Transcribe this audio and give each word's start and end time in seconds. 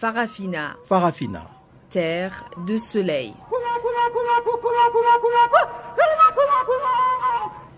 Farafina. 0.00 0.76
Farafina. 0.86 1.42
Terre 1.90 2.46
de 2.66 2.78
soleil. 2.78 3.34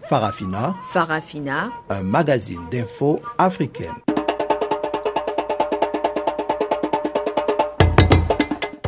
Farafina. 0.05 0.77
Farafina. 0.93 1.73
Un 1.91 2.03
magazine 2.05 2.61
d'infos 2.71 3.19
africaine. 3.39 3.97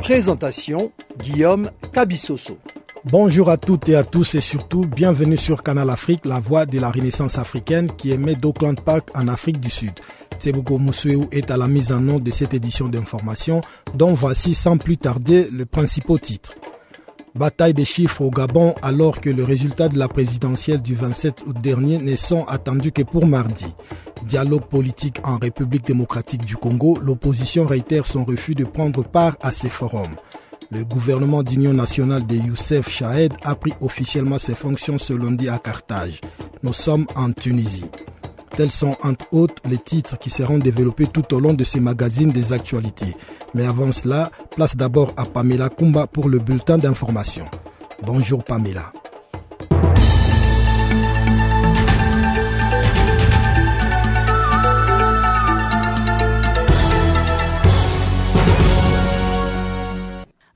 Présentation 0.00 0.92
Guillaume 1.18 1.72
Cabissoso. 1.92 2.56
Bonjour 3.06 3.50
à 3.50 3.56
toutes 3.56 3.88
et 3.88 3.96
à 3.96 4.04
tous 4.04 4.34
et 4.36 4.40
surtout 4.40 4.86
bienvenue 4.86 5.36
sur 5.36 5.62
Canal 5.62 5.90
Afrique, 5.90 6.24
la 6.24 6.40
voix 6.40 6.66
de 6.66 6.78
la 6.78 6.90
renaissance 6.90 7.36
africaine 7.36 7.90
qui 7.94 8.12
émet 8.12 8.34
d'Auckland 8.34 8.80
Park 8.80 9.10
en 9.14 9.28
Afrique 9.28 9.60
du 9.60 9.70
Sud. 9.70 9.92
Tsebuko 10.38 10.78
Moussouéou 10.78 11.26
est 11.32 11.50
à 11.50 11.56
la 11.56 11.68
mise 11.68 11.92
en 11.92 12.00
nom 12.00 12.18
de 12.18 12.30
cette 12.30 12.54
édition 12.54 12.88
d'information 12.88 13.60
dont 13.94 14.12
voici 14.12 14.54
sans 14.54 14.76
plus 14.76 14.96
tarder 14.96 15.48
le 15.50 15.66
principal 15.66 16.20
titre. 16.20 16.54
Bataille 17.34 17.74
des 17.74 17.84
chiffres 17.84 18.22
au 18.22 18.30
Gabon 18.30 18.74
alors 18.80 19.20
que 19.20 19.28
le 19.28 19.42
résultat 19.42 19.88
de 19.88 19.98
la 19.98 20.06
présidentielle 20.06 20.80
du 20.80 20.94
27 20.94 21.42
août 21.46 21.56
dernier 21.60 21.98
ne 21.98 22.14
sont 22.14 22.44
attendus 22.44 22.92
que 22.92 23.02
pour 23.02 23.26
mardi. 23.26 23.66
Dialogue 24.24 24.66
politique 24.66 25.18
en 25.24 25.38
République 25.38 25.84
démocratique 25.84 26.44
du 26.44 26.56
Congo, 26.56 26.96
l'opposition 27.02 27.66
réitère 27.66 28.06
son 28.06 28.24
refus 28.24 28.54
de 28.54 28.64
prendre 28.64 29.02
part 29.02 29.36
à 29.42 29.50
ces 29.50 29.68
forums. 29.68 30.14
Le 30.70 30.84
gouvernement 30.84 31.42
d'union 31.42 31.72
nationale 31.72 32.24
de 32.26 32.36
Youssef 32.36 32.88
Chahed 32.88 33.32
a 33.42 33.54
pris 33.54 33.72
officiellement 33.80 34.38
ses 34.38 34.54
fonctions 34.54 34.98
ce 34.98 35.12
lundi 35.12 35.48
à 35.48 35.58
Carthage. 35.58 36.20
Nous 36.62 36.72
sommes 36.72 37.06
en 37.16 37.32
Tunisie. 37.32 37.90
Tels 38.56 38.70
sont 38.70 38.96
entre 39.02 39.26
autres 39.32 39.60
les 39.68 39.78
titres 39.78 40.16
qui 40.16 40.30
seront 40.30 40.58
développés 40.58 41.08
tout 41.08 41.34
au 41.34 41.40
long 41.40 41.54
de 41.54 41.64
ce 41.64 41.78
magazine 41.78 42.30
des 42.30 42.52
actualités. 42.52 43.16
Mais 43.52 43.66
avant 43.66 43.90
cela, 43.90 44.30
place 44.54 44.76
d'abord 44.76 45.12
à 45.16 45.24
Pamela 45.24 45.68
Kumba 45.70 46.06
pour 46.06 46.28
le 46.28 46.38
bulletin 46.38 46.78
d'information. 46.78 47.46
Bonjour 48.02 48.44
Pamela. 48.44 48.92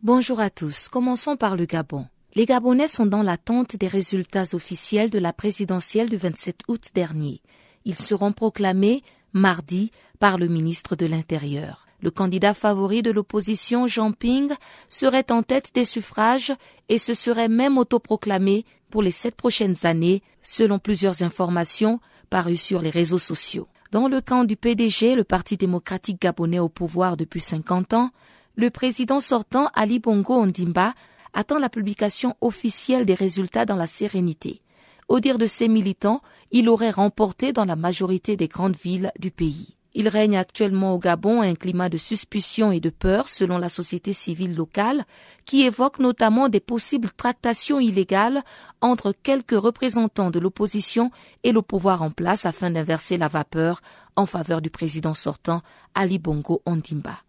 Bonjour 0.03 0.39
à 0.39 0.51
tous. 0.51 0.89
Commençons 0.89 1.37
par 1.37 1.57
le 1.57 1.65
Gabon. 1.65 2.07
Les 2.37 2.47
Gabonais 2.47 2.87
sont 2.87 3.07
dans 3.07 3.23
l'attente 3.23 3.75
des 3.75 3.89
résultats 3.89 4.45
officiels 4.53 5.11
de 5.11 5.19
la 5.19 5.33
présidentielle 5.33 6.09
du 6.09 6.17
27 6.17 6.61
août 6.69 6.85
dernier. 6.95 7.43
Ils 7.89 7.97
seront 7.97 8.33
proclamés 8.33 9.03
mardi 9.33 9.91
par 10.19 10.37
le 10.37 10.47
ministre 10.47 10.95
de 10.95 11.07
l'Intérieur. 11.07 11.87
Le 12.03 12.11
candidat 12.11 12.53
favori 12.53 13.01
de 13.03 13.11
l'opposition, 13.11 13.87
Jean 13.87 14.13
Ping, 14.13 14.53
serait 14.91 15.33
en 15.33 15.43
tête 15.43 15.71
des 15.75 15.87
suffrages 15.87 16.53
et 16.91 16.99
se 16.99 17.15
serait 17.15 17.49
même 17.49 17.79
autoproclamé 17.79 18.67
pour 18.91 19.03
les 19.03 19.11
sept 19.11 19.35
prochaines 19.35 19.87
années, 19.87 20.23
selon 20.43 20.79
plusieurs 20.79 21.23
informations 21.23 21.99
parues 22.29 22.59
sur 22.59 22.83
les 22.83 22.91
réseaux 22.91 23.19
sociaux. 23.19 23.69
Dans 23.91 24.07
le 24.07 24.21
camp 24.21 24.45
du 24.45 24.57
PDG, 24.57 25.15
le 25.15 25.25
Parti 25.25 25.57
démocratique 25.57 26.21
gabonais 26.21 26.59
au 26.59 26.69
pouvoir 26.69 27.17
depuis 27.17 27.41
50 27.41 27.95
ans, 27.95 28.11
le 28.55 28.69
président 28.69 29.21
sortant 29.21 29.71
Ali 29.75 29.99
Bongo 29.99 30.35
Ondimba 30.35 30.93
attend 31.33 31.59
la 31.59 31.71
publication 31.71 32.37
officielle 32.43 33.07
des 33.07 33.15
résultats 33.15 33.65
dans 33.65 33.77
la 33.77 33.87
sérénité. 33.87 34.61
Au 35.09 35.21
dire 35.21 35.39
de 35.39 35.47
ses 35.47 35.69
militants, 35.69 36.21
il 36.51 36.69
aurait 36.69 36.91
remporté 36.91 37.53
dans 37.53 37.65
la 37.65 37.77
majorité 37.77 38.37
des 38.37 38.49
grandes 38.49 38.77
villes 38.77 39.11
du 39.19 39.31
pays. 39.31 39.75
Il 39.95 40.07
règne 40.09 40.37
actuellement 40.37 40.95
au 40.95 40.99
Gabon 40.99 41.41
un 41.41 41.55
climat 41.55 41.89
de 41.89 41.97
suspicion 41.97 42.71
et 42.73 42.79
de 42.79 42.91
peur 42.91 43.27
selon 43.27 43.57
la 43.59 43.71
société 43.71 44.13
civile 44.13 44.55
locale, 44.55 45.07
qui 45.47 45.63
évoque 45.63 45.99
notamment 45.99 46.49
des 46.49 46.61
possibles 46.61 47.11
tractations 47.11 47.81
illégales 47.81 48.43
entre 48.83 49.13
quelques 49.23 49.59
représentants 49.59 50.31
de 50.31 50.39
l'opposition 50.39 51.11
et 51.43 51.53
le 51.53 51.63
pouvoir 51.63 52.03
en 52.03 52.11
place 52.11 52.45
afin 52.45 52.71
d'inverser 52.71 53.17
la 53.17 53.29
vapeur 53.29 53.81
en 54.15 54.27
faveur 54.27 54.61
du 54.61 54.71
président 54.71 55.15
sortant 55.15 55.63
Ali 55.95 56.19
Bongo 56.19 56.63
Ondimba. 56.67 57.28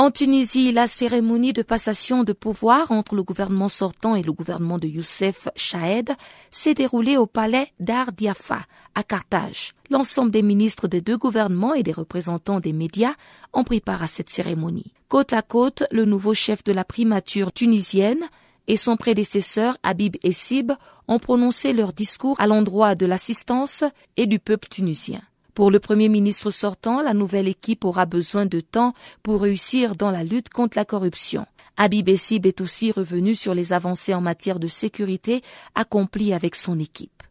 En 0.00 0.10
Tunisie, 0.10 0.72
la 0.72 0.88
cérémonie 0.88 1.52
de 1.52 1.60
passation 1.60 2.24
de 2.24 2.32
pouvoir 2.32 2.90
entre 2.90 3.14
le 3.14 3.22
gouvernement 3.22 3.68
sortant 3.68 4.16
et 4.16 4.22
le 4.22 4.32
gouvernement 4.32 4.78
de 4.78 4.88
Youssef 4.88 5.48
Chahed 5.56 6.12
s'est 6.50 6.72
déroulée 6.72 7.18
au 7.18 7.26
palais 7.26 7.70
d'Ar 7.80 8.10
Diafa, 8.12 8.60
à 8.94 9.02
Carthage. 9.02 9.74
L'ensemble 9.90 10.30
des 10.30 10.40
ministres 10.40 10.88
des 10.88 11.02
deux 11.02 11.18
gouvernements 11.18 11.74
et 11.74 11.82
des 11.82 11.92
représentants 11.92 12.60
des 12.60 12.72
médias 12.72 13.12
ont 13.52 13.62
pris 13.62 13.82
part 13.82 14.02
à 14.02 14.06
cette 14.06 14.30
cérémonie. 14.30 14.94
Côte 15.10 15.34
à 15.34 15.42
côte, 15.42 15.82
le 15.90 16.06
nouveau 16.06 16.32
chef 16.32 16.64
de 16.64 16.72
la 16.72 16.84
primature 16.84 17.52
tunisienne 17.52 18.24
et 18.68 18.78
son 18.78 18.96
prédécesseur 18.96 19.76
Habib 19.82 20.16
Essib 20.22 20.72
ont 21.08 21.18
prononcé 21.18 21.74
leur 21.74 21.92
discours 21.92 22.40
à 22.40 22.46
l'endroit 22.46 22.94
de 22.94 23.04
l'assistance 23.04 23.84
et 24.16 24.26
du 24.26 24.38
peuple 24.38 24.68
tunisien. 24.70 25.20
Pour 25.60 25.70
le 25.70 25.78
Premier 25.78 26.08
ministre 26.08 26.50
sortant, 26.50 27.02
la 27.02 27.12
nouvelle 27.12 27.46
équipe 27.46 27.84
aura 27.84 28.06
besoin 28.06 28.46
de 28.46 28.60
temps 28.60 28.94
pour 29.22 29.42
réussir 29.42 29.94
dans 29.94 30.10
la 30.10 30.24
lutte 30.24 30.48
contre 30.48 30.78
la 30.78 30.86
corruption. 30.86 31.44
Habib 31.76 32.08
Essib 32.08 32.46
est 32.46 32.62
aussi 32.62 32.90
revenu 32.90 33.34
sur 33.34 33.52
les 33.52 33.74
avancées 33.74 34.14
en 34.14 34.22
matière 34.22 34.58
de 34.58 34.66
sécurité 34.66 35.42
accomplies 35.74 36.32
avec 36.32 36.54
son 36.54 36.78
équipe. 36.78 37.22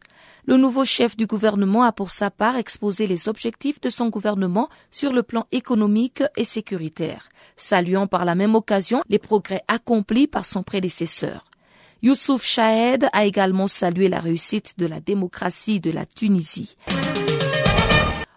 Le 0.46 0.56
nouveau 0.56 0.84
chef 0.84 1.16
du 1.16 1.26
gouvernement 1.26 1.82
a 1.82 1.90
pour 1.90 2.10
sa 2.10 2.30
part 2.30 2.54
exposé 2.54 3.08
les 3.08 3.28
objectifs 3.28 3.80
de 3.80 3.90
son 3.90 4.10
gouvernement 4.10 4.68
sur 4.92 5.12
le 5.12 5.24
plan 5.24 5.48
économique 5.50 6.22
et 6.36 6.44
sécuritaire, 6.44 7.30
saluant 7.56 8.06
par 8.06 8.24
la 8.24 8.36
même 8.36 8.54
occasion 8.54 9.02
les 9.08 9.18
progrès 9.18 9.64
accomplis 9.66 10.28
par 10.28 10.44
son 10.44 10.62
prédécesseur. 10.62 11.46
Youssouf 12.02 12.44
Chahed 12.44 13.08
a 13.12 13.24
également 13.24 13.66
salué 13.66 14.08
la 14.08 14.20
réussite 14.20 14.78
de 14.78 14.86
la 14.86 15.00
démocratie 15.00 15.80
de 15.80 15.90
la 15.90 16.06
Tunisie. 16.06 16.76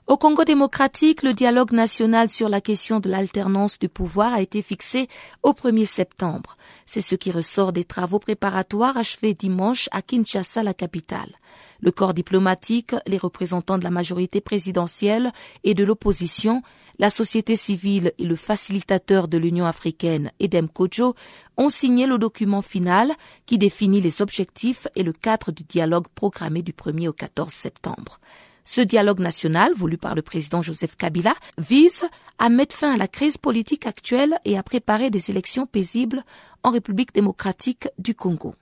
Au 0.05 0.17
Congo 0.17 0.43
démocratique, 0.43 1.23
le 1.23 1.31
dialogue 1.31 1.71
national 1.71 2.29
sur 2.29 2.49
la 2.49 2.59
question 2.59 2.99
de 2.99 3.09
l'alternance 3.09 3.79
du 3.79 3.87
pouvoir 3.87 4.33
a 4.33 4.41
été 4.41 4.61
fixé 4.61 5.07
au 5.43 5.53
1er 5.53 5.85
septembre. 5.85 6.57
C'est 6.85 6.99
ce 6.99 7.15
qui 7.15 7.31
ressort 7.31 7.71
des 7.71 7.85
travaux 7.85 8.19
préparatoires 8.19 8.97
achevés 8.97 9.33
dimanche 9.33 9.87
à 9.93 10.01
Kinshasa, 10.01 10.61
la 10.61 10.73
capitale. 10.73 11.31
Le 11.79 11.91
corps 11.91 12.13
diplomatique, 12.13 12.93
les 13.07 13.17
représentants 13.17 13.77
de 13.77 13.85
la 13.85 13.91
majorité 13.91 14.41
présidentielle 14.41 15.31
et 15.63 15.73
de 15.73 15.85
l'opposition, 15.85 16.63
la 16.99 17.09
société 17.09 17.55
civile 17.55 18.11
et 18.17 18.25
le 18.25 18.35
facilitateur 18.35 19.29
de 19.29 19.37
l'Union 19.37 19.65
africaine, 19.65 20.31
Edem 20.41 20.67
Kojo, 20.67 21.15
ont 21.55 21.69
signé 21.69 22.07
le 22.07 22.17
document 22.17 22.61
final 22.61 23.13
qui 23.45 23.57
définit 23.57 24.01
les 24.01 24.21
objectifs 24.21 24.85
et 24.97 25.03
le 25.03 25.13
cadre 25.13 25.53
du 25.53 25.63
dialogue 25.63 26.07
programmé 26.13 26.61
du 26.61 26.73
1er 26.73 27.07
au 27.07 27.13
14 27.13 27.49
septembre. 27.49 28.19
Ce 28.65 28.81
dialogue 28.81 29.19
national, 29.19 29.73
voulu 29.75 29.97
par 29.97 30.15
le 30.15 30.21
président 30.21 30.61
Joseph 30.61 30.95
Kabila, 30.95 31.33
vise 31.57 32.05
à 32.39 32.49
mettre 32.49 32.75
fin 32.75 32.93
à 32.93 32.97
la 32.97 33.07
crise 33.07 33.37
politique 33.37 33.85
actuelle 33.85 34.37
et 34.45 34.57
à 34.57 34.63
préparer 34.63 35.09
des 35.09 35.29
élections 35.29 35.65
paisibles 35.65 36.23
en 36.63 36.71
République 36.71 37.13
démocratique 37.13 37.87
du 37.97 38.15
Congo. 38.15 38.55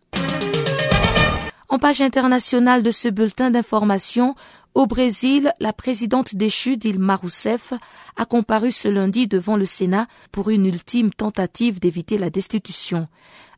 En 1.69 1.79
page 1.79 2.01
internationale 2.01 2.83
de 2.83 2.91
ce 2.91 3.07
bulletin 3.07 3.49
d'information, 3.49 4.35
au 4.73 4.87
Brésil, 4.87 5.53
la 5.59 5.73
présidente 5.73 6.35
déchue 6.35 6.77
Dilma 6.77 7.15
Rousseff 7.15 7.73
a 8.17 8.25
comparu 8.25 8.71
ce 8.71 8.87
lundi 8.87 9.27
devant 9.27 9.55
le 9.55 9.65
Sénat 9.65 10.07
pour 10.31 10.49
une 10.49 10.65
ultime 10.65 11.11
tentative 11.13 11.79
d'éviter 11.79 12.17
la 12.17 12.29
destitution. 12.29 13.07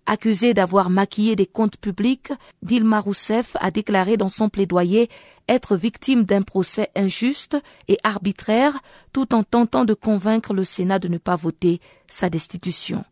Accusée 0.05 0.53
d'avoir 0.53 0.89
maquillé 0.89 1.37
des 1.37 1.45
comptes 1.45 1.77
publics, 1.77 2.33
Dilma 2.61 2.99
Rousseff 2.99 3.55
a 3.61 3.71
déclaré 3.71 4.17
dans 4.17 4.29
son 4.29 4.49
plaidoyer 4.49 5.09
être 5.47 5.77
victime 5.77 6.23
d'un 6.23 6.41
procès 6.41 6.89
injuste 6.95 7.57
et 7.87 7.97
arbitraire 8.03 8.73
tout 9.13 9.33
en 9.33 9.43
tentant 9.43 9.85
de 9.85 9.93
convaincre 9.93 10.53
le 10.53 10.65
Sénat 10.65 10.99
de 10.99 11.07
ne 11.07 11.17
pas 11.17 11.37
voter 11.37 11.79
sa 12.07 12.29
destitution. 12.29 13.05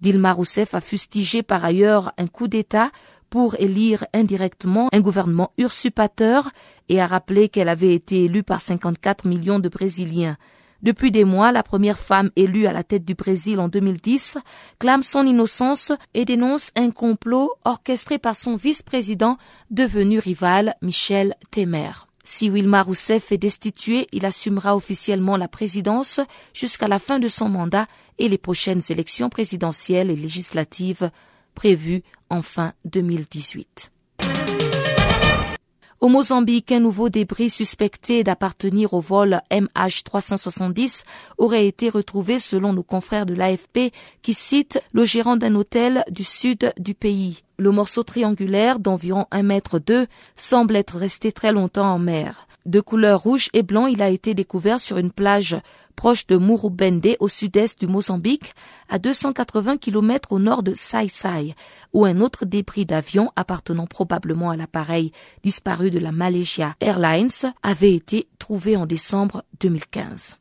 Dilma 0.00 0.32
Rousseff 0.32 0.74
a 0.74 0.80
fustigé 0.80 1.42
par 1.42 1.62
ailleurs 1.62 2.12
un 2.16 2.26
coup 2.26 2.48
d'État 2.48 2.90
pour 3.28 3.54
élire 3.60 4.06
indirectement 4.14 4.88
un 4.92 5.00
gouvernement 5.00 5.52
usurpateur 5.58 6.50
et 6.88 7.00
a 7.00 7.06
rappelé 7.06 7.50
qu'elle 7.50 7.68
avait 7.68 7.94
été 7.94 8.24
élue 8.24 8.42
par 8.42 8.62
54 8.62 9.26
millions 9.26 9.60
de 9.60 9.68
Brésiliens. 9.68 10.38
Depuis 10.82 11.10
des 11.10 11.24
mois, 11.24 11.52
la 11.52 11.62
première 11.62 11.98
femme 11.98 12.30
élue 12.36 12.66
à 12.66 12.72
la 12.72 12.82
tête 12.82 13.04
du 13.04 13.14
Brésil 13.14 13.60
en 13.60 13.68
2010 13.68 14.38
clame 14.78 15.02
son 15.02 15.26
innocence 15.26 15.92
et 16.14 16.24
dénonce 16.24 16.70
un 16.74 16.90
complot 16.90 17.52
orchestré 17.64 18.18
par 18.18 18.34
son 18.34 18.56
vice-président 18.56 19.36
devenu 19.70 20.18
rival 20.18 20.74
Michel 20.80 21.34
Temer. 21.50 22.06
Si 22.24 22.48
Wilma 22.48 22.82
Rousseff 22.82 23.32
est 23.32 23.38
destitué, 23.38 24.06
il 24.12 24.24
assumera 24.24 24.76
officiellement 24.76 25.36
la 25.36 25.48
présidence 25.48 26.20
jusqu'à 26.54 26.88
la 26.88 26.98
fin 26.98 27.18
de 27.18 27.28
son 27.28 27.48
mandat 27.48 27.86
et 28.18 28.28
les 28.28 28.38
prochaines 28.38 28.82
élections 28.90 29.30
présidentielles 29.30 30.10
et 30.10 30.16
législatives 30.16 31.10
prévues 31.54 32.02
en 32.28 32.42
fin 32.42 32.72
2018. 32.84 33.90
Au 36.00 36.08
Mozambique, 36.08 36.72
un 36.72 36.80
nouveau 36.80 37.10
débris 37.10 37.50
suspecté 37.50 38.24
d'appartenir 38.24 38.94
au 38.94 39.00
vol 39.00 39.42
MH370 39.50 41.02
aurait 41.36 41.66
été 41.66 41.90
retrouvé 41.90 42.38
selon 42.38 42.72
nos 42.72 42.82
confrères 42.82 43.26
de 43.26 43.34
l'AFP 43.34 43.92
qui 44.22 44.32
citent 44.32 44.82
le 44.94 45.04
gérant 45.04 45.36
d'un 45.36 45.54
hôtel 45.54 46.02
du 46.10 46.24
sud 46.24 46.72
du 46.78 46.94
pays. 46.94 47.42
Le 47.58 47.70
morceau 47.70 48.02
triangulaire 48.02 48.78
d'environ 48.78 49.26
un 49.30 49.42
mètre 49.42 49.78
deux 49.78 50.06
semble 50.36 50.76
être 50.76 50.96
resté 50.96 51.32
très 51.32 51.52
longtemps 51.52 51.92
en 51.92 51.98
mer. 51.98 52.46
De 52.66 52.80
couleur 52.80 53.20
rouge 53.20 53.48
et 53.52 53.62
blanc, 53.62 53.86
il 53.86 54.02
a 54.02 54.10
été 54.10 54.34
découvert 54.34 54.80
sur 54.80 54.98
une 54.98 55.10
plage 55.10 55.56
proche 55.96 56.26
de 56.26 56.36
Murubende 56.36 57.16
au 57.18 57.28
sud-est 57.28 57.80
du 57.80 57.86
Mozambique, 57.86 58.52
à 58.88 58.98
280 58.98 59.76
km 59.78 60.32
au 60.32 60.38
nord 60.38 60.62
de 60.62 60.72
Sai 60.74 61.08
où 61.92 62.04
un 62.04 62.20
autre 62.20 62.44
débris 62.44 62.86
d'avion 62.86 63.32
appartenant 63.36 63.86
probablement 63.86 64.50
à 64.50 64.56
l'appareil 64.56 65.12
disparu 65.42 65.90
de 65.90 65.98
la 65.98 66.12
Malaysia 66.12 66.74
Airlines 66.80 67.52
avait 67.62 67.94
été 67.94 68.28
trouvé 68.38 68.76
en 68.76 68.86
décembre 68.86 69.44
2015. 69.60 70.36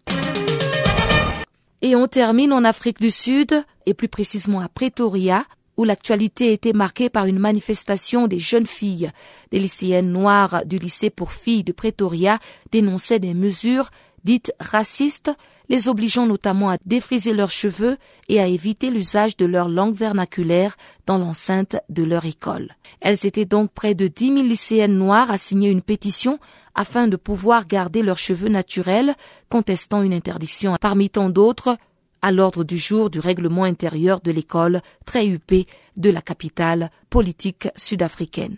Et 1.82 1.96
on 1.96 2.08
termine 2.08 2.52
en 2.52 2.66
Afrique 2.66 3.00
du 3.00 3.10
Sud, 3.10 3.64
et 3.86 3.94
plus 3.94 4.10
précisément 4.10 4.60
à 4.60 4.68
Pretoria, 4.68 5.46
où 5.80 5.86
l'actualité 5.86 6.52
était 6.52 6.74
marquée 6.74 7.10
par 7.10 7.26
une 7.26 7.40
manifestation 7.40 8.28
des 8.28 8.38
jeunes 8.38 8.66
filles. 8.66 9.12
Des 9.52 9.60
lycéennes 9.60 10.12
noires 10.12 10.66
du 10.66 10.78
lycée 10.78 11.10
pour 11.10 11.32
filles 11.32 11.64
de 11.64 11.72
Pretoria 11.72 12.38
dénonçaient 12.74 13.20
des 13.20 13.34
mesures 13.34 13.90
dites 14.26 14.52
racistes, 14.60 15.32
les 15.70 15.88
obligeant 15.88 16.28
notamment 16.28 16.70
à 16.70 16.76
défriser 16.86 17.32
leurs 17.32 17.50
cheveux 17.50 17.98
et 18.28 18.42
à 18.42 18.48
éviter 18.48 18.90
l'usage 18.90 19.38
de 19.38 19.46
leur 19.46 19.70
langue 19.70 19.96
vernaculaire 19.96 20.76
dans 21.06 21.18
l'enceinte 21.18 21.78
de 21.88 22.04
leur 22.04 22.26
école. 22.26 22.76
Elles 23.00 23.26
étaient 23.26 23.46
donc 23.46 23.72
près 23.72 23.96
de 23.96 24.08
dix 24.08 24.32
mille 24.32 24.50
lycéennes 24.50 24.98
noires 24.98 25.32
à 25.32 25.38
signer 25.38 25.70
une 25.70 25.82
pétition 25.82 26.40
afin 26.76 27.08
de 27.08 27.16
pouvoir 27.16 27.68
garder 27.68 28.04
leurs 28.04 28.18
cheveux 28.18 28.50
naturels, 28.50 29.16
contestant 29.48 30.02
une 30.02 30.14
interdiction 30.14 30.76
parmi 30.82 31.10
tant 31.10 31.30
d'autres 31.30 31.78
à 32.22 32.32
l'ordre 32.32 32.64
du 32.64 32.78
jour 32.78 33.10
du 33.10 33.20
règlement 33.20 33.64
intérieur 33.64 34.20
de 34.22 34.32
l'école 34.32 34.82
très 35.06 35.28
huppée 35.28 35.68
de 35.98 36.10
la 36.10 36.22
capitale 36.22 36.92
politique 37.10 37.68
sud-africaine. 37.76 38.58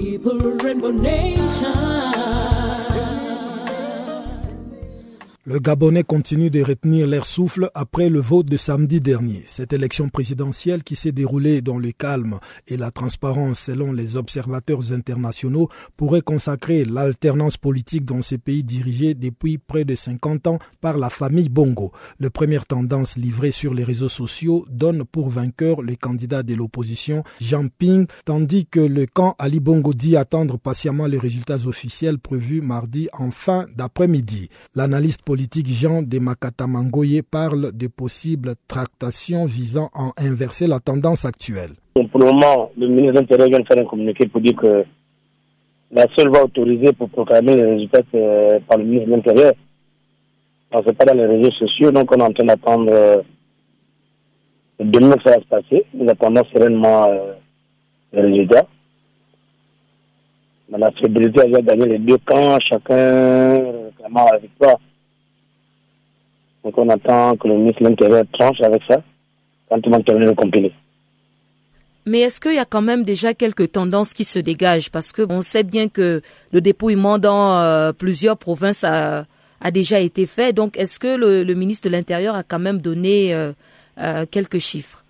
People 0.00 0.40
Rainbow 0.40 0.90
Nation. 0.90 2.13
Le 5.46 5.58
Gabonais 5.58 6.04
continue 6.04 6.48
de 6.48 6.62
retenir 6.62 7.06
l'air 7.06 7.26
souffle 7.26 7.68
après 7.74 8.08
le 8.08 8.18
vote 8.18 8.46
de 8.46 8.56
samedi 8.56 9.02
dernier. 9.02 9.42
Cette 9.44 9.74
élection 9.74 10.08
présidentielle 10.08 10.82
qui 10.82 10.96
s'est 10.96 11.12
déroulée 11.12 11.60
dans 11.60 11.76
le 11.76 11.92
calme 11.92 12.38
et 12.66 12.78
la 12.78 12.90
transparence 12.90 13.60
selon 13.60 13.92
les 13.92 14.16
observateurs 14.16 14.90
internationaux 14.94 15.68
pourrait 15.98 16.22
consacrer 16.22 16.86
l'alternance 16.86 17.58
politique 17.58 18.06
dans 18.06 18.22
ce 18.22 18.36
pays 18.36 18.64
dirigé 18.64 19.12
depuis 19.12 19.58
près 19.58 19.84
de 19.84 19.94
50 19.94 20.46
ans 20.46 20.58
par 20.80 20.96
la 20.96 21.10
famille 21.10 21.50
Bongo. 21.50 21.92
Le 22.18 22.30
première 22.30 22.64
tendance 22.64 23.18
livrée 23.18 23.50
sur 23.50 23.74
les 23.74 23.84
réseaux 23.84 24.08
sociaux 24.08 24.64
donne 24.70 25.04
pour 25.04 25.28
vainqueur 25.28 25.82
le 25.82 25.94
candidat 25.94 26.42
de 26.42 26.54
l'opposition 26.54 27.22
Jean 27.42 27.68
Ping, 27.68 28.06
tandis 28.24 28.64
que 28.64 28.80
le 28.80 29.04
camp 29.04 29.34
Ali 29.38 29.60
Bongo 29.60 29.92
dit 29.92 30.16
attendre 30.16 30.58
patiemment 30.58 31.04
les 31.04 31.18
résultats 31.18 31.66
officiels 31.66 32.18
prévus 32.18 32.62
mardi 32.62 33.10
en 33.12 33.30
fin 33.30 33.66
d'après-midi. 33.76 34.48
Politique 35.34 35.66
Jean 35.66 36.00
de 36.02 36.20
Makatamangoye 36.20 37.22
parle 37.22 37.72
de 37.72 37.88
possibles 37.88 38.54
tractations 38.68 39.46
visant 39.46 39.90
à 39.92 40.12
inverser 40.22 40.68
la 40.68 40.78
tendance 40.78 41.24
actuelle. 41.24 41.72
Pour 42.12 42.20
le 42.20 42.26
moment, 42.26 42.70
le 42.78 42.86
ministre 42.86 43.14
de 43.14 43.18
l'Intérieur 43.18 43.48
vient 43.48 43.58
de 43.58 43.66
faire 43.66 43.82
un 43.82 43.84
communiqué 43.84 44.28
pour 44.28 44.40
dire 44.40 44.54
que 44.54 44.84
la 45.90 46.06
seule 46.16 46.28
voie 46.28 46.44
autorisée 46.44 46.92
pour 46.92 47.08
proclamer 47.10 47.56
les 47.56 47.64
résultats 47.64 48.02
c'est 48.12 48.62
par 48.68 48.78
le 48.78 48.84
ministre 48.84 49.06
de 49.08 49.10
l'Intérieur. 49.16 49.52
Ce 50.72 50.78
n'est 50.86 50.92
pas 50.92 51.04
dans 51.04 51.14
les 51.14 51.26
réseaux 51.26 51.50
sociaux, 51.50 51.90
donc 51.90 52.12
on 52.14 52.20
est 52.20 52.22
en 52.22 52.32
train 52.32 52.44
d'attendre 52.44 52.92
euh, 52.92 53.16
demain 54.78 55.16
que 55.16 55.22
ça 55.24 55.30
va 55.36 55.42
se 55.42 55.48
passer. 55.48 55.84
Nous 55.94 56.08
attendons 56.08 56.44
sereinement 56.52 57.08
euh, 57.08 57.32
les 58.12 58.22
résultats. 58.22 58.68
Mais 60.70 60.78
la 60.78 60.92
fébrilité 60.92 61.40
a 61.40 61.60
gagné 61.60 61.86
les 61.86 61.98
deux 61.98 62.18
camps, 62.18 62.56
chacun 62.60 63.64
réclamant 63.86 64.26
la 64.30 64.38
victoire. 64.38 64.78
Donc 66.64 66.78
on 66.78 66.88
attend 66.88 67.36
que 67.36 67.46
le 67.46 67.58
ministre 67.58 67.82
de 67.82 67.88
l'Intérieur 67.88 68.24
tranche 68.32 68.60
avec 68.62 68.82
ça 68.88 69.02
quand 69.68 69.80
tout 69.80 69.90
le 69.90 69.96
monde 69.96 70.04
termine 70.04 70.30
de 70.30 70.34
compiler. 70.34 70.72
Mais 72.06 72.20
est-ce 72.20 72.40
qu'il 72.40 72.54
y 72.54 72.58
a 72.58 72.64
quand 72.64 72.82
même 72.82 73.02
déjà 73.02 73.32
quelques 73.32 73.72
tendances 73.72 74.12
qui 74.12 74.24
se 74.24 74.38
dégagent? 74.38 74.90
Parce 74.90 75.12
que 75.12 75.22
on 75.30 75.40
sait 75.40 75.62
bien 75.62 75.88
que 75.88 76.20
le 76.52 76.60
dépouillement 76.60 77.18
dans 77.18 77.58
euh, 77.58 77.92
plusieurs 77.92 78.36
provinces 78.36 78.84
a, 78.84 79.26
a, 79.60 79.70
déjà 79.70 80.00
été 80.00 80.26
fait. 80.26 80.52
Donc 80.52 80.78
est-ce 80.78 80.98
que 80.98 81.16
le, 81.16 81.54
ministre 81.54 81.88
de 81.88 81.92
l'Intérieur 81.92 82.34
a 82.34 82.42
quand 82.42 82.58
même 82.58 82.80
donné 82.80 83.34
euh, 83.34 83.52
euh, 83.98 84.26
quelques 84.30 84.58
chiffres? 84.58 85.04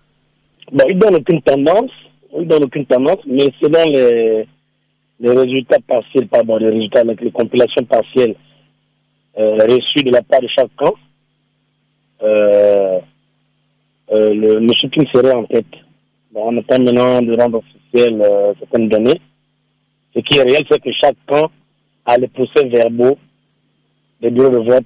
Bon, 0.71 0.85
Il 0.89 0.95
ne 0.95 1.01
donne 1.01 1.15
aucune 1.15 1.41
tendance. 1.41 1.91
Il 2.37 2.47
donne 2.47 2.63
aucune 2.65 2.85
tendance, 2.85 3.19
mais 3.27 3.49
selon 3.61 3.83
les, 3.91 4.45
les 5.21 5.31
résultats 5.31 5.79
partiels, 5.87 6.27
pardon, 6.27 6.57
les 6.57 6.69
résultats, 6.69 7.03
les 7.03 7.31
compilations 7.31 7.83
partielles 7.85 8.35
reçues 9.37 10.03
de 10.03 10.11
la 10.11 10.21
part 10.21 10.41
de 10.41 10.47
chaque 10.47 10.73
camp, 10.77 10.93
euh, 12.23 12.99
euh, 14.11 14.33
le, 14.33 14.59
le 14.59 14.73
serait 14.73 15.33
en 15.33 15.45
tête. 15.45 15.65
on 16.33 16.57
attend 16.57 16.79
maintenant 16.79 17.21
de 17.21 17.35
rendre 17.39 17.59
officiel 17.59 18.21
euh, 18.21 18.53
certaines 18.59 18.89
données. 18.89 19.21
Ce 20.15 20.19
qui 20.21 20.37
est 20.37 20.43
réel, 20.43 20.63
c'est 20.69 20.81
que 20.81 20.91
chaque 20.93 21.17
camp 21.25 21.51
a 22.05 22.17
les 22.17 22.27
procès 22.27 22.65
verbaux 22.67 23.17
des 24.21 24.31
bureaux 24.31 24.49
de 24.49 24.59
vote 24.59 24.85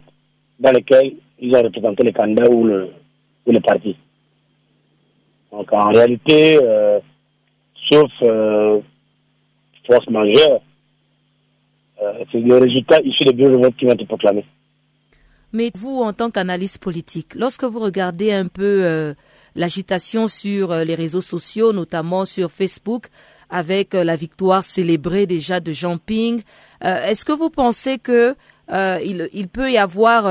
dans 0.59 0.71
lesquels 0.71 1.13
ils 1.39 1.55
ont 1.55 1.62
représenté 1.62 2.03
les 2.03 2.13
candidats 2.13 2.50
ou 2.50 2.63
le, 2.63 2.89
ou 3.45 3.51
le 3.51 3.59
parti. 3.59 3.95
Donc 5.51 5.71
en 5.74 5.89
réalité, 5.89 6.59
euh, 6.62 7.00
sauf 7.91 8.12
euh, 8.21 8.79
force 9.86 10.09
majeure, 10.09 10.62
euh, 12.01 12.24
c'est 12.31 12.39
le 12.39 12.57
résultat 12.57 13.01
issu 13.03 13.24
des 13.25 13.33
bureaux 13.33 13.57
de 13.57 13.62
vote 13.63 13.75
qui 13.77 13.86
vont 13.86 13.91
être 13.91 14.05
proclamés. 14.07 14.45
Mais 15.51 15.72
vous, 15.75 16.01
en 16.01 16.13
tant 16.13 16.29
qu'analyste 16.29 16.77
politique, 16.79 17.34
lorsque 17.36 17.63
vous 17.63 17.79
regardez 17.79 18.32
un 18.32 18.48
peu 18.48 18.84
euh, 18.84 19.13
l'agitation 19.56 20.27
sur 20.27 20.72
euh, 20.72 20.84
les 20.84 20.96
réseaux 20.96 21.22
sociaux, 21.22 21.74
notamment 21.74 22.25
sur 22.25 22.51
Facebook, 22.51 23.08
avec 23.50 23.96
euh, 23.96 24.03
la 24.03 24.15
victoire 24.15 24.63
célébrée 24.63 25.25
déjà 25.25 25.60
de 25.60 25.72
Jean 25.72 25.98
Ping, 25.98 26.41
est-ce 26.82 27.25
que 27.25 27.34
vous 27.34 27.50
pensez 27.50 27.98
que 27.98 28.36
il, 28.72 29.48
peut 29.51 29.70
y 29.70 29.77
avoir 29.77 30.24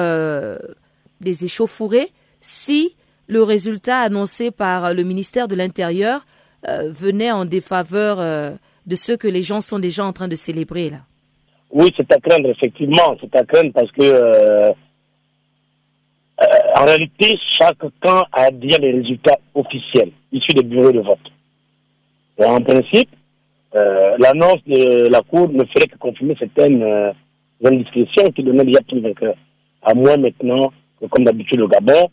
des 1.21 1.45
échauffourées 1.45 2.09
si 2.41 2.97
le 3.27 3.43
résultat 3.43 3.99
annoncé 3.99 4.51
par 4.51 4.95
le 4.95 5.03
ministère 5.03 5.47
de 5.47 5.55
l'Intérieur 5.55 6.25
venait 6.65 7.33
en 7.33 7.45
défaveur 7.45 8.17
de 8.87 8.97
ce 8.97 9.13
que 9.13 9.29
les 9.29 9.43
gens 9.43 9.61
sont 9.61 9.79
déjà 9.79 10.07
en 10.07 10.15
train 10.15 10.29
de 10.29 10.37
célébrer 10.37 10.89
là? 10.89 11.01
Oui, 11.71 11.93
c'est 11.95 12.11
à 12.11 12.19
craindre, 12.19 12.49
effectivement. 12.49 13.15
C'est 13.21 13.37
à 13.37 13.45
craindre 13.45 13.73
parce 13.75 13.93
que 13.93 14.73
euh, 16.41 16.45
en 16.77 16.85
réalité, 16.85 17.37
chaque 17.59 17.79
camp 18.01 18.25
a 18.33 18.51
bien 18.53 18.79
les 18.79 18.93
résultats 18.93 19.39
officiels 19.55 20.13
issus 20.31 20.55
des 20.55 20.63
bureaux 20.63 20.93
de 20.93 21.01
vote. 21.01 21.19
en 22.39 22.61
principe, 22.61 23.11
euh, 23.75 24.17
l'annonce 24.19 24.63
de 24.65 25.09
la 25.09 25.21
Cour 25.23 25.49
ne 25.49 25.65
ferait 25.65 25.89
que 25.89 25.99
confirmer 25.99 26.37
certaines, 26.39 26.83
euh, 26.83 27.13
indiscrétions 27.65 28.31
qui 28.31 28.45
donnaient 28.45 28.65
déjà 28.65 28.81
plus 28.83 29.01
vainqueur. 29.01 29.35
À 29.83 29.95
moins 29.95 30.17
maintenant 30.17 30.73
que, 31.01 31.07
comme 31.07 31.25
d'habitude 31.25 31.61
au 31.61 31.69
Gabon, 31.69 32.09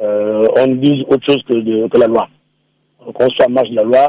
on 0.00 0.66
dise 0.76 1.02
autre 1.08 1.26
chose 1.26 1.42
que, 1.48 1.98
la 1.98 2.06
loi. 2.06 2.28
Qu'on 3.12 3.28
soit 3.30 3.46
à 3.46 3.48
marge 3.48 3.70
de 3.70 3.74
la 3.74 3.82
loi 3.82 4.08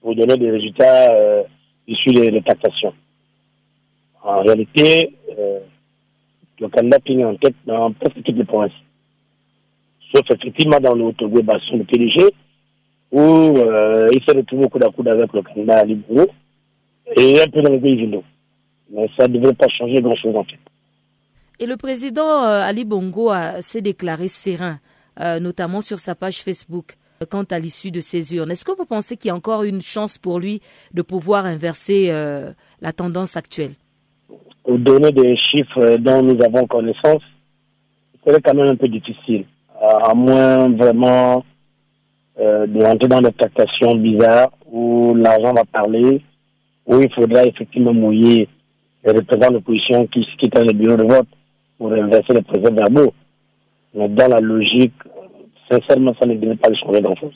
pour 0.00 0.16
donner 0.16 0.36
des 0.36 0.50
résultats 0.50 1.14
issus 1.86 2.10
des, 2.10 2.42
taxations. 2.42 2.94
En 4.24 4.42
réalité, 4.42 5.14
le 6.58 6.68
candidat 6.68 6.98
finit 7.06 7.24
en 7.24 7.36
tête 7.36 7.54
dans 7.64 7.92
presque 7.92 8.20
toutes 8.24 8.36
les 8.36 8.44
provinces. 8.44 8.72
Sauf 10.14 10.24
effectivement 10.30 10.80
dans 10.80 10.94
le 10.94 11.12
de 11.12 11.82
PDG, 11.84 12.32
où 13.10 13.20
euh, 13.20 14.08
il 14.12 14.22
s'est 14.24 14.36
retrouvé 14.36 14.66
au 14.66 14.68
coup 14.68 14.78
d'à 14.78 14.90
coude 14.90 15.08
avec 15.08 15.32
le 15.32 15.42
candidat 15.42 15.78
Ali 15.78 15.94
Bourou 15.94 16.26
et 17.16 17.40
un 17.40 17.46
peu 17.46 17.62
dans 17.62 17.72
le 17.72 17.80
pays. 17.80 18.10
Mais 18.90 19.08
ça 19.16 19.28
ne 19.28 19.34
devrait 19.34 19.54
pas 19.54 19.68
changer 19.68 20.00
grand-chose 20.00 20.36
en 20.36 20.44
fait. 20.44 20.58
Et 21.58 21.66
le 21.66 21.76
président 21.76 22.44
euh, 22.44 22.62
Ali 22.62 22.84
Bongo 22.84 23.30
s'est 23.60 23.82
déclaré 23.82 24.28
serein, 24.28 24.78
euh, 25.20 25.40
notamment 25.40 25.80
sur 25.80 25.98
sa 25.98 26.14
page 26.14 26.42
Facebook, 26.42 26.96
quant 27.30 27.44
à 27.44 27.58
l'issue 27.58 27.90
de 27.90 28.00
ces 28.00 28.34
urnes. 28.34 28.50
Est-ce 28.50 28.64
que 28.64 28.76
vous 28.76 28.84
pensez 28.84 29.16
qu'il 29.16 29.28
y 29.28 29.32
a 29.32 29.34
encore 29.34 29.64
une 29.64 29.82
chance 29.82 30.18
pour 30.18 30.38
lui 30.38 30.60
de 30.94 31.02
pouvoir 31.02 31.46
inverser 31.46 32.12
la 32.80 32.92
tendance 32.92 33.36
actuelle? 33.36 33.72
Donner 34.68 35.10
des 35.10 35.36
chiffres 35.36 35.96
dont 35.96 36.22
nous 36.22 36.40
avons 36.44 36.66
connaissance, 36.66 37.22
c'est 38.24 38.40
quand 38.40 38.54
même 38.54 38.68
un 38.68 38.76
peu 38.76 38.86
difficile, 38.86 39.46
à 39.80 40.14
moins 40.14 40.68
vraiment 40.70 41.44
euh, 42.40 42.66
de 42.66 42.82
rentrer 42.82 43.08
dans 43.08 43.20
des 43.20 43.32
tractations 43.32 43.94
bizarres 43.96 44.50
où 44.70 45.14
l'argent 45.14 45.52
va 45.54 45.64
parler, 45.64 46.22
où 46.86 47.00
il 47.00 47.12
faudra 47.12 47.44
effectivement 47.44 47.92
mouiller 47.92 48.48
les 49.04 49.12
représentants 49.12 49.48
de 49.48 49.54
l'opposition 49.54 50.06
qui 50.06 50.26
quittent 50.38 50.58
le 50.58 50.72
bureau 50.72 50.96
de 50.96 51.04
vote 51.04 51.28
pour 51.78 51.92
inverser 51.92 52.34
les 52.34 52.42
présents 52.42 52.74
verbaux. 52.74 53.12
Mais 53.94 54.08
dans 54.08 54.28
la 54.28 54.40
logique, 54.40 54.94
sincèrement, 55.70 56.14
ça 56.20 56.26
ne 56.26 56.34
devrait 56.34 56.56
pas 56.56 56.72
changer 56.74 57.00
grand-chose. 57.00 57.34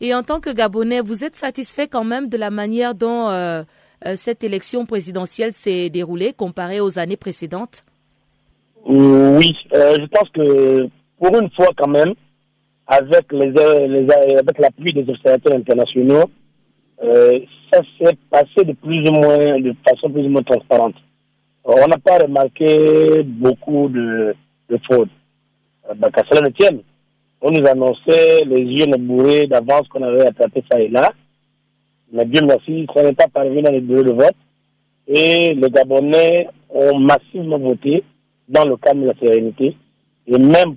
Et 0.00 0.14
en 0.14 0.22
tant 0.22 0.40
que 0.40 0.50
Gabonais, 0.50 1.00
vous 1.00 1.24
êtes 1.24 1.36
satisfait 1.36 1.86
quand 1.86 2.04
même 2.04 2.28
de 2.28 2.36
la 2.36 2.50
manière 2.50 2.94
dont 2.94 3.28
euh, 3.28 3.62
euh, 4.04 4.16
cette 4.16 4.42
élection 4.42 4.84
présidentielle 4.84 5.52
s'est 5.52 5.90
déroulée 5.90 6.32
comparée 6.32 6.80
aux 6.80 6.98
années 6.98 7.16
précédentes? 7.16 7.84
Oui, 8.84 9.56
euh, 9.72 9.94
je 10.00 10.06
pense 10.06 10.28
que 10.30 10.88
pour 11.22 11.40
une 11.40 11.50
fois 11.50 11.68
quand 11.76 11.88
même, 11.88 12.14
avec 12.88 13.32
les, 13.32 13.50
les 13.52 14.12
avec 14.12 14.58
l'appui 14.58 14.92
des 14.92 15.08
observateurs 15.08 15.54
internationaux, 15.54 16.24
euh, 17.04 17.38
ça 17.72 17.80
s'est 17.98 18.16
passé 18.28 18.64
de 18.64 18.72
plus 18.72 19.08
ou 19.08 19.12
moins, 19.12 19.60
de 19.60 19.72
façon 19.86 20.10
plus 20.10 20.24
ou 20.26 20.30
moins 20.30 20.42
transparente. 20.42 20.96
On 21.64 21.86
n'a 21.86 21.98
pas 21.98 22.18
remarqué 22.18 23.22
beaucoup 23.22 23.88
de, 23.88 24.34
de 24.68 24.78
fraude. 24.90 25.08
Euh, 25.88 25.94
bah, 25.94 26.10
qu'à 26.10 26.24
cela 26.28 26.40
ne 26.40 26.52
tienne, 26.52 26.80
on 27.40 27.52
nous 27.52 27.66
annonçait 27.68 28.44
les 28.44 28.62
urnes 28.80 28.96
bourrées 28.98 29.46
d'avance 29.46 29.86
qu'on 29.88 30.02
avait 30.02 30.26
attrapé 30.26 30.64
ça 30.70 30.80
et 30.80 30.88
là. 30.88 31.12
Mais 32.12 32.24
Dieu 32.24 32.44
merci, 32.44 32.84
ça 32.92 33.02
n'est 33.04 33.12
pas 33.12 33.28
parvenu 33.28 33.62
dans 33.62 33.70
les 33.70 33.80
bureaux 33.80 34.02
de 34.02 34.12
vote. 34.12 34.36
Et 35.06 35.54
les 35.54 35.70
Gabonais 35.70 36.48
ont 36.68 36.98
massivement 36.98 37.58
voté 37.58 38.02
dans 38.48 38.64
le 38.64 38.76
cadre 38.76 39.02
de 39.02 39.06
la 39.06 39.14
sérénité 39.14 39.76
et 40.26 40.38
même, 40.38 40.76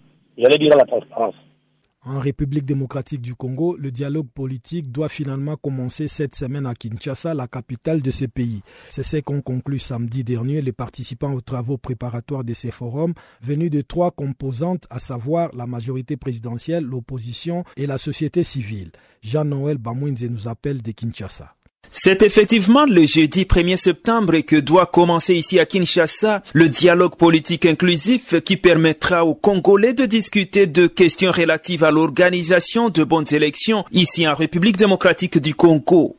En 2.07 2.19
République 2.19 2.65
démocratique 2.65 3.21
du 3.21 3.33
Congo, 3.33 3.75
le 3.77 3.89
dialogue 3.89 4.27
politique 4.29 4.91
doit 4.91 5.09
finalement 5.09 5.55
commencer 5.55 6.07
cette 6.07 6.35
semaine 6.35 6.67
à 6.67 6.75
Kinshasa, 6.75 7.33
la 7.33 7.47
capitale 7.47 8.03
de 8.03 8.11
ce 8.11 8.25
pays. 8.25 8.61
C'est 8.89 9.01
ce 9.01 9.17
qu'ont 9.17 9.41
conclu 9.41 9.79
samedi 9.79 10.23
dernier 10.23 10.61
les 10.61 10.71
participants 10.71 11.33
aux 11.33 11.41
travaux 11.41 11.79
préparatoires 11.79 12.43
de 12.43 12.53
ces 12.53 12.69
forums, 12.69 13.15
venus 13.41 13.71
de 13.71 13.81
trois 13.81 14.11
composantes, 14.11 14.85
à 14.91 14.99
savoir 14.99 15.49
la 15.55 15.65
majorité 15.65 16.15
présidentielle, 16.15 16.83
l'opposition 16.83 17.63
et 17.75 17.87
la 17.87 17.97
société 17.97 18.43
civile. 18.43 18.91
Jean-Noël 19.23 19.79
Bamouinze 19.79 20.23
nous 20.29 20.47
appelle 20.47 20.83
de 20.83 20.91
Kinshasa. 20.91 21.54
C'est 21.91 22.23
effectivement 22.23 22.85
le 22.85 23.05
jeudi 23.05 23.43
1er 23.43 23.77
septembre 23.77 24.39
que 24.39 24.57
doit 24.57 24.85
commencer 24.85 25.35
ici 25.35 25.59
à 25.59 25.65
Kinshasa 25.65 26.43
le 26.53 26.69
dialogue 26.69 27.15
politique 27.15 27.65
inclusif 27.65 28.35
qui 28.41 28.57
permettra 28.57 29.25
aux 29.25 29.35
Congolais 29.35 29.93
de 29.93 30.05
discuter 30.05 30.67
de 30.67 30.87
questions 30.87 31.31
relatives 31.31 31.83
à 31.83 31.91
l'organisation 31.91 32.89
de 32.89 33.03
bonnes 33.03 33.31
élections 33.31 33.85
ici 33.91 34.27
en 34.27 34.33
République 34.33 34.77
démocratique 34.77 35.37
du 35.37 35.55
Congo. 35.55 36.17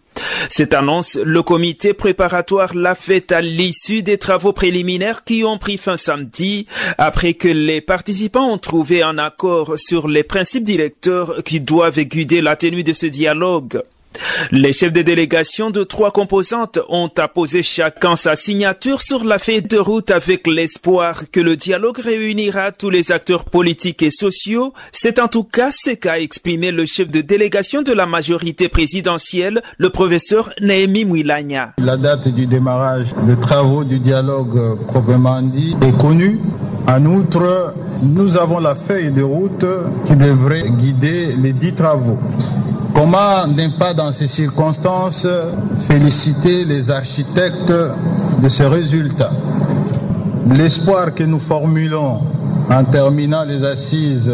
Cette 0.49 0.75
annonce, 0.75 1.17
le 1.17 1.43
comité 1.43 1.93
préparatoire 1.93 2.75
l'a 2.75 2.95
faite 2.95 3.33
à 3.33 3.41
l'issue 3.41 4.03
des 4.03 4.19
travaux 4.19 4.53
préliminaires 4.53 5.25
qui 5.25 5.45
ont 5.45 5.59
pris 5.59 5.77
fin 5.77 5.97
samedi, 5.97 6.67
après 6.99 7.35
que 7.35 7.49
les 7.49 7.81
participants 7.81 8.51
ont 8.51 8.59
trouvé 8.59 9.03
un 9.03 9.19
accord 9.19 9.75
sur 9.77 10.09
les 10.09 10.23
principes 10.23 10.65
directeurs 10.65 11.43
qui 11.45 11.61
doivent 11.61 12.01
guider 12.01 12.41
la 12.41 12.57
tenue 12.57 12.85
de 12.85 12.93
ce 12.93 13.07
dialogue. 13.07 13.83
Les 14.53 14.73
chefs 14.73 14.93
de 14.93 15.03
délégation 15.03 15.71
de 15.71 15.85
trois 15.85 16.11
composantes 16.11 16.79
ont 16.89 17.11
apposé 17.19 17.63
chacun 17.63 18.17
sa 18.17 18.37
signature 18.37 19.03
sur 19.03 19.25
la 19.25 19.39
feuille 19.39 19.63
de 19.63 19.79
route 19.79 20.11
avec 20.11 20.47
l'espoir 20.47 21.25
que 21.31 21.41
le 21.41 21.57
dialogue 21.57 21.99
réunira 21.99 22.73
tous 22.73 22.91
les 22.91 23.13
acteurs 23.13 23.45
politiques 23.45 24.03
et 24.03 24.11
sociaux. 24.11 24.73
C'est 24.93 25.19
en 25.19 25.29
tout 25.29 25.45
cas 25.45 25.71
ce 25.71 25.91
qu'a 25.91 26.21
exprimé 26.21 26.71
le 26.71 26.87
chef 26.87 27.11
de 27.11 27.21
délégation 27.21 27.83
de 27.83 27.93
la 27.93 28.07
majorité 28.07 28.69
présidentielle, 28.69 29.63
le 29.79 29.91
professeur 29.91 30.51
Néhémi 30.61 31.05
Mouilagna. 31.05 31.75
La 31.79 31.97
date 31.97 32.29
du 32.29 32.47
démarrage 32.47 33.15
des 33.27 33.39
travaux 33.39 33.85
du 33.85 33.99
dialogue 33.99 34.79
proprement 34.87 35.43
dit 35.43 35.75
est 35.83 35.97
connue. 35.99 36.39
En 36.89 37.05
outre, 37.05 37.75
nous 38.03 38.37
avons 38.37 38.59
la 38.59 38.75
feuille 38.75 39.11
de 39.11 39.23
route 39.23 39.67
qui 40.05 40.17
devrait 40.17 40.69
guider 40.71 41.35
les 41.35 41.53
dix 41.53 41.73
travaux. 41.73 42.19
Comment 42.95 43.47
ne 43.47 43.79
pas 43.79 43.95
dans 43.95 44.13
ces 44.13 44.27
circonstances 44.27 45.27
féliciter 45.89 46.65
les 46.65 46.91
architectes 46.91 47.73
de 48.43 48.49
ce 48.49 48.63
résultat? 48.63 49.33
L'espoir 50.51 51.15
que 51.15 51.25
nous 51.25 51.39
formulons 51.39 52.21
en 52.71 52.85
terminant 52.85 53.45
les 53.45 53.63
assises 53.65 54.33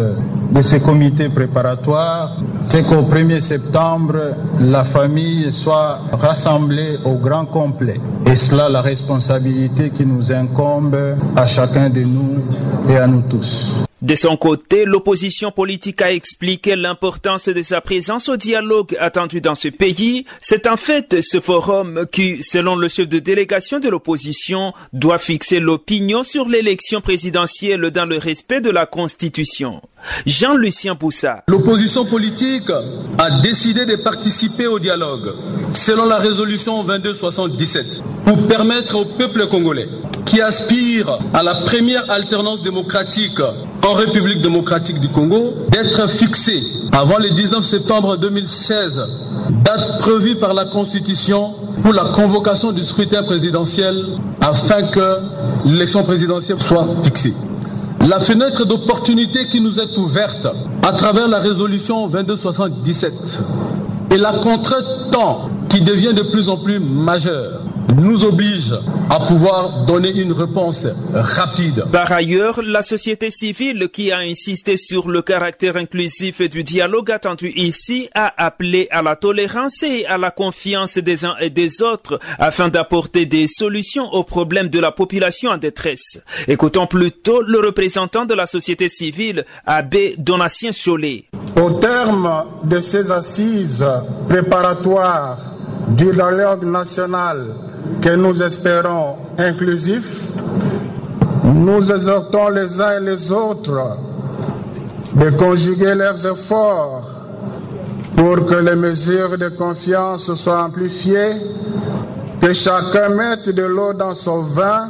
de 0.50 0.62
ces 0.62 0.80
comités 0.80 1.28
préparatoires, 1.28 2.36
c'est 2.64 2.82
qu'au 2.82 3.02
1er 3.02 3.40
septembre, 3.40 4.34
la 4.60 4.84
famille 4.84 5.52
soit 5.52 6.00
rassemblée 6.12 6.98
au 7.04 7.14
grand 7.14 7.46
complet. 7.46 8.00
Et 8.26 8.36
cela, 8.36 8.68
la 8.68 8.82
responsabilité 8.82 9.90
qui 9.90 10.04
nous 10.06 10.32
incombe 10.32 10.96
à 11.36 11.46
chacun 11.46 11.90
de 11.90 12.02
nous 12.02 12.42
et 12.88 12.96
à 12.96 13.06
nous 13.06 13.22
tous. 13.22 13.72
De 14.02 14.16
son 14.16 14.36
côté, 14.36 14.84
l'opposition 14.84 15.52
politique 15.52 16.02
a 16.02 16.12
expliqué 16.12 16.74
l'importance 16.74 17.48
de 17.48 17.62
sa 17.62 17.80
présence 17.80 18.28
au 18.28 18.36
dialogue 18.36 18.96
attendu 18.98 19.40
dans 19.40 19.54
ce 19.54 19.68
pays. 19.68 20.26
C'est 20.40 20.66
en 20.66 20.76
fait 20.76 21.20
ce 21.20 21.38
forum 21.38 22.06
qui, 22.10 22.42
selon 22.42 22.74
le 22.74 22.88
chef 22.88 23.06
de 23.08 23.20
délégation 23.20 23.78
de 23.78 23.88
l'opposition, 23.88 24.72
doit 24.92 25.18
fixer 25.18 25.60
l'opinion 25.60 26.24
sur 26.24 26.48
l'élection 26.48 27.00
présidentielle 27.00 27.92
dans 27.92 28.04
le 28.04 28.18
respect 28.18 28.60
de 28.60 28.70
la 28.70 28.86
Constitution. 28.86 29.80
Jean-Lucien 30.26 30.96
Boussa. 30.96 31.44
L'opposition 31.46 32.04
politique 32.04 32.70
a 33.18 33.40
décidé 33.40 33.86
de 33.86 33.94
participer 33.94 34.66
au 34.66 34.80
dialogue 34.80 35.32
selon 35.72 36.06
la 36.06 36.18
résolution 36.18 36.82
2277 36.82 38.02
pour 38.24 38.48
permettre 38.48 38.96
au 38.96 39.04
peuple 39.04 39.46
congolais 39.46 39.88
qui 40.26 40.40
aspire 40.40 41.18
à 41.34 41.42
la 41.42 41.54
première 41.54 42.10
alternance 42.10 42.62
démocratique 42.62 43.38
en 43.86 43.94
République 43.94 44.40
démocratique 44.42 45.00
du 45.00 45.08
Congo 45.08 45.54
d'être 45.70 46.08
fixé 46.10 46.62
avant 46.92 47.18
le 47.18 47.30
19 47.30 47.64
septembre 47.64 48.16
2016, 48.16 49.00
date 49.64 49.98
prévue 49.98 50.36
par 50.36 50.54
la 50.54 50.66
Constitution 50.66 51.54
pour 51.82 51.92
la 51.92 52.04
convocation 52.04 52.72
du 52.72 52.84
scrutin 52.84 53.22
présidentiel 53.22 54.04
afin 54.40 54.84
que 54.84 55.18
l'élection 55.64 56.04
présidentielle 56.04 56.60
soit 56.62 56.86
fixée. 57.02 57.34
La 58.08 58.20
fenêtre 58.20 58.64
d'opportunité 58.64 59.48
qui 59.48 59.60
nous 59.60 59.78
est 59.80 59.96
ouverte 59.96 60.46
à 60.82 60.92
travers 60.92 61.28
la 61.28 61.38
résolution 61.38 62.08
2277 62.08 63.14
et 64.10 64.16
la 64.16 64.32
contrainte 64.32 65.10
temps 65.10 65.48
qui 65.68 65.80
devient 65.80 66.12
de 66.14 66.22
plus 66.22 66.48
en 66.48 66.56
plus 66.56 66.78
majeure 66.78 67.60
nous 67.96 68.24
oblige 68.24 68.72
à 69.10 69.20
pouvoir 69.20 69.84
donner 69.84 70.10
une 70.10 70.32
réponse 70.32 70.86
rapide. 71.12 71.84
Par 71.92 72.10
ailleurs, 72.12 72.60
la 72.62 72.82
société 72.82 73.30
civile 73.30 73.88
qui 73.92 74.12
a 74.12 74.18
insisté 74.18 74.76
sur 74.76 75.08
le 75.08 75.22
caractère 75.22 75.76
inclusif 75.76 76.40
du 76.48 76.64
dialogue 76.64 77.10
attendu 77.10 77.52
ici 77.56 78.08
a 78.14 78.32
appelé 78.36 78.88
à 78.90 79.02
la 79.02 79.16
tolérance 79.16 79.82
et 79.82 80.06
à 80.06 80.18
la 80.18 80.30
confiance 80.30 80.98
des 80.98 81.24
uns 81.24 81.36
et 81.40 81.50
des 81.50 81.82
autres 81.82 82.18
afin 82.38 82.68
d'apporter 82.68 83.26
des 83.26 83.46
solutions 83.46 84.12
aux 84.12 84.24
problèmes 84.24 84.68
de 84.68 84.78
la 84.78 84.92
population 84.92 85.50
en 85.50 85.58
détresse. 85.58 86.22
Écoutons 86.48 86.86
plutôt 86.86 87.42
le 87.42 87.58
représentant 87.58 88.24
de 88.24 88.34
la 88.34 88.46
société 88.46 88.88
civile, 88.88 89.44
Abbé 89.66 90.14
Donatien 90.18 90.70
Cholet. 90.72 91.24
Au 91.60 91.70
terme 91.70 92.44
de 92.64 92.80
ces 92.80 93.10
assises 93.10 93.86
préparatoires 94.28 95.38
du 95.88 96.12
dialogue 96.12 96.64
national 96.64 97.54
que 98.00 98.14
nous 98.16 98.42
espérons 98.42 99.16
inclusif, 99.38 100.32
nous 101.44 101.90
exhortons 101.90 102.48
les 102.48 102.80
uns 102.80 102.98
et 102.98 103.00
les 103.00 103.30
autres 103.30 103.96
de 105.14 105.30
conjuguer 105.30 105.94
leurs 105.94 106.24
efforts 106.24 107.02
pour 108.16 108.46
que 108.46 108.54
les 108.54 108.76
mesures 108.76 109.36
de 109.36 109.48
confiance 109.48 110.32
soient 110.34 110.62
amplifiées, 110.62 111.34
que 112.40 112.52
chacun 112.52 113.08
mette 113.10 113.48
de 113.48 113.62
l'eau 113.62 113.92
dans 113.92 114.14
son 114.14 114.42
vin 114.42 114.88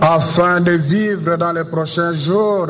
afin 0.00 0.60
de 0.60 0.72
vivre 0.72 1.36
dans 1.36 1.52
les 1.52 1.64
prochains 1.64 2.14
jours 2.14 2.68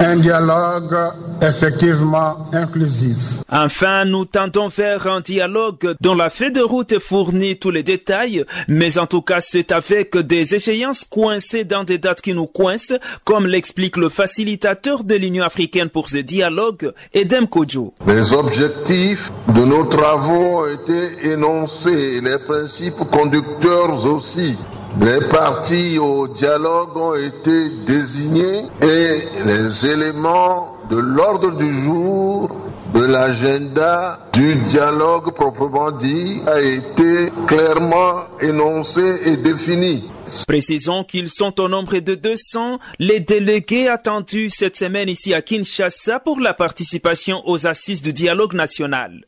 un 0.00 0.16
dialogue 0.16 0.96
effectivement 1.42 2.48
inclusif. 2.52 3.16
Enfin, 3.50 4.04
nous 4.04 4.24
tentons 4.24 4.70
faire 4.70 5.06
un 5.06 5.20
dialogue 5.20 5.94
dont 6.00 6.14
la 6.14 6.30
feuille 6.30 6.52
de 6.52 6.60
route 6.60 6.98
fournit 6.98 7.58
tous 7.58 7.70
les 7.70 7.82
détails, 7.82 8.44
mais 8.68 8.98
en 8.98 9.06
tout 9.06 9.22
cas 9.22 9.40
c'est 9.40 9.72
avec 9.72 10.16
des 10.16 10.54
échéances 10.54 11.04
coincées 11.04 11.64
dans 11.64 11.84
des 11.84 11.98
dates 11.98 12.20
qui 12.20 12.34
nous 12.34 12.46
coincent, 12.46 12.98
comme 13.24 13.46
l'explique 13.46 13.96
le 13.96 14.08
facilitateur 14.08 15.04
de 15.04 15.14
l'Union 15.14 15.44
africaine 15.44 15.88
pour 15.88 16.08
ce 16.08 16.18
dialogue, 16.18 16.92
Edem 17.14 17.46
Kojo. 17.48 17.94
Les 18.06 18.32
objectifs 18.32 19.30
de 19.54 19.64
nos 19.64 19.84
travaux 19.84 20.60
ont 20.60 20.66
été 20.66 21.30
énoncés, 21.32 22.20
les 22.20 22.38
principes 22.38 23.10
conducteurs 23.10 24.04
aussi. 24.04 24.56
Les 25.00 25.20
partis 25.28 25.98
au 25.98 26.26
dialogue 26.28 26.96
ont 26.96 27.14
été 27.14 27.70
désignés 27.86 28.62
et 28.82 29.22
les 29.44 29.86
éléments 29.86 30.77
de 30.90 30.96
l'ordre 30.96 31.56
du 31.56 31.82
jour 31.82 32.50
de 32.94 33.04
l'agenda 33.04 34.18
du 34.32 34.54
dialogue 34.54 35.32
proprement 35.34 35.90
dit 35.90 36.40
a 36.46 36.60
été 36.60 37.30
clairement 37.46 38.24
énoncé 38.40 39.20
et 39.26 39.36
défini. 39.36 40.04
Précisons 40.46 41.04
qu'ils 41.04 41.28
sont 41.28 41.60
au 41.60 41.68
nombre 41.68 41.98
de 41.98 42.14
200 42.14 42.78
les 42.98 43.20
délégués 43.20 43.88
attendus 43.88 44.50
cette 44.50 44.76
semaine 44.76 45.08
ici 45.08 45.34
à 45.34 45.42
Kinshasa 45.42 46.20
pour 46.20 46.40
la 46.40 46.54
participation 46.54 47.42
aux 47.46 47.66
assises 47.66 48.02
du 48.02 48.12
dialogue 48.12 48.54
national. 48.54 49.24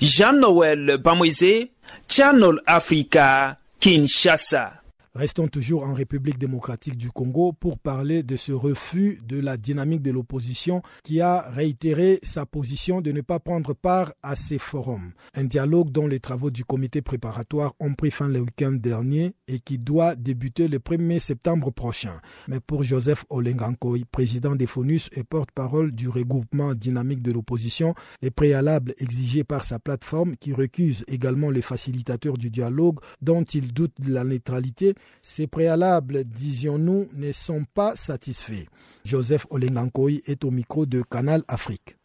Jean-Noël 0.00 0.98
Bamoisé, 1.02 1.70
Channel 2.08 2.60
Africa, 2.66 3.56
Kinshasa. 3.80 4.81
Restons 5.14 5.46
toujours 5.46 5.82
en 5.82 5.92
République 5.92 6.38
démocratique 6.38 6.96
du 6.96 7.10
Congo 7.10 7.52
pour 7.52 7.78
parler 7.78 8.22
de 8.22 8.34
ce 8.36 8.50
refus 8.50 9.20
de 9.28 9.38
la 9.38 9.58
dynamique 9.58 10.00
de 10.00 10.10
l'opposition 10.10 10.80
qui 11.04 11.20
a 11.20 11.50
réitéré 11.50 12.18
sa 12.22 12.46
position 12.46 13.02
de 13.02 13.12
ne 13.12 13.20
pas 13.20 13.38
prendre 13.38 13.74
part 13.74 14.14
à 14.22 14.36
ces 14.36 14.56
forums. 14.56 15.12
Un 15.34 15.44
dialogue 15.44 15.90
dont 15.90 16.06
les 16.06 16.18
travaux 16.18 16.50
du 16.50 16.64
comité 16.64 17.02
préparatoire 17.02 17.74
ont 17.78 17.92
pris 17.92 18.10
fin 18.10 18.26
le 18.26 18.40
week-end 18.40 18.72
dernier 18.72 19.34
et 19.48 19.58
qui 19.58 19.78
doit 19.78 20.14
débuter 20.14 20.66
le 20.66 20.78
1er 20.78 21.18
septembre 21.18 21.70
prochain. 21.70 22.18
Mais 22.48 22.60
pour 22.60 22.82
Joseph 22.82 23.26
Olengankoy, 23.28 24.06
président 24.10 24.56
des 24.56 24.66
FONUS 24.66 25.10
et 25.12 25.24
porte-parole 25.24 25.92
du 25.92 26.08
regroupement 26.08 26.72
dynamique 26.72 27.22
de 27.22 27.32
l'opposition, 27.32 27.94
les 28.22 28.30
préalables 28.30 28.94
exigés 28.96 29.44
par 29.44 29.64
sa 29.64 29.78
plateforme 29.78 30.36
qui 30.38 30.54
recuse 30.54 31.04
également 31.06 31.50
les 31.50 31.60
facilitateurs 31.60 32.38
du 32.38 32.48
dialogue 32.48 32.98
dont 33.20 33.44
il 33.44 33.74
doute 33.74 34.00
de 34.00 34.10
la 34.10 34.24
neutralité 34.24 34.94
ces 35.20 35.46
préalables, 35.46 36.24
disions-nous, 36.24 37.08
ne 37.14 37.32
sont 37.32 37.64
pas 37.74 37.94
satisfaits. 37.94 38.66
Joseph 39.04 39.46
Olengankoy 39.50 40.22
est 40.26 40.44
au 40.44 40.50
micro 40.50 40.84
de 40.86 41.02
Canal 41.02 41.42
Afrique. 41.48 41.96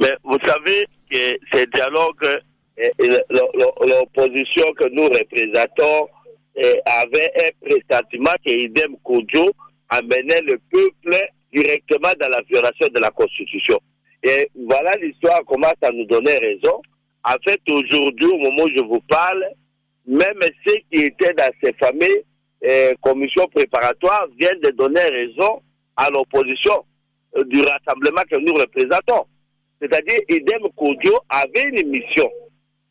Mais 0.00 0.12
vous 0.24 0.38
savez 0.44 0.86
que 1.10 1.38
ces 1.52 1.66
dialogues, 1.66 2.40
l'opposition 3.30 4.64
que 4.78 4.88
nous 4.92 5.04
représentons 5.04 6.08
avait 6.86 7.32
un 7.36 7.50
pressentiment 7.66 8.34
que 8.44 8.50
Idem 8.50 8.96
Kodjo 9.02 9.50
amenait 9.88 10.42
le 10.42 10.58
peuple 10.70 11.16
directement 11.52 12.12
dans 12.20 12.28
la 12.28 12.42
violation 12.48 12.88
de 12.94 13.00
la 13.00 13.10
Constitution. 13.10 13.78
Et 14.22 14.50
voilà 14.66 14.92
l'histoire 15.02 15.44
commence 15.44 15.74
à 15.82 15.90
nous 15.90 16.06
donner 16.06 16.38
raison. 16.38 16.80
En 17.24 17.36
fait, 17.44 17.60
aujourd'hui, 17.70 18.26
au 18.26 18.38
moment 18.38 18.64
où 18.64 18.70
je 18.74 18.82
vous 18.82 19.00
parle, 19.08 19.44
même 20.06 20.40
ceux 20.66 20.76
qui 20.90 21.02
étaient 21.02 21.34
dans 21.34 21.50
ces 21.62 21.72
familles 21.74 22.24
eh, 22.62 22.94
commission 23.00 23.46
préparatoire 23.48 24.26
viennent 24.38 24.60
de 24.60 24.70
donner 24.70 25.02
raison 25.02 25.62
à 25.96 26.08
l'opposition 26.10 26.84
euh, 27.36 27.44
du 27.44 27.60
rassemblement 27.60 28.22
que 28.30 28.38
nous 28.38 28.54
représentons. 28.54 29.26
C'est-à-dire, 29.80 30.20
Idem 30.28 30.62
Kodio 30.76 31.18
avait 31.28 31.68
une 31.72 31.90
mission. 31.90 32.30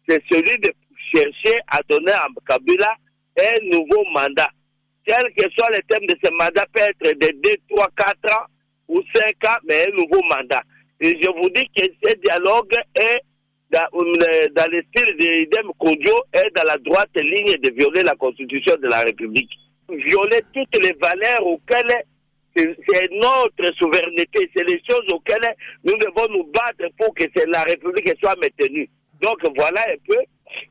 C'est 0.08 0.22
celui 0.30 0.60
de 0.60 0.72
chercher 1.14 1.58
à 1.68 1.80
donner 1.88 2.12
à 2.12 2.28
Kabila 2.48 2.94
un 3.40 3.66
nouveau 3.72 4.04
mandat. 4.14 4.50
Quel 5.06 5.34
que 5.36 5.50
soit 5.52 5.70
le 5.70 5.80
thème 5.88 6.06
de 6.06 6.16
ce 6.24 6.32
mandat, 6.32 6.66
peut 6.74 6.82
être 6.82 7.18
de 7.18 7.42
2, 7.42 7.56
3, 7.70 7.88
4 7.96 8.34
ans 8.34 8.46
ou 8.90 9.02
5 9.16 9.24
ans, 9.48 9.58
mais 9.68 9.88
un 9.88 9.92
nouveau 9.96 10.22
mandat. 10.24 10.62
Et 11.00 11.18
je 11.22 11.30
vous 11.32 11.50
dis 11.50 11.68
que 11.76 11.86
ce 12.04 12.14
dialogue 12.18 12.76
est 12.96 13.22
dans, 13.72 13.88
dans 13.92 14.72
le 14.72 14.84
style 14.90 15.18
d'Idem 15.18 15.72
Kodjo 15.80 16.24
est 16.34 16.56
dans 16.56 16.64
la 16.64 16.78
droite 16.78 17.16
ligne 17.16 17.58
de 17.62 17.72
violer 17.72 18.04
la 18.04 18.16
constitution 18.16 18.76
de 18.82 18.88
la 18.88 19.00
République. 19.02 19.50
Violer 19.90 20.42
toutes 20.54 20.84
les 20.84 20.94
valeurs 21.02 21.46
auxquelles 21.46 22.04
c'est 22.56 23.12
notre 23.14 23.74
souveraineté, 23.78 24.50
c'est 24.56 24.68
les 24.68 24.82
choses 24.90 25.06
auxquelles 25.14 25.56
nous 25.86 25.98
devons 25.98 26.28
nous 26.34 26.44
battre 26.52 26.92
pour 26.98 27.14
que 27.16 27.26
la 27.48 27.64
République 27.64 28.14
soit 28.22 28.36
maintenue. 28.42 28.90
Donc 29.22 29.40
voilà 29.56 29.82
un 29.88 29.96
peu. 30.06 30.20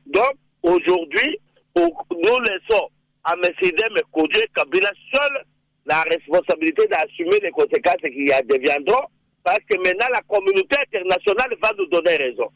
Donc 0.07 0.33
aujourd'hui, 0.61 1.39
nous 1.75 1.89
laissons 1.89 2.87
à 3.23 3.33
M. 3.33 3.49
Idem 3.61 4.01
Kodjo 4.11 4.39
et 4.39 4.49
Kabila 4.55 4.91
seul 5.13 5.43
la 5.85 6.01
responsabilité 6.03 6.85
d'assumer 6.87 7.39
les 7.41 7.51
conséquences 7.51 8.01
qui 8.01 8.25
y 8.25 8.47
deviendront 8.47 9.07
parce 9.43 9.59
que 9.67 9.77
maintenant 9.77 10.07
la 10.11 10.21
communauté 10.21 10.77
internationale 10.87 11.55
va 11.61 11.71
nous 11.77 11.87
donner 11.87 12.15
raison. 12.17 12.49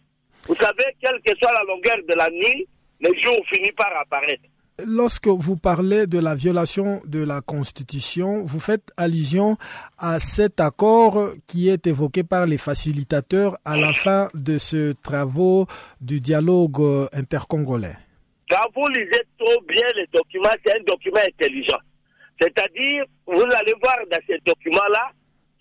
Vous 0.47 0.55
savez, 0.55 0.85
quelle 1.01 1.19
que 1.25 1.31
soit 1.39 1.53
la 1.53 1.63
longueur 1.63 1.97
de 2.07 2.15
la 2.15 2.29
nuit, 2.29 2.67
les 2.99 3.21
jours 3.21 3.39
finissent 3.51 3.71
par 3.75 3.91
apparaître. 3.99 4.43
Lorsque 4.85 5.27
vous 5.27 5.55
parlez 5.55 6.05
de 6.05 6.19
la 6.19 6.35
violation 6.35 7.01
de 7.05 7.23
la 7.23 7.39
Constitution, 7.39 8.43
vous 8.43 8.59
faites 8.59 8.91
allusion 8.97 9.57
à 9.97 10.19
cet 10.19 10.59
accord 10.59 11.31
qui 11.47 11.69
est 11.69 11.87
évoqué 11.87 12.23
par 12.23 12.45
les 12.45 12.57
facilitateurs 12.57 13.57
à 13.63 13.77
la 13.77 13.93
fin 13.93 14.29
de 14.33 14.57
ce 14.57 14.91
travaux 15.01 15.65
du 16.01 16.19
dialogue 16.19 17.07
intercongolais. 17.13 17.95
Quand 18.49 18.67
vous 18.75 18.87
lisez 18.89 19.23
trop 19.39 19.61
bien 19.67 19.87
les 19.95 20.07
documents, 20.13 20.49
c'est 20.65 20.77
un 20.77 20.83
document 20.83 21.21
intelligent. 21.25 21.79
C'est-à-dire, 22.39 23.05
vous 23.25 23.41
allez 23.41 23.73
voir 23.81 23.97
dans 24.11 24.19
ces 24.27 24.39
documents-là 24.45 25.09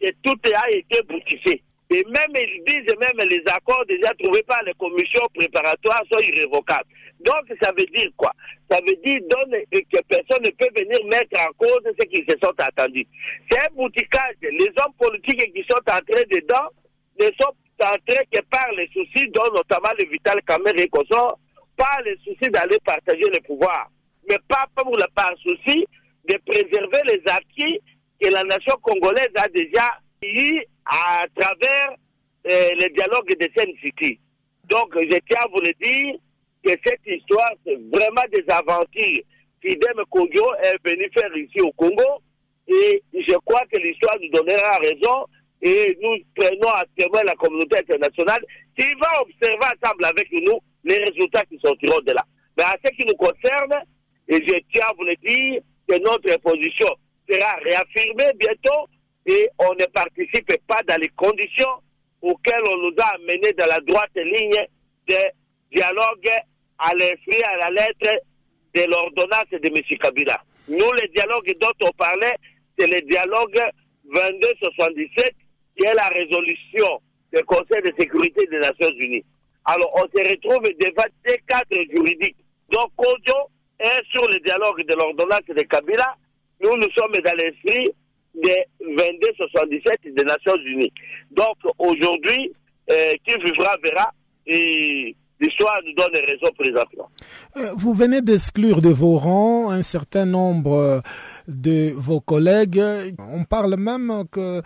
que 0.01 0.09
tout 0.23 0.39
a 0.55 0.71
été 0.71 1.03
boutifié. 1.09 1.63
Et 1.95 2.03
même, 2.11 2.35
ils 2.35 2.65
disent 2.67 2.93
même 2.99 3.29
les 3.29 3.41
accords 3.47 3.85
déjà 3.87 4.13
trouvés 4.19 4.43
par 4.43 4.61
les 4.65 4.75
commissions 4.75 5.29
préparatoires 5.33 6.03
sont 6.11 6.19
irrévocables. 6.19 6.89
Donc, 7.21 7.45
ça 7.63 7.71
veut 7.79 7.87
dire 7.87 8.11
quoi? 8.17 8.33
Ça 8.69 8.81
veut 8.85 8.97
dire 9.05 9.21
que 9.71 10.03
personne 10.09 10.43
ne 10.43 10.51
peut 10.51 10.69
venir 10.77 10.99
mettre 11.07 11.41
en 11.41 11.53
cause 11.53 11.83
ce 11.85 12.05
qui 12.07 12.25
se 12.29 12.37
sont 12.43 12.53
attendus. 12.59 13.07
C'est 13.49 13.61
un 13.61 13.73
bouticage. 13.77 14.35
Les 14.43 14.73
hommes 14.83 14.95
politiques 14.99 15.55
qui 15.55 15.65
sont 15.71 15.79
entrés 15.87 16.25
dedans 16.33 16.67
ne 17.21 17.27
sont 17.41 17.55
entrés 17.81 18.27
que 18.33 18.41
par 18.51 18.73
les 18.77 18.89
soucis, 18.93 19.31
dont 19.31 19.55
notamment 19.55 19.95
le 19.97 20.11
Vital 20.11 20.43
Kamer 20.49 20.73
et 20.77 20.89
par 21.77 22.03
les 22.05 22.17
soucis 22.25 22.51
d'aller 22.51 22.79
partager 22.85 23.29
le 23.33 23.41
pouvoir, 23.41 23.89
mais 24.29 24.39
pas 24.49 24.67
pour 24.75 24.97
le 24.97 25.07
par 25.15 25.33
souci 25.39 25.87
de 26.29 26.37
préserver 26.45 27.03
les 27.07 27.23
acquis 27.31 27.79
que 28.21 28.31
la 28.31 28.43
nation 28.43 28.75
congolaise 28.83 29.31
a 29.37 29.47
déjà 29.49 29.89
eu 30.23 30.61
à 30.87 31.27
travers 31.35 31.91
euh, 32.51 32.69
le 32.81 32.95
dialogue 32.95 33.29
de 33.29 33.49
Seine-City. 33.57 34.21
Donc, 34.69 34.95
je 34.95 35.19
tiens 35.29 35.41
à 35.41 35.49
vous 35.53 35.61
le 35.61 35.73
dire 35.81 36.15
que 36.65 36.71
cette 36.85 37.01
histoire, 37.07 37.53
c'est 37.65 37.77
vraiment 37.93 38.25
des 38.33 38.45
aventures 38.49 39.23
qu'Idem 39.63 40.05
Kogyo 40.11 40.45
est 40.63 40.89
venu 40.89 41.09
faire 41.15 41.35
ici 41.37 41.61
au 41.61 41.73
Congo. 41.73 42.23
Et 42.67 43.03
je 43.13 43.35
crois 43.45 43.63
que 43.71 43.79
l'histoire 43.79 44.17
nous 44.21 44.31
donnera 44.31 44.79
raison 44.79 45.27
et 45.61 45.99
nous 46.03 46.17
prenons 46.35 46.69
à 46.69 46.85
témoin 46.97 47.23
la 47.25 47.35
communauté 47.35 47.79
internationale 47.79 48.43
qui 48.77 48.85
va 49.01 49.21
observer 49.21 49.75
ensemble 49.83 50.05
avec 50.05 50.29
nous 50.33 50.59
les 50.85 50.97
résultats 50.97 51.45
qui 51.45 51.59
sortiront 51.63 52.01
de 52.01 52.13
là. 52.13 52.25
Mais 52.57 52.65
à 52.65 52.77
ce 52.85 52.91
qui 52.93 53.07
nous 53.07 53.17
concerne, 53.17 53.83
et 54.29 54.37
je 54.37 54.55
tiens 54.73 54.87
à 54.89 54.93
vous 54.97 55.05
le 55.05 55.17
dire, 55.17 55.61
que 55.87 55.99
notre 55.99 56.41
position 56.41 56.89
sera 57.29 57.57
réaffirmée 57.63 58.33
bientôt 58.39 58.89
et 59.27 59.49
on 59.59 59.75
ne 59.75 59.87
participe 59.87 60.53
pas 60.67 60.83
dans 60.87 61.01
les 61.01 61.09
conditions 61.09 61.81
auxquelles 62.21 62.63
on 62.67 62.77
nous 62.79 62.95
a 62.99 63.15
amenés 63.15 63.53
dans 63.53 63.67
la 63.67 63.81
droite 63.81 64.15
ligne 64.17 64.67
de 65.09 65.17
dialogue 65.75 66.31
à 66.79 66.95
l'esprit, 66.95 67.43
à 67.45 67.57
la 67.57 67.71
lettre 67.71 68.21
de 68.75 68.83
l'ordonnance 68.91 69.51
de 69.51 69.69
M. 69.69 69.99
Kabila. 69.99 70.43
Nous, 70.69 70.79
le 70.79 71.09
dialogue 71.15 71.55
dont 71.61 71.87
on 71.87 71.93
parlait, 71.93 72.35
c'est 72.79 72.87
le 72.87 73.01
dialogue 73.03 73.61
2277, 74.05 75.35
qui 75.77 75.85
est 75.85 75.95
la 75.95 76.09
résolution 76.09 77.01
du 77.33 77.43
Conseil 77.45 77.83
de 77.83 77.93
sécurité 77.99 78.47
des 78.47 78.59
Nations 78.59 78.91
Unies. 78.99 79.25
Alors, 79.67 79.91
on 79.95 80.03
se 80.03 80.29
retrouve 80.29 80.63
devant 80.79 81.09
ces 81.25 81.39
cadres 81.47 81.85
juridiques. 81.91 82.37
Donc, 82.71 82.91
Kojo 82.97 83.51
est 83.79 84.03
sur 84.13 84.27
le 84.29 84.39
dialogue 84.41 84.83
de 84.87 84.95
l'ordonnance 84.95 85.47
de 85.49 85.63
Kabila. 85.63 86.17
Nous, 86.61 86.77
nous 86.77 86.91
sommes 86.97 87.13
dans 87.13 87.37
l'esprit 87.37 87.91
des 88.35 88.65
2277 88.81 90.15
des 90.15 90.25
Nations 90.25 90.57
Unies. 90.67 90.93
Donc 91.31 91.57
aujourd'hui, 91.79 92.53
euh, 92.91 93.13
qui 93.27 93.35
vivra 93.43 93.77
verra 93.83 94.13
et 94.47 95.17
l'histoire 95.41 95.81
nous 95.87 95.95
donne 95.95 96.15
raison 96.15 96.51
présentement. 96.59 97.11
Euh, 97.57 97.71
vous 97.77 97.95
venez 97.95 98.21
d'exclure 98.21 98.83
de 98.83 98.91
vos 98.91 99.17
rangs 99.17 99.71
un 99.71 99.83
certain 99.83 100.27
nombre 100.27 101.03
de 101.49 101.93
vos 101.97 102.21
collègues. 102.21 102.83
On 103.19 103.45
parle 103.45 103.77
même 103.77 104.25
que 104.31 104.61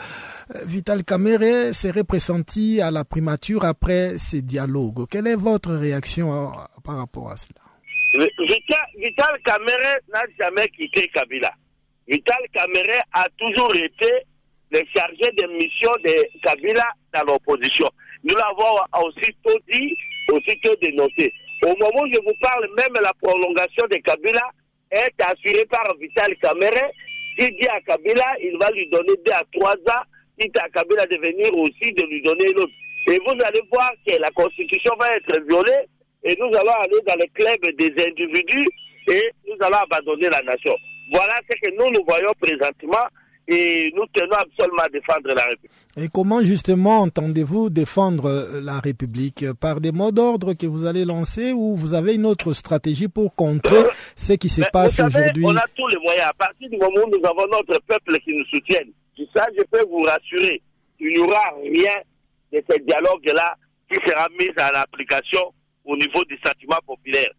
Vital 0.64 1.04
Kamere 1.04 1.72
serait 1.74 2.04
pressenti 2.04 2.81
à 2.81 2.90
la 2.90 3.04
primature 3.04 3.64
après 3.64 4.18
ces 4.18 4.42
dialogues. 4.42 5.07
Quelle 5.11 5.26
est 5.26 5.37
votre 5.37 5.74
réaction 5.74 6.52
par 6.85 6.96
rapport 6.96 7.31
à 7.31 7.37
cela? 7.37 7.61
Vital, 8.14 8.78
Vital 8.96 9.38
Kamere 9.44 9.98
n'a 10.12 10.22
jamais 10.38 10.66
quitté 10.68 11.09
Kabila. 11.09 11.52
Vital 12.08 12.42
Kamere 12.54 13.02
a 13.12 13.26
toujours 13.36 13.74
été 13.74 14.10
le 14.70 14.80
chargé 14.96 15.30
de 15.36 15.46
mission 15.58 15.92
de 16.04 16.40
Kabila 16.42 16.86
dans 17.12 17.24
l'opposition. 17.24 17.86
Nous 18.24 18.34
l'avons 18.34 18.80
aussitôt 19.06 19.58
dit, 19.70 19.94
aussitôt 20.32 20.74
dénoncé. 20.80 21.32
Au 21.64 21.74
moment 21.76 22.02
où 22.02 22.12
je 22.12 22.18
vous 22.20 22.34
parle, 22.40 22.66
même 22.76 23.02
la 23.02 23.12
prolongation 23.22 23.86
de 23.90 23.96
Kabila 23.96 24.40
est 24.90 25.22
assurée 25.22 25.66
par 25.66 25.84
Vital 26.00 26.34
Kamere. 26.40 26.90
S'il 27.38 27.50
dit 27.58 27.68
à 27.68 27.80
Kabila, 27.82 28.24
il 28.40 28.56
va 28.58 28.70
lui 28.70 28.88
donner 28.88 29.14
deux 29.24 29.32
à 29.32 29.42
trois 29.52 29.74
ans, 29.74 30.02
quitte 30.38 30.56
à 30.58 30.68
Kabila 30.70 31.06
de 31.06 31.16
venir 31.18 31.54
aussi 31.56 31.92
de 31.92 32.04
lui 32.06 32.22
donner 32.22 32.52
l'autre. 32.54 32.72
Et 33.10 33.18
vous 33.26 33.36
allez 33.44 33.62
voir 33.70 33.90
que 34.06 34.16
la 34.18 34.30
constitution 34.30 34.92
va 34.98 35.14
être 35.14 35.40
violée 35.46 35.86
et 36.24 36.36
nous 36.38 36.46
allons 36.56 36.72
aller 36.72 37.00
dans 37.06 37.16
le 37.16 37.26
club 37.34 37.76
des 37.76 38.04
individus 38.04 38.66
et 39.10 39.30
nous 39.46 39.56
allons 39.60 39.78
abandonner 39.78 40.28
la 40.30 40.42
nation. 40.42 40.74
Voilà 41.12 41.34
ce 41.50 41.56
que 41.60 41.74
nous 41.76 41.90
nous 41.90 42.04
voyons 42.06 42.32
présentement 42.40 43.06
et 43.48 43.90
nous 43.96 44.04
tenons 44.12 44.36
absolument 44.36 44.82
à 44.82 44.88
défendre 44.88 45.34
la 45.34 45.44
République. 45.44 45.70
Et 45.96 46.08
comment 46.12 46.42
justement 46.42 47.00
entendez-vous 47.00 47.70
défendre 47.70 48.26
euh, 48.26 48.60
la 48.60 48.78
République? 48.78 49.44
Par 49.58 49.80
des 49.80 49.90
mots 49.90 50.12
d'ordre 50.12 50.52
que 50.52 50.66
vous 50.66 50.84
allez 50.84 51.06
lancer 51.06 51.52
ou 51.52 51.74
vous 51.74 51.94
avez 51.94 52.14
une 52.14 52.26
autre 52.26 52.52
stratégie 52.52 53.08
pour 53.08 53.34
contrer 53.34 53.82
ce 54.16 54.34
qui 54.34 54.50
se 54.50 54.60
passe 54.70 55.00
aujourd'hui? 55.00 55.44
On 55.46 55.56
a 55.56 55.64
tous 55.74 55.88
les 55.88 56.00
moyens. 56.02 56.26
À 56.28 56.34
partir 56.34 56.68
du 56.68 56.76
moment 56.76 57.06
où 57.06 57.10
nous 57.10 57.26
avons 57.26 57.46
notre 57.50 57.80
peuple 57.86 58.18
qui 58.20 58.34
nous 58.34 58.44
soutienne, 58.52 58.90
ça 59.34 59.46
je 59.56 59.64
peux 59.70 59.84
vous 59.88 60.02
rassurer, 60.02 60.60
il 61.00 61.08
n'y 61.08 61.18
aura 61.18 61.42
rien 61.62 61.94
de 62.52 62.62
ce 62.68 62.78
dialogue-là 62.82 63.56
qui 63.90 63.98
sera 64.06 64.26
mis 64.38 64.50
en 64.60 64.78
application 64.78 65.52
au 65.84 65.96
niveau 65.96 66.22
du 66.24 66.38
sentiment 66.44 66.78
populaire. 66.86 67.30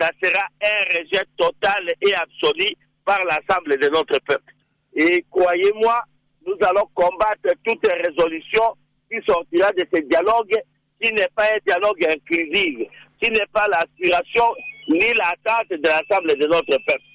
Ça 0.00 0.10
sera 0.22 0.44
un 0.62 0.98
rejet 0.98 1.24
total 1.36 1.92
et 2.00 2.14
absolu 2.14 2.74
par 3.08 3.24
l'ensemble 3.24 3.78
de 3.78 3.88
notre 3.88 4.18
peuple. 4.26 4.52
Et 4.94 5.24
croyez-moi, 5.30 5.98
nous 6.46 6.56
allons 6.60 6.86
combattre 6.92 7.48
toute 7.64 7.86
résolution 7.86 8.74
qui 9.10 9.16
sortira 9.26 9.72
de 9.72 9.86
ce 9.90 10.00
dialogue, 10.02 10.54
qui 11.00 11.10
n'est 11.14 11.30
pas 11.34 11.44
un 11.44 11.58
dialogue 11.66 12.04
inclusif, 12.04 12.86
qui 13.22 13.30
n'est 13.30 13.48
pas 13.50 13.66
l'aspiration 13.68 14.44
ni 14.88 15.08
l'attente 15.14 15.70
de 15.70 15.88
l'ensemble 15.88 16.38
de 16.38 16.46
notre 16.48 16.76
peuple. 16.86 17.07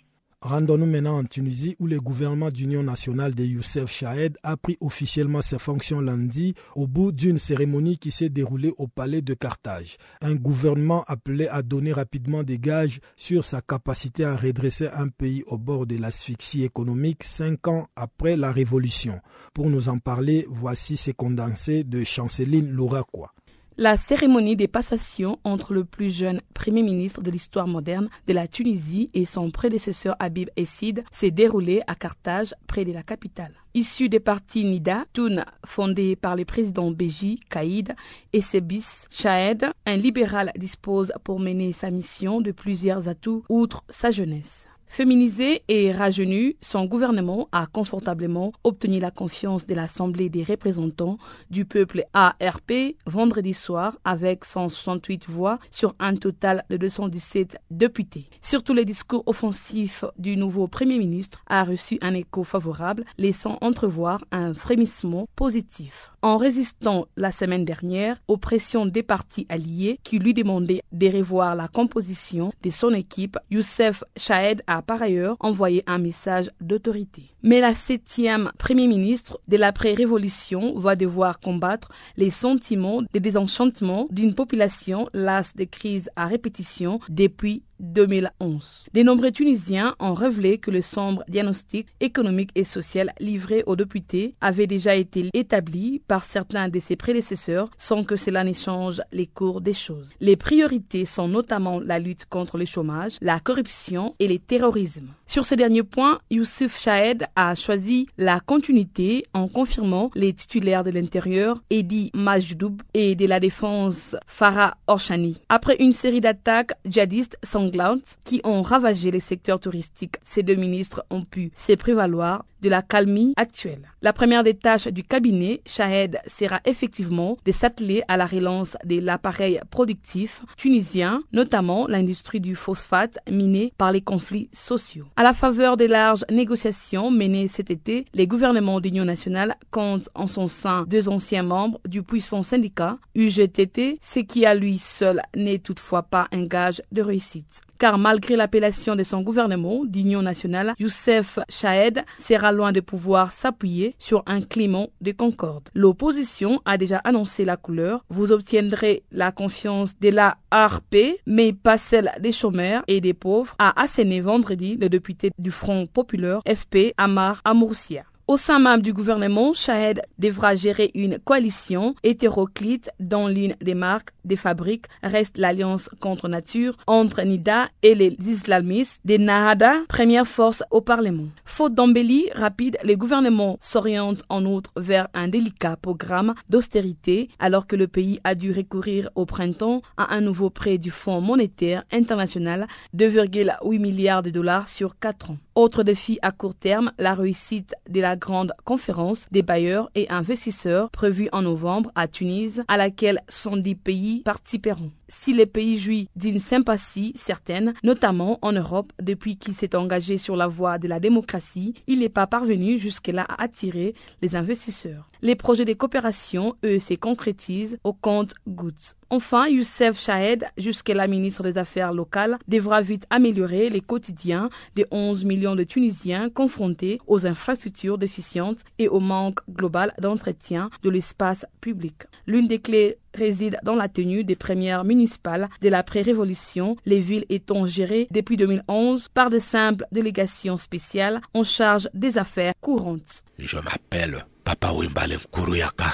Rendons-nous 0.44 0.88
maintenant 0.88 1.20
en 1.20 1.24
Tunisie 1.24 1.78
où 1.80 1.88
le 1.88 2.02
gouvernement 2.02 2.50
d'union 2.52 2.84
nationale 2.84 3.34
de 3.34 3.46
Youssef 3.46 3.90
Chahed 3.90 4.38
a 4.44 4.58
pris 4.58 4.78
officiellement 4.82 5.42
ses 5.42 5.58
fonctions 5.58 6.02
lundi 6.02 6.54
au 6.76 6.86
bout 6.86 7.14
d'une 7.14 7.40
cérémonie 7.40 7.98
qui 7.98 8.12
s'est 8.12 8.28
déroulée 8.28 8.74
au 8.78 8.90
palais 8.90 9.22
de 9.22 9.34
Carthage. 9.36 9.96
Un 10.20 10.36
gouvernement 10.36 11.06
appelé 11.08 11.48
à 11.48 11.62
donner 11.62 11.94
rapidement 11.94 12.44
des 12.44 12.60
gages 12.60 13.00
sur 13.16 13.46
sa 13.46 13.62
capacité 13.62 14.26
à 14.26 14.36
redresser 14.36 14.90
un 14.90 15.08
pays 15.08 15.46
au 15.48 15.58
bord 15.58 15.88
de 15.88 15.96
l'asphyxie 15.96 16.64
économique 16.64 17.24
cinq 17.24 17.70
ans 17.70 17.88
après 17.96 18.36
la 18.36 18.52
révolution. 18.52 19.22
Pour 19.54 19.70
nous 19.70 19.88
en 19.88 19.98
parler, 19.98 20.46
voici 20.50 20.98
ces 20.98 21.14
condensés 21.14 21.86
de 21.86 22.04
Chanceline 22.04 22.70
Louraquois. 22.70 23.34
La 23.76 23.98
cérémonie 23.98 24.56
des 24.56 24.68
passations 24.68 25.40
entre 25.44 25.74
le 25.74 25.84
plus 25.84 26.16
jeune 26.16 26.42
Premier 26.54 26.84
ministre 26.84 27.24
de 27.24 27.32
l'histoire 27.32 27.68
moderne 27.68 28.08
de 28.28 28.34
la 28.34 28.48
Tunisie 28.48 29.10
et 29.16 29.26
son 29.26 29.50
prédécesseur 29.50 30.16
Habib 30.20 30.50
Essid 30.56 31.04
s'est 31.12 31.32
déroulée 31.32 31.82
à 31.88 31.96
Carthage, 31.96 32.54
près 32.68 32.86
de 32.86 32.94
la 32.94 33.02
capitale. 33.02 33.54
Issu 33.74 34.10
des 34.10 34.20
partis 34.20 34.64
Nida, 34.64 35.06
Toun, 35.12 35.44
fondé 35.66 36.16
par 36.16 36.36
les 36.36 36.46
présidents 36.46 36.92
Béji, 36.92 37.40
Kaïd 37.50 37.96
et 38.32 38.42
Sebis 38.42 39.08
Chahed, 39.10 39.66
un 39.88 39.98
libéral 39.98 40.52
dispose 40.56 41.12
pour 41.24 41.40
mener 41.40 41.74
sa 41.74 41.90
mission 41.90 42.42
de 42.42 42.52
plusieurs 42.52 43.08
atouts 43.08 43.44
outre 43.50 43.84
sa 43.90 44.12
jeunesse. 44.12 44.70
Féminisé 44.94 45.64
et 45.70 45.92
rajeuni, 45.92 46.56
son 46.62 46.86
gouvernement 46.86 47.50
a 47.52 47.66
confortablement 47.66 48.54
obtenu 48.64 49.00
la 49.00 49.10
confiance 49.10 49.66
de 49.66 49.74
l'Assemblée 49.74 50.30
des 50.30 50.44
représentants 50.44 51.18
du 51.50 51.66
peuple 51.66 52.04
ARP 52.14 52.72
vendredi 53.08 53.56
soir 53.56 53.98
avec 54.06 54.46
168 54.46 55.28
voix 55.28 55.58
sur 55.72 55.96
un 55.98 56.16
total 56.16 56.64
de 56.70 56.78
217 56.78 57.58
députés. 57.72 58.28
Surtout 58.44 58.76
le 58.76 58.86
discours 58.86 59.24
offensif 59.26 60.06
du 60.20 60.38
nouveau 60.38 60.68
Premier 60.68 61.00
ministre 61.00 61.42
a 61.48 61.64
reçu 61.64 61.98
un 62.04 62.14
écho 62.14 62.44
favorable, 62.44 63.04
laissant 63.18 63.58
entrevoir 63.62 64.24
un 64.32 64.54
frémissement 64.54 65.28
positif. 65.36 66.13
En 66.24 66.38
résistant 66.38 67.06
la 67.18 67.34
semaine 67.34 67.66
dernière 67.66 68.16
aux 68.30 68.38
pressions 68.38 68.86
des 68.86 69.04
partis 69.04 69.46
alliés 69.50 70.00
qui 70.06 70.20
lui 70.20 70.34
demandaient 70.34 70.82
de 70.94 71.08
revoir 71.10 71.54
la 71.54 71.68
composition 71.68 72.54
de 72.64 72.70
son 72.70 72.92
équipe, 72.92 73.38
Youssef 73.52 74.06
Chahed 74.16 74.64
a 74.66 74.82
par 74.82 75.02
ailleurs 75.02 75.36
envoyé 75.42 75.84
un 75.86 75.98
message 75.98 76.50
d'autorité. 76.62 77.33
Mais 77.46 77.60
la 77.60 77.74
septième 77.76 78.54
Premier 78.58 78.88
ministre 78.88 79.38
de 79.50 79.58
l'après-révolution 79.58 80.80
va 80.80 80.96
devoir 80.96 81.42
combattre 81.42 81.90
les 82.16 82.32
sentiments 82.32 83.02
de 83.02 83.20
désenchantement 83.20 84.08
d'une 84.12 84.34
population 84.34 85.10
lasse 85.14 85.54
de 85.54 85.66
crises 85.66 86.10
à 86.16 86.28
répétition 86.28 87.02
depuis 87.10 87.64
2011. 87.84 88.86
De 88.94 89.04
nombreux 89.04 89.32
Tunisiens 89.32 89.96
ont 90.00 90.14
révélé 90.14 90.58
que 90.58 90.72
le 90.72 90.82
sombre 90.82 91.24
diagnostic 91.28 91.88
économique 92.00 92.52
et 92.56 92.64
social 92.64 93.12
livré 93.20 93.64
aux 93.66 93.76
députés 93.76 94.36
avait 94.42 94.68
déjà 94.68 94.96
été 94.96 95.30
établi 95.34 96.02
par 96.08 96.24
certains 96.24 96.70
de 96.70 96.80
ses 96.80 96.96
prédécesseurs 96.96 97.70
sans 97.78 98.04
que 98.04 98.16
cela 98.16 98.44
n'échange 98.44 99.02
les 99.12 99.28
cours 99.28 99.62
des 99.62 99.74
choses. 99.74 100.12
Les 100.22 100.36
priorités 100.36 101.06
sont 101.06 101.28
notamment 101.28 101.80
la 101.80 102.00
lutte 102.00 102.26
contre 102.26 102.58
le 102.58 102.66
chômage, 102.66 103.18
la 103.22 103.40
corruption 103.40 104.16
et 104.20 104.28
le 104.28 104.40
terrorisme. 104.40 105.08
Sur 105.26 105.46
ces 105.46 105.56
derniers 105.56 105.84
points, 105.84 106.20
Youssef 106.30 106.80
Chahed 106.80 107.26
a 107.36 107.56
choisi 107.56 108.08
la 108.18 108.40
continuité 108.40 109.24
en 109.34 109.48
confirmant 109.48 110.12
les 110.16 110.34
titulaires 110.34 110.84
de 110.84 110.92
l'intérieur, 110.92 111.62
Edi 111.70 112.12
Majdoub, 112.14 112.82
et 112.94 113.16
de 113.16 113.26
la 113.26 113.40
défense, 113.40 114.16
Farah 114.28 114.76
Orshani. 114.88 115.38
Après 115.50 115.76
une 115.80 115.94
série 115.94 116.22
d'attaques 116.22 116.74
djihadistes 116.86 117.38
sanglantes 117.44 118.18
qui 118.24 118.42
ont 118.44 118.62
ravagé 118.62 119.12
les 119.12 119.20
secteurs 119.20 119.60
touristiques, 119.60 120.18
ces 120.24 120.44
deux 120.44 120.56
ministres 120.56 121.06
ont 121.10 121.24
pu 121.24 121.52
se 121.56 121.74
prévaloir 121.74 122.46
de 122.64 122.70
la 122.70 122.82
calmie 122.82 123.34
actuelle. 123.36 123.92
La 124.02 124.14
première 124.14 124.42
des 124.42 124.56
tâches 124.56 124.88
du 124.88 125.04
cabinet, 125.04 125.62
Shahed, 125.68 126.20
sera 126.26 126.62
effectivement 126.66 127.38
de 127.46 127.52
s'atteler 127.52 128.04
à 128.08 128.18
la 128.18 128.26
relance 128.26 128.78
de 128.86 129.00
l'appareil 129.00 129.60
productif 129.70 130.42
tunisien, 130.58 131.22
notamment 131.34 131.88
l'industrie 131.88 132.40
du 132.40 132.56
phosphate 132.56 133.20
miné 133.30 133.74
par 133.78 133.92
les 133.92 134.02
conflits 134.02 134.50
sociaux. 134.54 135.06
À 135.18 135.24
la 135.24 135.34
faveur 135.34 135.78
des 135.78 135.88
larges 135.88 136.26
négociations 136.32 137.12
menées 137.12 137.50
cet 137.50 137.70
été, 137.70 138.06
les 138.14 138.28
gouvernements 138.28 138.80
d'Union 138.80 139.06
nationale 139.06 139.56
comptent 139.70 140.10
en 140.16 140.28
son 140.28 140.48
sein 140.48 140.86
deux 140.88 141.10
anciens 141.10 141.44
membres 141.44 141.80
du 141.86 142.02
puissant 142.02 142.44
syndicat 142.44 142.98
UGTT, 143.16 144.00
ce 144.02 144.20
qui 144.20 144.46
à 144.46 144.56
lui 144.56 144.78
seul 144.78 145.22
n'est 145.36 145.60
toutefois 145.60 146.04
pas 146.04 146.28
un 146.32 146.46
gage 146.46 146.82
de 146.92 147.02
réussite 147.02 147.62
car 147.84 147.98
malgré 147.98 148.38
l'appellation 148.38 148.96
de 148.96 149.04
son 149.04 149.24
gouvernement 149.24 149.84
d'union 149.84 150.22
nationale, 150.22 150.74
Youssef 150.80 151.38
Chahed 151.50 152.06
sera 152.18 152.54
loin 152.54 152.72
de 152.72 152.80
pouvoir 152.80 153.34
s'appuyer 153.34 153.94
sur 154.00 154.24
un 154.26 154.40
climat 154.40 154.86
de 155.02 155.12
concorde. 155.12 155.68
L'opposition 155.74 156.62
a 156.64 156.78
déjà 156.78 157.00
annoncé 157.00 157.44
la 157.44 157.58
couleur. 157.58 158.06
Vous 158.08 158.32
obtiendrez 158.32 159.04
la 159.12 159.34
confiance 159.34 160.00
de 160.00 160.08
la 160.08 160.38
ARP, 160.50 160.96
mais 161.28 161.52
pas 161.52 161.78
celle 161.78 162.10
des 162.22 162.32
chômeurs 162.32 162.84
et 162.88 163.02
des 163.02 163.14
pauvres, 163.14 163.54
a 163.60 163.78
asséné 163.82 164.22
vendredi 164.22 164.78
le 164.80 164.88
député 164.88 165.32
du 165.38 165.52
Front 165.52 165.86
populaire 165.86 166.40
FP 166.48 166.94
Amar 166.96 167.42
Amourcia. 167.44 168.06
Au 168.26 168.38
sein 168.38 168.58
même 168.58 168.82
du 168.82 168.94
gouvernement, 168.94 169.52
Shahed 169.54 170.02
devra 170.18 170.56
gérer 170.56 170.92
une 170.96 171.20
coalition 171.20 171.94
hétéroclite 172.04 172.90
dont 173.02 173.28
l'une 173.28 173.54
des 173.60 173.76
marques 173.76 174.12
des 174.24 174.38
fabriques 174.38 174.86
reste 175.04 175.38
l'alliance 175.38 175.90
contre 176.00 176.30
nature 176.30 176.78
entre 176.88 177.22
Nida 177.24 177.68
et 177.82 177.96
les 177.96 178.16
islamistes 178.26 179.02
des 179.04 179.18
Nahada, 179.18 179.74
première 179.90 180.26
force 180.26 180.64
au 180.72 180.80
Parlement. 180.80 181.28
Faute 181.44 181.74
d'embellie 181.74 182.30
rapide, 182.34 182.78
le 182.86 182.96
gouvernement 182.96 183.58
s'oriente 183.60 184.24
en 184.30 184.46
outre 184.46 184.72
vers 184.78 185.10
un 185.14 185.28
délicat 185.28 185.76
programme 185.76 186.34
d'austérité 186.48 187.28
alors 187.40 187.68
que 187.68 187.76
le 187.76 187.88
pays 187.88 188.22
a 188.24 188.36
dû 188.36 188.54
recourir 188.54 189.10
au 189.16 189.26
printemps 189.26 189.82
à 189.98 190.16
un 190.16 190.22
nouveau 190.22 190.50
prêt 190.50 190.78
du 190.78 190.92
Fonds 190.92 191.20
monétaire 191.20 191.84
international 191.92 192.68
de 192.94 193.06
2,8 193.06 193.80
milliards 193.80 194.24
de 194.24 194.30
dollars 194.30 194.70
sur 194.70 194.98
4 194.98 195.32
ans. 195.32 195.38
Autre 195.56 195.84
défi 195.84 196.18
à 196.22 196.32
court 196.32 196.56
terme, 196.56 196.94
la 196.98 197.14
réussite 197.14 197.76
de 197.90 198.02
la 198.02 198.13
grande 198.16 198.54
conférence 198.64 199.28
des 199.32 199.44
bailleurs 199.44 199.90
et 199.96 200.10
investisseurs 200.10 200.90
prévue 200.90 201.30
en 201.32 201.42
novembre 201.42 201.92
à 201.96 202.08
Tunis, 202.08 202.62
à 202.68 202.78
laquelle 202.78 203.22
110 203.30 203.76
pays 203.76 204.22
participeront. 204.24 204.92
Si 205.20 205.32
le 205.32 205.46
pays 205.46 205.78
jouit 205.78 206.10
d'une 206.16 206.40
sympathie 206.40 207.14
certaine, 207.16 207.74
notamment 207.84 208.40
en 208.42 208.52
Europe, 208.52 208.92
depuis 209.02 209.38
qu'il 209.38 209.54
s'est 209.54 209.76
engagé 209.76 210.18
sur 210.18 210.36
la 210.36 210.48
voie 210.48 210.80
de 210.80 210.88
la 210.88 211.00
démocratie, 211.00 211.76
il 211.88 212.00
n'est 212.00 212.10
pas 212.10 212.28
parvenu 212.28 212.78
jusque-là 212.78 213.26
à 213.30 213.44
attirer 213.44 213.94
les 214.22 214.36
investisseurs. 214.36 215.10
Les 215.22 215.36
projets 215.36 215.64
de 215.64 215.74
coopération, 215.74 216.56
eux, 216.66 216.80
se 216.80 216.96
concrétisent 216.96 217.78
au 217.86 217.94
compte 217.94 218.34
gouttes. 218.48 218.98
Enfin, 219.10 219.48
Youssef 219.48 219.98
Chahed, 219.98 220.46
jusque-là 220.58 221.08
ministre 221.08 221.44
des 221.44 221.58
Affaires 221.58 221.94
locales, 221.94 222.38
devra 222.50 222.82
vite 222.82 223.06
améliorer 223.10 223.70
les 223.70 223.80
quotidiens 223.80 224.50
des 224.76 224.86
11 224.92 225.24
millions 225.24 225.56
de 225.56 225.64
Tunisiens 225.64 226.30
confrontés 226.30 227.00
aux 227.08 227.26
infrastructures 227.26 227.98
déficientes 227.98 228.62
et 228.80 228.90
au 228.90 229.00
manque 229.00 229.40
global 229.50 229.94
d'entretien 230.02 230.70
de 230.84 230.90
l'espace 230.90 231.46
public. 231.62 232.04
L'une 232.26 232.48
des 232.48 232.60
clés 232.60 232.98
réside 233.14 233.58
dans 233.64 233.76
la 233.76 233.90
tenue 233.90 234.24
des 234.24 234.36
premières 234.36 234.86
municipales 234.86 235.50
de 235.62 235.70
la 235.70 235.84
pré-révolution, 235.84 236.78
les 236.86 237.00
villes 237.00 237.26
étant 237.30 237.68
gérées 237.68 238.08
depuis 238.12 238.38
2011 238.38 239.10
par 239.10 239.30
de 239.30 239.40
simples 239.40 239.86
délégations 239.92 240.58
spéciales 240.58 241.22
en 241.34 241.44
charge 241.44 241.90
des 241.94 242.18
affaires 242.18 242.54
courantes. 242.62 243.24
Je 243.38 243.58
m'appelle 243.58 244.26
Papa 244.44 244.72
Wimbalen 244.72 245.20
Kuruyaka. 245.32 245.92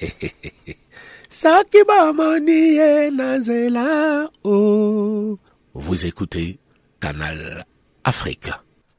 oh. 4.44 5.38
Vous 5.74 6.06
écoutez 6.06 6.58
Canal 7.00 7.64
Afrique. 8.04 8.50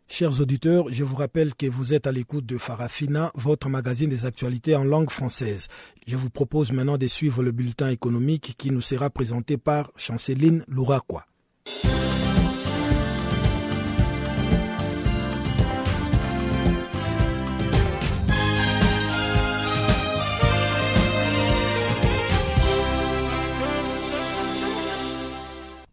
Chers 0.07 0.39
auditeurs, 0.39 0.85
je 0.89 1.03
vous 1.03 1.15
rappelle 1.15 1.55
que 1.55 1.65
vous 1.65 1.93
êtes 1.93 2.07
à 2.07 2.11
l'écoute 2.11 2.45
de 2.45 2.57
Farafina, 2.57 3.31
votre 3.35 3.69
magazine 3.69 4.09
des 4.09 4.25
actualités 4.25 4.75
en 4.75 4.83
langue 4.83 5.09
française. 5.09 5.67
Je 6.07 6.15
vous 6.15 6.29
propose 6.29 6.71
maintenant 6.71 6.97
de 6.97 7.07
suivre 7.07 7.43
le 7.43 7.51
bulletin 7.51 7.89
économique 7.89 8.55
qui 8.57 8.71
nous 8.71 8.81
sera 8.81 9.09
présenté 9.09 9.57
par 9.57 9.91
Chanceline 9.97 10.63
Louraquois. 10.67 11.25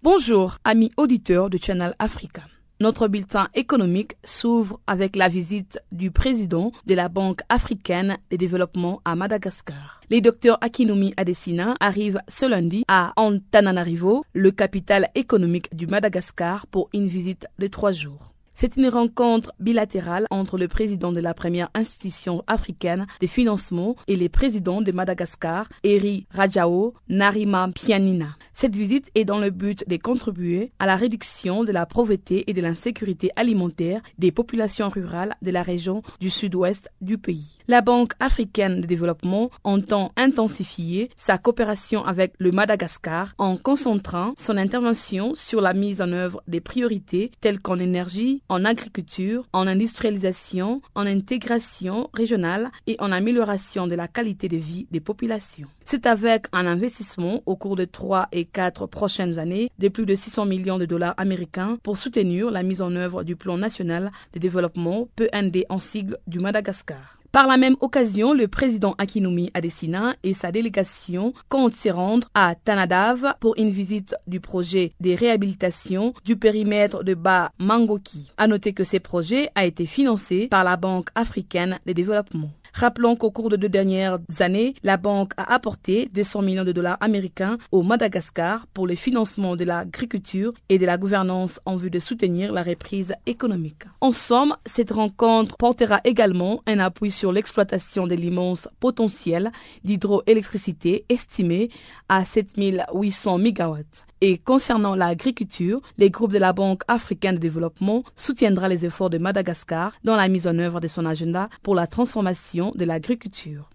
Bonjour, 0.03 0.59
amis 0.64 0.90
auditeurs 0.96 1.48
de 1.48 1.59
Channel 1.59 1.94
Africa. 1.98 2.42
Notre 2.83 3.07
bulletin 3.07 3.47
économique 3.55 4.16
s'ouvre 4.25 4.81
avec 4.88 5.14
la 5.14 5.29
visite 5.29 5.79
du 5.92 6.11
président 6.11 6.73
de 6.85 6.97
la 6.97 7.09
Banque 7.09 7.42
africaine 7.49 8.18
de 8.33 8.37
développement 8.37 9.01
à 9.05 9.14
Madagascar. 9.14 10.01
Les 10.11 10.21
docteurs 10.21 10.59
Akinumi 10.61 11.14
Adesina 11.16 11.77
arrivent 11.79 12.18
ce 12.27 12.45
lundi 12.45 12.83
à 12.88 13.12
Antananarivo, 13.14 14.25
le 14.33 14.51
capital 14.51 15.11
économique 15.14 15.73
du 15.73 15.87
Madagascar, 15.87 16.66
pour 16.66 16.88
une 16.92 17.07
visite 17.07 17.47
de 17.61 17.68
trois 17.68 17.92
jours. 17.92 18.32
C'est 18.55 18.77
une 18.77 18.88
rencontre 18.88 19.53
bilatérale 19.61 20.27
entre 20.31 20.59
le 20.59 20.69
président 20.69 21.11
de 21.11 21.21
la 21.21 21.35
première 21.35 21.71
institution 21.75 22.45
africaine 22.47 23.07
de 23.21 23.27
financement 23.27 23.97
et 24.07 24.17
les 24.17 24.29
présidents 24.29 24.83
de 24.83 24.93
Madagascar, 24.93 25.69
Eri 25.83 26.27
Rajao 26.31 26.95
Narima 27.09 27.69
Pianina. 27.75 28.37
Cette 28.55 28.77
visite 28.77 29.11
est 29.15 29.25
dans 29.25 29.38
le 29.38 29.51
but 29.51 29.88
de 29.88 29.97
contribuer 29.97 30.73
à 30.79 30.87
la 30.87 30.97
réduction 30.97 31.65
de 31.65 31.73
la 31.73 31.87
pauvreté 31.87 32.49
et 32.49 32.53
de 32.53 32.61
l'insécurité 32.61 33.31
alimentaire 33.37 34.03
des 34.19 34.31
populations 34.31 34.88
rurales 34.88 35.35
de 35.41 35.51
la 35.51 35.62
région 35.62 36.03
du 36.21 36.31
sud-ouest 36.31 36.91
du 37.01 37.19
pays. 37.19 37.59
La 37.67 37.81
Banque 37.81 38.12
africaine 38.21 38.81
de 38.81 38.87
développement 38.87 39.51
entend 39.65 40.12
intensifier 40.17 41.11
sa 41.17 41.38
coopération 41.38 42.05
avec 42.05 42.35
le 42.38 42.53
Madagascar 42.53 43.35
en 43.38 43.57
concentrant 43.57 44.35
son 44.38 44.57
intervention 44.57 45.33
sur 45.35 45.61
la 45.61 45.73
mise 45.73 46.03
en 46.03 46.12
œuvre 46.12 46.43
des 46.47 46.61
priorités 46.61 47.33
telles 47.41 47.61
qu'en 47.61 47.79
énergie, 47.79 48.42
en 48.49 48.65
agriculture, 48.65 49.47
en 49.53 49.67
industrialisation, 49.67 50.83
en 50.95 51.07
intégration 51.07 52.11
régionale 52.15 52.71
et 52.87 52.97
en 52.99 53.13
amélioration 53.13 53.87
de 53.87 53.95
la 53.95 54.09
qualité 54.09 54.49
de 54.49 54.57
vie 54.57 54.87
des 54.91 55.01
populations. 55.01 55.69
C'est 55.85 56.07
avec 56.07 56.47
un 56.53 56.67
investissement 56.67 57.43
au 57.47 57.57
cours 57.57 57.77
de 57.77 57.85
trois 57.85 58.29
et 58.33 58.45
quatre 58.45 58.87
prochaines 58.87 59.39
années 59.39 59.71
de 59.79 59.89
plus 59.89 60.07
de 60.07 60.15
600 60.15 60.47
millions 60.47 60.79
de 60.79 60.87
dollars 60.87 61.15
américains 61.17 61.79
pour 61.83 61.97
soutenir 61.99 62.51
la 62.51 62.63
mise 62.63 62.83
en 62.83 62.95
œuvre 62.97 63.23
du 63.25 63.37
plan 63.37 63.57
national 63.59 64.11
de 64.33 64.39
développement 64.39 65.09
PND 65.17 65.65
en 65.69 65.79
sigle 65.79 66.19
du 66.27 66.39
Madagascar. 66.39 67.22
Par 67.33 67.47
la 67.47 67.57
même 67.57 67.77
occasion, 67.81 68.35
le 68.35 68.47
président 68.47 68.95
Akinumi 68.99 69.51
Adesina 69.55 70.16
et 70.23 70.35
sa 70.35 70.53
délégation 70.53 71.33
comptent 71.49 71.73
s'y 71.73 71.90
rendre 71.90 72.29
à 72.35 72.55
Tanadav 72.55 73.37
pour 73.40 73.55
une 73.57 73.71
visite 73.71 74.14
du 74.27 74.38
projet 74.38 74.92
de 75.01 75.16
réhabilitation 75.16 76.12
du 76.27 76.37
périmètre 76.37 77.03
de 77.03 77.14
Bas 77.14 77.51
Mangoki. 77.59 78.31
À 78.37 78.47
noter 78.47 78.75
que 78.75 78.85
ce 78.85 78.99
projet 78.99 79.49
a 79.55 79.64
été 79.64 79.87
financé 79.87 80.49
par 80.49 80.62
la 80.62 80.77
Banque 80.77 81.09
africaine 81.14 81.79
de 81.87 81.95
développement. 81.95 82.51
Rappelons 82.75 83.17
qu'au 83.17 83.31
cours 83.31 83.51
de 83.51 83.57
deux 83.57 83.69
dernières 83.69 84.19
années, 84.41 84.75
la 84.83 84.97
banque 84.97 85.33
a 85.37 85.53
apporté 85.53 86.09
200 86.15 86.43
millions 86.43 86.65
de 86.65 86.73
dollars 86.73 86.97
américains 87.01 87.59
au 87.71 87.83
Madagascar 87.83 88.67
pour 88.69 88.87
le 88.87 88.95
financement 88.95 89.57
de 89.57 89.65
l'agriculture 89.65 90.53
et 90.69 90.79
de 90.79 90.87
la 90.87 90.97
gouvernance 90.97 91.61
en 91.67 91.77
vue 91.77 91.91
de 91.91 91.99
soutenir 91.99 92.53
la 92.53 92.63
reprise 92.63 93.15
économique. 93.27 93.85
En 94.01 94.13
somme, 94.13 94.57
cette 94.65 94.91
rencontre 94.91 95.57
portera 95.57 96.01
également 96.05 96.63
un 96.67 96.79
appui 96.79 97.11
sur 97.11 97.31
l'exploitation 97.31 98.07
de 98.07 98.15
l'immense 98.15 98.69
potentiel 98.81 99.53
d'hydroélectricité 99.85 101.05
estimé 101.09 101.71
à 102.09 102.25
7800 102.25 103.39
MW. 103.39 103.79
Et 104.21 104.39
concernant 104.39 104.95
l'agriculture, 104.95 105.81
les 105.99 106.11
groupes 106.11 106.33
de 106.33 106.39
la 106.39 106.53
Banque 106.53 106.83
africaine 106.87 107.35
de 107.35 107.41
développement 107.41 108.05
soutiendra 108.15 108.69
les 108.69 108.85
efforts 108.85 109.11
de 109.11 109.19
Madagascar 109.19 109.93
dans 110.05 110.15
la 110.15 110.29
mise 110.29 110.47
en 110.47 110.59
œuvre 110.59 110.81
de 110.81 110.89
son 110.89 111.07
agenda 111.07 111.49
pour 111.63 111.75
la 111.75 111.87
transformation 111.87 112.62
de 112.70 112.85
l'agriculture. 112.85 113.68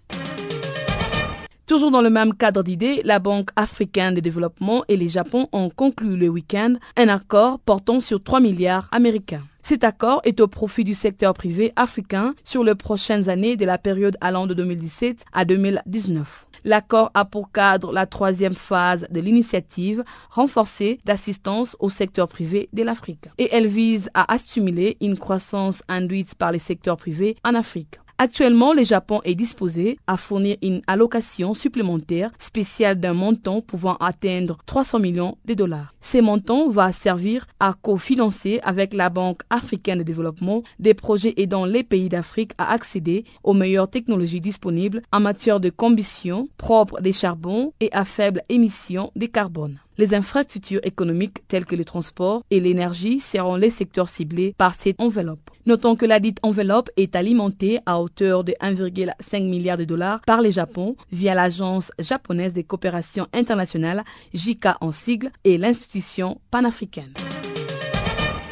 Toujours 1.67 1.91
dans 1.91 2.01
le 2.01 2.09
même 2.09 2.33
cadre 2.33 2.63
d'idées, 2.63 3.01
la 3.03 3.19
Banque 3.19 3.49
africaine 3.57 4.13
de 4.13 4.21
développement 4.21 4.85
et 4.87 4.95
le 4.95 5.09
Japon 5.09 5.49
ont 5.51 5.69
conclu 5.69 6.15
le 6.15 6.29
week-end 6.29 6.75
un 6.95 7.09
accord 7.09 7.59
portant 7.59 7.99
sur 7.99 8.23
3 8.23 8.39
milliards 8.39 8.87
américains. 8.93 9.43
Cet 9.63 9.83
accord 9.83 10.21
est 10.23 10.39
au 10.39 10.47
profit 10.47 10.85
du 10.85 10.93
secteur 10.93 11.33
privé 11.33 11.73
africain 11.75 12.35
sur 12.45 12.63
les 12.63 12.73
prochaines 12.73 13.27
années 13.27 13.57
de 13.57 13.65
la 13.65 13.77
période 13.77 14.15
allant 14.21 14.47
de 14.47 14.53
2017 14.53 15.25
à 15.33 15.43
2019. 15.43 16.47
L'accord 16.63 17.11
a 17.13 17.25
pour 17.25 17.51
cadre 17.51 17.91
la 17.91 18.05
troisième 18.05 18.55
phase 18.55 19.05
de 19.09 19.19
l'initiative 19.19 20.05
renforcée 20.29 20.99
d'assistance 21.03 21.75
au 21.79 21.89
secteur 21.89 22.29
privé 22.29 22.69
de 22.71 22.83
l'Afrique. 22.83 23.25
Et 23.37 23.49
elle 23.51 23.67
vise 23.67 24.09
à 24.13 24.33
assimiler 24.33 24.95
une 25.01 25.17
croissance 25.17 25.83
induite 25.89 26.35
par 26.35 26.53
les 26.53 26.59
secteurs 26.59 26.95
privés 26.95 27.35
en 27.43 27.53
Afrique. 27.53 27.99
Actuellement, 28.19 28.73
le 28.73 28.83
Japon 28.83 29.21
est 29.25 29.35
disposé 29.35 29.99
à 30.07 30.17
fournir 30.17 30.57
une 30.63 30.81
allocation 30.87 31.53
supplémentaire 31.53 32.31
spéciale 32.39 32.99
d'un 32.99 33.13
montant 33.13 33.61
pouvant 33.61 33.95
atteindre 33.97 34.57
300 34.65 34.97
millions 34.97 35.37
de 35.45 35.53
dollars. 35.53 35.93
Ces 36.01 36.21
montants 36.21 36.67
va 36.67 36.91
servir 36.93 37.45
à 37.59 37.75
cofinancer 37.79 38.59
avec 38.63 38.95
la 38.95 39.11
Banque 39.11 39.43
africaine 39.51 39.99
de 39.99 40.03
développement 40.03 40.63
des 40.79 40.95
projets 40.95 41.35
aidant 41.37 41.65
les 41.65 41.83
pays 41.83 42.09
d'Afrique 42.09 42.53
à 42.57 42.73
accéder 42.73 43.23
aux 43.43 43.53
meilleures 43.53 43.89
technologies 43.89 44.39
disponibles 44.39 45.03
en 45.11 45.19
matière 45.19 45.59
de 45.59 45.69
combustion 45.69 46.49
propre 46.57 46.99
des 47.01 47.13
charbons 47.13 47.71
et 47.79 47.91
à 47.91 48.03
faible 48.03 48.41
émission 48.49 49.11
de 49.15 49.27
carbone. 49.27 49.77
Les 49.99 50.13
infrastructures 50.13 50.79
économiques 50.83 51.47
telles 51.47 51.65
que 51.65 51.75
le 51.75 51.83
transport 51.83 52.43
et 52.51 52.59
l'énergie 52.59 53.19
seront 53.19 53.55
les 53.55 53.71
secteurs 53.71 54.09
ciblés 54.09 54.53
par 54.55 54.75
cette 54.75 55.01
enveloppe. 55.01 55.49
Notons 55.65 55.95
que 55.95 56.05
la 56.05 56.19
dite 56.19 56.37
enveloppe 56.43 56.91
est 56.97 57.15
alimentée 57.15 57.79
à 57.87 57.99
hauteur 57.99 58.43
de 58.43 58.53
1,5 58.61 59.49
milliard 59.49 59.77
de 59.77 59.85
dollars 59.85 60.21
par 60.27 60.43
le 60.43 60.51
Japon 60.51 60.95
via 61.11 61.33
l'Agence 61.33 61.91
japonaise 61.97 62.53
des 62.53 62.63
coopérations 62.63 63.27
internationales, 63.33 64.03
JICA 64.35 64.77
en 64.81 64.91
sigle, 64.91 65.31
et 65.43 65.57
l'institution 65.57 66.39
panafricaine. 66.51 67.13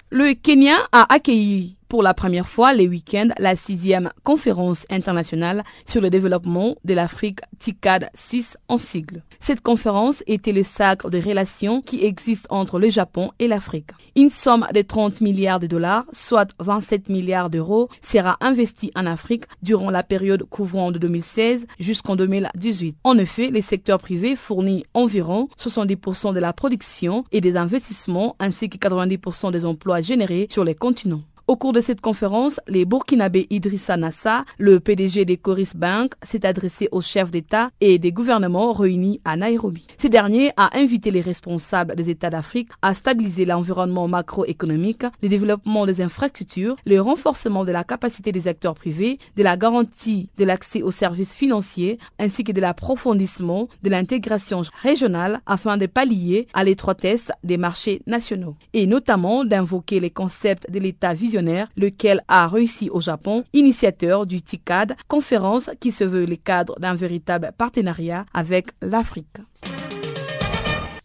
Le 0.09 0.33
Kenya 0.33 0.77
a 0.91 1.13
accueilli 1.13 1.74
pour 1.87 2.03
la 2.03 2.13
première 2.13 2.47
fois 2.47 2.73
les 2.73 2.87
week-ends 2.87 3.29
la 3.39 3.55
sixième 3.55 4.09
conférence 4.23 4.85
internationale 4.89 5.63
sur 5.85 6.01
le 6.01 6.09
développement 6.09 6.75
de 6.83 6.93
l'Afrique 6.93 7.39
TICAD 7.59 8.09
6 8.13 8.57
en 8.67 8.77
sigle. 8.77 9.23
Cette 9.39 9.61
conférence 9.61 10.23
était 10.27 10.51
le 10.51 10.63
sacre 10.63 11.09
de 11.09 11.19
relations 11.19 11.81
qui 11.81 12.03
existent 12.03 12.47
entre 12.49 12.79
le 12.79 12.89
Japon 12.89 13.31
et 13.39 13.47
l'Afrique. 13.47 13.91
Une 14.15 14.29
somme 14.29 14.65
de 14.73 14.81
30 14.81 15.21
milliards 15.21 15.59
de 15.59 15.67
dollars, 15.67 16.05
soit 16.13 16.51
27 16.59 17.09
milliards 17.09 17.49
d'euros, 17.49 17.89
sera 18.01 18.37
investie 18.41 18.91
en 18.95 19.05
Afrique 19.05 19.45
durant 19.61 19.89
la 19.89 20.03
période 20.03 20.43
couvrant 20.43 20.91
de 20.91 20.99
2016 20.99 21.67
jusqu'en 21.79 22.15
2018. 22.15 22.97
En 23.03 23.17
effet, 23.17 23.49
le 23.49 23.61
secteur 23.61 23.99
privé 23.99 24.35
fournit 24.35 24.85
environ 24.93 25.49
70% 25.59 26.33
de 26.33 26.39
la 26.39 26.53
production 26.53 27.25
et 27.31 27.41
des 27.41 27.57
investissements 27.57 28.35
ainsi 28.39 28.69
que 28.69 28.77
90% 28.77 29.51
des 29.51 29.65
emplois 29.65 30.01
générés 30.01 30.47
sur 30.49 30.63
les 30.63 30.75
continents. 30.75 31.21
Au 31.47 31.57
cours 31.57 31.73
de 31.73 31.81
cette 31.81 32.01
conférence, 32.01 32.59
les 32.67 32.85
Burkinabés 32.85 33.45
Idrissa 33.51 33.97
Nassa, 33.97 34.45
le 34.57 34.79
PDG 34.79 35.25
des 35.25 35.37
Coris 35.37 35.75
Bank, 35.75 36.13
s'est 36.23 36.43
adressé 36.43 36.89
aux 36.91 37.01
chefs 37.01 37.29
d'État 37.29 37.69
et 37.81 37.99
des 37.99 38.11
gouvernements 38.11 38.73
réunis 38.73 39.21
à 39.25 39.37
Nairobi. 39.37 39.85
Ce 39.99 40.07
dernier 40.07 40.53
a 40.57 40.75
invité 40.75 41.11
les 41.11 41.21
responsables 41.21 41.95
des 41.95 42.09
États 42.09 42.31
d'Afrique 42.31 42.69
à 42.81 42.95
stabiliser 42.95 43.45
l'environnement 43.45 44.07
macroéconomique, 44.07 45.03
le 45.21 45.29
développement 45.29 45.85
des 45.85 46.01
infrastructures, 46.01 46.77
le 46.83 46.99
renforcement 46.99 47.63
de 47.63 47.71
la 47.71 47.83
capacité 47.83 48.31
des 48.31 48.47
acteurs 48.47 48.73
privés, 48.73 49.19
de 49.37 49.43
la 49.43 49.55
garantie 49.55 50.29
de 50.39 50.45
l'accès 50.45 50.81
aux 50.81 50.89
services 50.89 51.35
financiers, 51.35 51.99
ainsi 52.17 52.43
que 52.43 52.53
de 52.53 52.61
l'approfondissement 52.61 53.67
de 53.83 53.91
l'intégration 53.91 54.63
régionale 54.81 55.41
afin 55.45 55.77
de 55.77 55.85
pallier 55.85 56.47
à 56.55 56.63
l'étroitesse 56.63 57.31
des 57.43 57.57
marchés 57.57 58.01
nationaux, 58.07 58.55
et 58.73 58.87
notamment 58.87 59.45
d'invoquer 59.45 59.99
les 59.99 60.09
concepts 60.09 60.71
de 60.71 60.79
l'État 60.79 61.13
visionnaire 61.13 61.34
lequel 61.75 62.21
a 62.27 62.47
réussi 62.47 62.89
au 62.89 63.01
Japon, 63.01 63.43
initiateur 63.53 64.25
du 64.25 64.41
TICAD, 64.41 64.95
conférence 65.07 65.69
qui 65.79 65.91
se 65.91 66.03
veut 66.03 66.25
le 66.25 66.35
cadre 66.35 66.79
d'un 66.79 66.95
véritable 66.95 67.51
partenariat 67.57 68.25
avec 68.33 68.67
l'Afrique. 68.81 69.37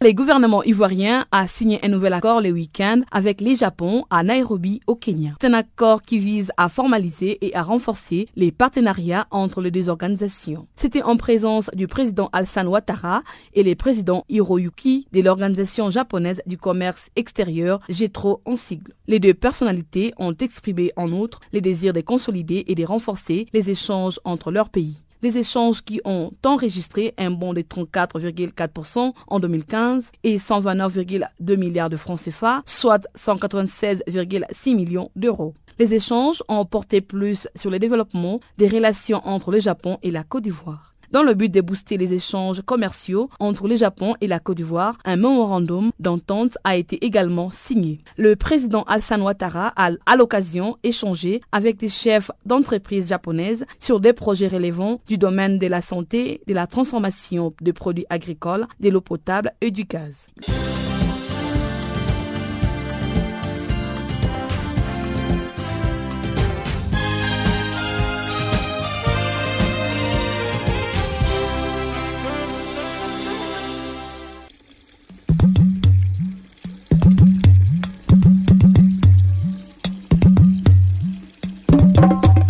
Le 0.03 0.13
gouvernement 0.13 0.63
ivoirien 0.63 1.27
a 1.31 1.47
signé 1.47 1.79
un 1.85 1.89
nouvel 1.89 2.15
accord 2.15 2.41
le 2.41 2.51
week-end 2.51 3.03
avec 3.11 3.43
les 3.43 3.55
Japon 3.55 4.07
à 4.09 4.23
Nairobi 4.23 4.81
au 4.87 4.97
Kenya. 4.97 5.33
C'est 5.39 5.49
un 5.49 5.53
accord 5.53 6.01
qui 6.01 6.17
vise 6.17 6.53
à 6.57 6.71
formaliser 6.71 7.37
et 7.47 7.55
à 7.55 7.63
renforcer 7.63 8.27
les 8.35 8.51
partenariats 8.51 9.27
entre 9.31 9.61
les 9.61 9.71
deux 9.71 9.91
organisations. 9.91 10.67
C'était 10.75 11.03
en 11.03 11.19
présence 11.19 11.69
du 11.75 11.87
président 11.87 12.31
Alsan 12.33 12.67
Ouattara 12.67 13.23
et 13.53 13.63
le 13.63 13.75
président 13.75 14.25
Hiroyuki 14.31 15.07
de 15.13 15.21
l'organisation 15.21 15.91
japonaise 15.91 16.41
du 16.47 16.57
commerce 16.57 17.11
extérieur 17.15 17.81
JETRO 17.91 18.41
en 18.47 18.57
sigle. 18.57 18.95
Les 19.07 19.21
deux 19.21 19.35
personnalités 19.35 20.15
ont 20.17 20.33
exprimé 20.33 20.93
en 20.97 21.13
outre 21.13 21.41
le 21.53 21.61
désir 21.61 21.93
de 21.93 22.01
consolider 22.01 22.65
et 22.69 22.75
de 22.75 22.87
renforcer 22.87 23.49
les 23.53 23.69
échanges 23.69 24.19
entre 24.25 24.51
leurs 24.51 24.71
pays 24.71 25.03
les 25.23 25.37
échanges 25.37 25.83
qui 25.83 26.01
ont 26.05 26.33
enregistré 26.45 27.15
un 27.19 27.31
bond 27.31 27.53
de 27.53 27.63
34,4% 27.63 29.13
en 29.27 29.41
2015 29.41 30.11
et 30.25 30.39
129,2 30.39 31.57
milliards 31.57 31.91
de 31.91 31.97
francs 31.97 32.21
CFA, 32.21 32.63
soit 32.67 33.07
196,6 33.17 34.75
millions 34.75 35.11
d'euros. 35.17 35.55
Les 35.79 35.95
échanges 35.95 36.43
ont 36.49 36.65
porté 36.65 37.01
plus 37.01 37.49
sur 37.55 37.71
le 37.71 37.79
développement 37.79 38.41
des 38.59 38.69
relations 38.69 39.23
entre 39.27 39.51
le 39.51 39.61
Japon 39.61 39.99
et 40.03 40.11
la 40.11 40.25
Côte 40.25 40.45
d'Ivoire. 40.45 40.95
Dans 41.11 41.25
le 41.25 41.35
but 41.35 41.49
de 41.49 41.61
booster 41.61 41.97
les 41.97 42.13
échanges 42.13 42.63
commerciaux 42.63 43.31
entre 43.41 43.67
le 43.67 43.75
Japon 43.75 44.15
et 44.21 44.29
la 44.29 44.39
Côte 44.39 44.59
d'Ivoire, 44.59 44.97
un 45.05 45.17
mémorandum 45.17 45.91
d'entente 45.99 46.57
a 46.63 46.77
été 46.77 47.05
également 47.05 47.51
signé. 47.51 47.99
Le 48.17 48.37
président 48.37 48.85
Alsan 48.85 49.21
Ouattara 49.21 49.73
a 49.75 49.91
à 50.07 50.17
l'occasion 50.17 50.77
échangé 50.85 51.41
avec 51.51 51.79
des 51.79 51.89
chefs 51.89 52.31
d'entreprises 52.47 53.09
japonaises 53.09 53.67
sur 53.81 53.99
des 53.99 54.13
projets 54.13 54.47
relevant 54.47 55.01
du 55.09 55.19
domaine 55.19 55.59
de 55.59 55.67
la 55.67 55.83
santé, 55.83 56.43
de 56.47 56.55
la 56.55 56.69
transformation 56.69 57.55
de 57.61 57.73
produits 57.73 58.07
agricoles, 58.09 58.69
de 58.79 58.89
l'eau 58.89 59.01
potable 59.01 59.53
et 59.61 59.73
du 59.73 59.83
gaz. 59.83 60.29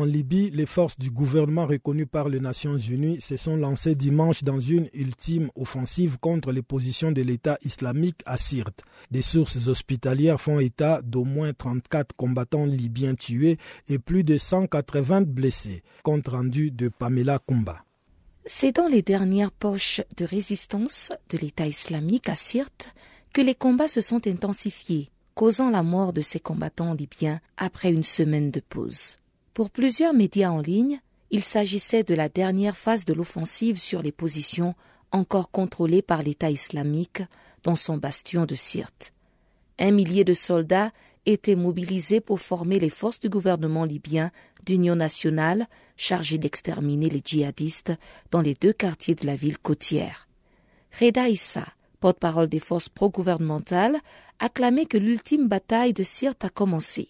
En 0.00 0.06
Libye, 0.06 0.48
les 0.54 0.64
forces 0.64 0.98
du 0.98 1.10
gouvernement 1.10 1.66
reconnues 1.66 2.06
par 2.06 2.30
les 2.30 2.40
Nations 2.40 2.78
Unies 2.78 3.20
se 3.20 3.36
sont 3.36 3.54
lancées 3.54 3.94
dimanche 3.94 4.42
dans 4.42 4.58
une 4.58 4.88
ultime 4.94 5.50
offensive 5.54 6.16
contre 6.18 6.52
les 6.52 6.62
positions 6.62 7.12
de 7.12 7.20
l'État 7.20 7.58
islamique 7.66 8.22
à 8.24 8.38
Sirte. 8.38 8.82
Des 9.10 9.20
sources 9.20 9.66
hospitalières 9.66 10.40
font 10.40 10.58
état 10.58 11.02
d'au 11.02 11.24
moins 11.24 11.52
34 11.52 12.16
combattants 12.16 12.64
libyens 12.64 13.14
tués 13.14 13.58
et 13.88 13.98
plus 13.98 14.24
de 14.24 14.38
180 14.38 15.20
blessés. 15.20 15.82
Compte 16.02 16.28
rendu 16.28 16.70
de 16.70 16.88
Pamela 16.88 17.38
Kumba. 17.38 17.84
C'est 18.46 18.76
dans 18.76 18.86
les 18.86 19.02
dernières 19.02 19.52
poches 19.52 20.00
de 20.16 20.24
résistance 20.24 21.12
de 21.28 21.36
l'État 21.36 21.66
islamique 21.66 22.30
à 22.30 22.36
Sirte 22.36 22.94
que 23.34 23.42
les 23.42 23.54
combats 23.54 23.86
se 23.86 24.00
sont 24.00 24.26
intensifiés, 24.26 25.10
causant 25.34 25.68
la 25.68 25.82
mort 25.82 26.14
de 26.14 26.22
ces 26.22 26.40
combattants 26.40 26.94
libyens 26.94 27.40
après 27.58 27.92
une 27.92 28.02
semaine 28.02 28.50
de 28.50 28.60
pause. 28.60 29.19
Pour 29.54 29.70
plusieurs 29.70 30.14
médias 30.14 30.50
en 30.50 30.60
ligne, 30.60 31.00
il 31.30 31.42
s'agissait 31.42 32.02
de 32.02 32.14
la 32.14 32.28
dernière 32.28 32.76
phase 32.76 33.04
de 33.04 33.12
l'offensive 33.12 33.78
sur 33.78 34.02
les 34.02 34.12
positions 34.12 34.74
encore 35.12 35.50
contrôlées 35.50 36.02
par 36.02 36.22
l'État 36.22 36.50
islamique 36.50 37.22
dans 37.62 37.76
son 37.76 37.96
bastion 37.96 38.46
de 38.46 38.54
Sirte. 38.54 39.12
Un 39.78 39.90
millier 39.90 40.24
de 40.24 40.34
soldats 40.34 40.92
étaient 41.26 41.56
mobilisés 41.56 42.20
pour 42.20 42.40
former 42.40 42.78
les 42.78 42.90
forces 42.90 43.20
du 43.20 43.28
gouvernement 43.28 43.84
libyen 43.84 44.30
d'union 44.64 44.94
nationale 44.94 45.66
chargées 45.96 46.38
d'exterminer 46.38 47.10
les 47.10 47.22
djihadistes 47.24 47.92
dans 48.30 48.40
les 48.40 48.54
deux 48.54 48.72
quartiers 48.72 49.14
de 49.14 49.26
la 49.26 49.36
ville 49.36 49.58
côtière. 49.58 50.28
Reda 50.98 51.28
Issa, 51.28 51.66
porte-parole 52.00 52.48
des 52.48 52.60
forces 52.60 52.88
pro-gouvernementales, 52.88 53.98
acclamait 54.38 54.86
que 54.86 54.96
l'ultime 54.96 55.48
bataille 55.48 55.92
de 55.92 56.02
Sirte 56.02 56.44
a 56.44 56.48
commencé. 56.48 57.08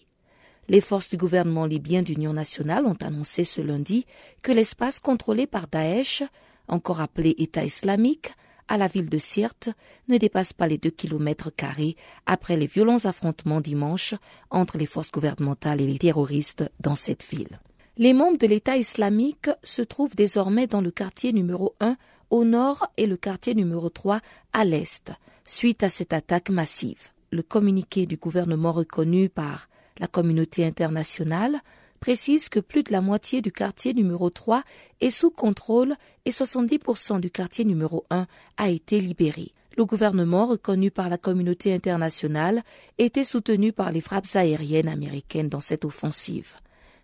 Les 0.71 0.79
forces 0.79 1.09
du 1.09 1.17
gouvernement 1.17 1.65
libyen 1.65 2.01
d'Union 2.01 2.31
nationale 2.31 2.85
ont 2.85 2.95
annoncé 3.01 3.43
ce 3.43 3.59
lundi 3.59 4.05
que 4.41 4.53
l'espace 4.53 5.01
contrôlé 5.01 5.45
par 5.45 5.67
Daesh, 5.67 6.23
encore 6.69 7.01
appelé 7.01 7.35
État 7.39 7.65
islamique, 7.65 8.31
à 8.69 8.77
la 8.77 8.87
ville 8.87 9.09
de 9.09 9.17
Sirte 9.17 9.67
ne 10.07 10.17
dépasse 10.17 10.53
pas 10.53 10.69
les 10.69 10.77
deux 10.77 10.89
kilomètres 10.89 11.53
carrés 11.53 11.97
après 12.25 12.55
les 12.55 12.67
violents 12.67 13.03
affrontements 13.03 13.59
dimanche 13.59 14.15
entre 14.49 14.77
les 14.77 14.85
forces 14.85 15.11
gouvernementales 15.11 15.81
et 15.81 15.87
les 15.87 15.97
terroristes 15.97 16.63
dans 16.79 16.95
cette 16.95 17.29
ville. 17.29 17.59
Les 17.97 18.13
membres 18.13 18.37
de 18.37 18.47
l'État 18.47 18.77
islamique 18.77 19.49
se 19.63 19.81
trouvent 19.81 20.15
désormais 20.15 20.67
dans 20.67 20.79
le 20.79 20.91
quartier 20.91 21.33
numéro 21.33 21.75
1 21.81 21.97
au 22.29 22.45
nord 22.45 22.87
et 22.95 23.07
le 23.07 23.17
quartier 23.17 23.55
numéro 23.55 23.89
3 23.89 24.21
à 24.53 24.63
l'est, 24.63 25.11
suite 25.43 25.83
à 25.83 25.89
cette 25.89 26.13
attaque 26.13 26.49
massive. 26.49 27.09
Le 27.29 27.43
communiqué 27.43 28.05
du 28.05 28.15
gouvernement 28.15 28.71
reconnu 28.71 29.27
par 29.27 29.67
la 30.01 30.07
communauté 30.07 30.65
internationale 30.65 31.61
précise 31.99 32.49
que 32.49 32.59
plus 32.59 32.81
de 32.83 32.91
la 32.91 33.01
moitié 33.01 33.41
du 33.41 33.51
quartier 33.51 33.93
numéro 33.93 34.31
3 34.31 34.63
est 34.99 35.11
sous 35.11 35.29
contrôle 35.29 35.95
et 36.25 36.31
70% 36.31 37.19
du 37.19 37.29
quartier 37.29 37.63
numéro 37.63 38.05
1 38.09 38.25
a 38.57 38.69
été 38.69 38.99
libéré. 38.99 39.53
Le 39.77 39.85
gouvernement, 39.85 40.47
reconnu 40.47 40.89
par 40.89 41.07
la 41.07 41.19
communauté 41.19 41.71
internationale, 41.73 42.63
était 42.97 43.23
soutenu 43.23 43.71
par 43.71 43.91
les 43.91 44.01
frappes 44.01 44.35
aériennes 44.35 44.89
américaines 44.89 45.47
dans 45.47 45.59
cette 45.59 45.85
offensive. 45.85 46.55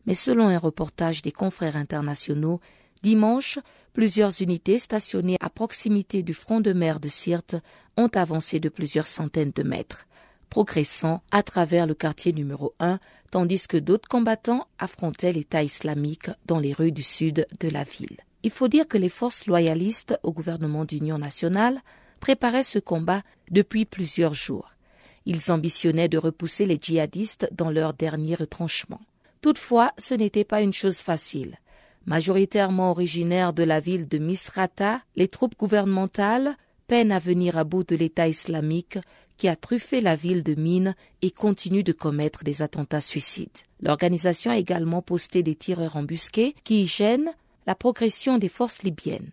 Mais 0.08 0.16
selon 0.16 0.48
un 0.48 0.58
reportage 0.58 1.22
des 1.22 1.32
confrères 1.32 1.78
internationaux, 1.78 2.60
dimanche, 3.04 3.60
plusieurs 3.94 4.42
unités 4.42 4.80
stationnées 4.80 5.38
à 5.40 5.52
proximité 5.52 6.24
du 6.24 6.34
front 6.34 6.62
de 6.62 6.74
mer 6.74 7.00
de 7.00 7.10
Sirte 7.10 7.56
ont 7.96 8.10
avancé 8.16 8.60
de 8.60 8.70
plusieurs 8.70 9.08
centaines 9.08 9.54
de 9.56 9.64
mètres 9.64 10.08
progressant 10.50 11.22
à 11.32 11.44
travers 11.44 11.88
le 11.88 11.94
quartier 11.94 12.34
numéro 12.34 12.74
1, 12.80 13.00
tandis 13.32 13.68
que 13.68 13.78
d'autres 13.78 14.08
combattants 14.08 14.68
affrontaient 14.80 15.32
l'État 15.32 15.64
islamique 15.64 16.30
dans 16.46 16.60
les 16.60 16.74
rues 16.74 16.92
du 16.92 17.04
sud 17.04 17.48
de 17.60 17.70
la 17.70 17.84
ville. 17.84 18.18
Il 18.44 18.52
faut 18.52 18.68
dire 18.68 18.88
que 18.88 18.98
les 18.98 19.10
forces 19.10 19.46
loyalistes 19.46 20.20
au 20.24 20.32
gouvernement 20.32 20.86
d'union 20.86 21.18
nationale 21.18 21.82
préparaient 22.20 22.64
ce 22.64 22.80
combat 22.80 23.24
depuis 23.52 23.86
plusieurs 23.86 24.34
jours. 24.34 24.70
Ils 25.26 25.52
ambitionnaient 25.52 26.08
de 26.08 26.18
repousser 26.18 26.66
les 26.66 26.80
djihadistes 26.82 27.50
dans 27.52 27.70
leur 27.70 27.94
dernier 27.94 28.36
retranchement. 28.36 29.02
Toutefois, 29.42 29.92
ce 29.98 30.14
n'était 30.14 30.46
pas 30.46 30.62
une 30.62 30.74
chose 30.74 31.00
facile. 31.00 31.58
Majoritairement 32.06 32.92
originaires 32.92 33.52
de 33.52 33.64
la 33.64 33.82
ville 33.82 34.08
de 34.08 34.18
Misrata, 34.18 35.02
les 35.18 35.28
troupes 35.28 35.58
gouvernementales 35.58 36.56
peinent 36.88 37.12
à 37.12 37.20
venir 37.20 37.58
à 37.58 37.66
bout 37.66 37.84
de 37.84 37.98
l'État 37.98 38.30
islamique 38.30 38.98
qui 39.38 39.48
a 39.48 39.56
truffé 39.56 40.02
la 40.02 40.16
ville 40.16 40.44
de 40.44 40.56
mines 40.56 40.96
et 41.22 41.32
continue 41.32 41.84
de 41.84 41.92
commettre 41.92 42.44
des 42.44 42.62
attentats 42.62 43.02
suicides. 43.02 43.50
L'organisation 43.82 44.52
a 44.52 44.58
également 44.58 45.02
posté 45.02 45.44
des 45.44 45.56
tireurs 45.56 45.96
embusqués 45.96 46.56
qui 46.64 46.88
gênent 46.88 47.34
la 47.66 47.76
progression 47.76 48.38
des 48.38 48.50
forces 48.50 48.84
libyennes. 48.84 49.32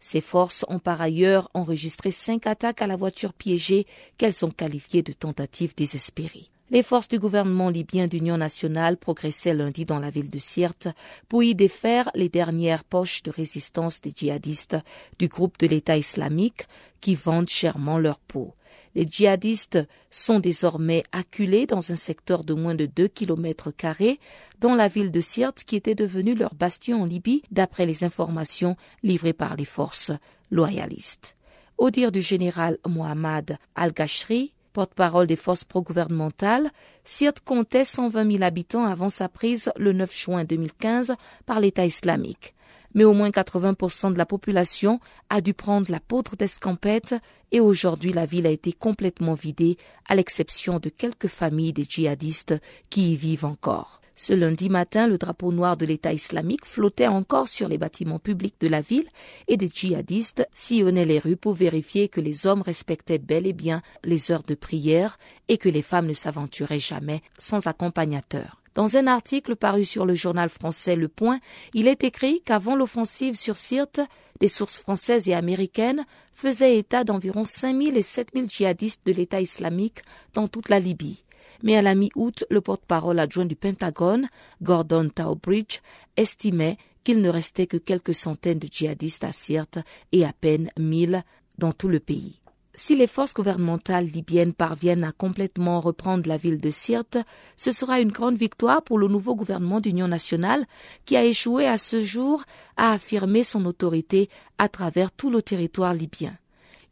Ces 0.00 0.20
forces 0.20 0.64
ont 0.68 0.78
par 0.78 1.00
ailleurs 1.00 1.48
enregistré 1.54 2.10
cinq 2.10 2.46
attaques 2.46 2.82
à 2.82 2.86
la 2.86 2.96
voiture 2.96 3.32
piégée 3.32 3.86
qu'elles 4.18 4.44
ont 4.44 4.50
qualifiées 4.50 5.02
de 5.02 5.12
tentatives 5.12 5.74
désespérées. 5.74 6.48
Les 6.68 6.82
forces 6.82 7.06
du 7.06 7.20
gouvernement 7.20 7.68
libyen 7.68 8.08
d'union 8.08 8.36
nationale 8.36 8.96
progressaient 8.96 9.54
lundi 9.54 9.84
dans 9.84 10.00
la 10.00 10.10
ville 10.10 10.30
de 10.30 10.38
Sirte 10.38 10.88
pour 11.28 11.44
y 11.44 11.54
défaire 11.54 12.10
les 12.14 12.28
dernières 12.28 12.82
poches 12.82 13.22
de 13.22 13.30
résistance 13.30 14.00
des 14.00 14.12
djihadistes 14.14 14.76
du 15.20 15.28
groupe 15.28 15.58
de 15.58 15.68
l'État 15.68 15.96
islamique 15.96 16.66
qui 17.00 17.14
vendent 17.14 17.48
chèrement 17.48 17.98
leur 17.98 18.18
peau. 18.18 18.52
Les 18.96 19.06
djihadistes 19.06 19.78
sont 20.10 20.40
désormais 20.40 21.02
acculés 21.12 21.66
dans 21.66 21.92
un 21.92 21.96
secteur 21.96 22.44
de 22.44 22.54
moins 22.54 22.74
de 22.74 22.86
2 22.86 23.08
km 23.08 23.70
carrés 23.70 24.18
dans 24.58 24.74
la 24.74 24.88
ville 24.88 25.10
de 25.10 25.20
Sirte 25.20 25.64
qui 25.64 25.76
était 25.76 25.94
devenue 25.94 26.34
leur 26.34 26.54
bastion 26.54 27.02
en 27.02 27.04
Libye 27.04 27.42
d'après 27.50 27.84
les 27.84 28.04
informations 28.04 28.74
livrées 29.02 29.34
par 29.34 29.54
les 29.54 29.66
forces 29.66 30.12
loyalistes. 30.50 31.36
Au 31.76 31.90
dire 31.90 32.10
du 32.10 32.22
général 32.22 32.78
Mohamed 32.88 33.58
Al-Gashri, 33.74 34.54
porte-parole 34.72 35.26
des 35.26 35.36
forces 35.36 35.64
pro-gouvernementales, 35.64 36.70
Sirte 37.04 37.40
comptait 37.40 37.84
120 37.84 38.32
000 38.32 38.44
habitants 38.44 38.86
avant 38.86 39.10
sa 39.10 39.28
prise 39.28 39.70
le 39.76 39.92
9 39.92 40.16
juin 40.16 40.44
2015 40.44 41.16
par 41.44 41.60
l'État 41.60 41.84
islamique 41.84 42.55
mais 42.96 43.04
au 43.04 43.12
moins 43.12 43.30
80% 43.30 44.12
de 44.12 44.18
la 44.18 44.26
population 44.26 44.98
a 45.30 45.40
dû 45.40 45.54
prendre 45.54 45.88
la 45.92 46.00
poudre 46.00 46.34
d'escampette 46.34 47.14
et 47.52 47.60
aujourd'hui 47.60 48.12
la 48.12 48.26
ville 48.26 48.46
a 48.46 48.50
été 48.50 48.72
complètement 48.72 49.34
vidée 49.34 49.76
à 50.08 50.16
l'exception 50.16 50.80
de 50.80 50.88
quelques 50.88 51.28
familles 51.28 51.74
des 51.74 51.84
djihadistes 51.84 52.54
qui 52.90 53.12
y 53.12 53.16
vivent 53.16 53.44
encore. 53.44 54.00
Ce 54.18 54.32
lundi 54.32 54.70
matin, 54.70 55.06
le 55.06 55.18
drapeau 55.18 55.52
noir 55.52 55.76
de 55.76 55.84
l'État 55.84 56.14
islamique 56.14 56.64
flottait 56.64 57.06
encore 57.06 57.48
sur 57.48 57.68
les 57.68 57.76
bâtiments 57.76 58.18
publics 58.18 58.56
de 58.60 58.68
la 58.68 58.80
ville 58.80 59.08
et 59.46 59.58
des 59.58 59.68
djihadistes 59.68 60.48
sillonnaient 60.54 61.04
les 61.04 61.18
rues 61.18 61.36
pour 61.36 61.52
vérifier 61.52 62.08
que 62.08 62.22
les 62.22 62.46
hommes 62.46 62.62
respectaient 62.62 63.18
bel 63.18 63.46
et 63.46 63.52
bien 63.52 63.82
les 64.04 64.32
heures 64.32 64.42
de 64.42 64.54
prière 64.54 65.18
et 65.48 65.58
que 65.58 65.68
les 65.68 65.82
femmes 65.82 66.06
ne 66.06 66.14
s'aventuraient 66.14 66.78
jamais 66.78 67.20
sans 67.38 67.66
accompagnateur. 67.66 68.62
Dans 68.76 68.98
un 68.98 69.06
article 69.06 69.56
paru 69.56 69.86
sur 69.86 70.04
le 70.04 70.14
journal 70.14 70.50
français 70.50 70.96
Le 70.96 71.08
Point, 71.08 71.40
il 71.72 71.88
est 71.88 72.04
écrit 72.04 72.42
qu'avant 72.44 72.76
l'offensive 72.76 73.34
sur 73.34 73.56
Sirte, 73.56 74.02
des 74.38 74.48
sources 74.48 74.76
françaises 74.76 75.30
et 75.30 75.34
américaines 75.34 76.04
faisaient 76.34 76.76
état 76.76 77.02
d'environ 77.02 77.44
5000 77.44 77.96
et 77.96 78.02
7000 78.02 78.50
djihadistes 78.50 79.00
de 79.06 79.14
l'État 79.14 79.40
islamique 79.40 80.02
dans 80.34 80.46
toute 80.46 80.68
la 80.68 80.78
Libye. 80.78 81.24
Mais 81.62 81.74
à 81.74 81.80
la 81.80 81.94
mi-août, 81.94 82.44
le 82.50 82.60
porte-parole 82.60 83.18
adjoint 83.18 83.46
du 83.46 83.56
Pentagone, 83.56 84.28
Gordon 84.60 85.08
Taubridge, 85.08 85.80
estimait 86.18 86.76
qu'il 87.02 87.22
ne 87.22 87.30
restait 87.30 87.66
que 87.66 87.78
quelques 87.78 88.14
centaines 88.14 88.58
de 88.58 88.68
djihadistes 88.70 89.24
à 89.24 89.32
Sirte 89.32 89.78
et 90.12 90.26
à 90.26 90.34
peine 90.34 90.68
1000 90.78 91.24
dans 91.56 91.72
tout 91.72 91.88
le 91.88 91.98
pays. 91.98 92.40
Si 92.78 92.94
les 92.94 93.06
forces 93.06 93.32
gouvernementales 93.32 94.04
libyennes 94.04 94.52
parviennent 94.52 95.02
à 95.02 95.10
complètement 95.10 95.80
reprendre 95.80 96.28
la 96.28 96.36
ville 96.36 96.60
de 96.60 96.68
Sirte, 96.68 97.16
ce 97.56 97.72
sera 97.72 98.02
une 98.02 98.12
grande 98.12 98.36
victoire 98.36 98.82
pour 98.82 98.98
le 98.98 99.08
nouveau 99.08 99.34
gouvernement 99.34 99.80
d'union 99.80 100.08
nationale 100.08 100.66
qui 101.06 101.16
a 101.16 101.24
échoué 101.24 101.66
à 101.66 101.78
ce 101.78 102.02
jour 102.02 102.44
à 102.76 102.92
affirmer 102.92 103.44
son 103.44 103.64
autorité 103.64 104.28
à 104.58 104.68
travers 104.68 105.10
tout 105.10 105.30
le 105.30 105.40
territoire 105.40 105.94
libyen. 105.94 106.36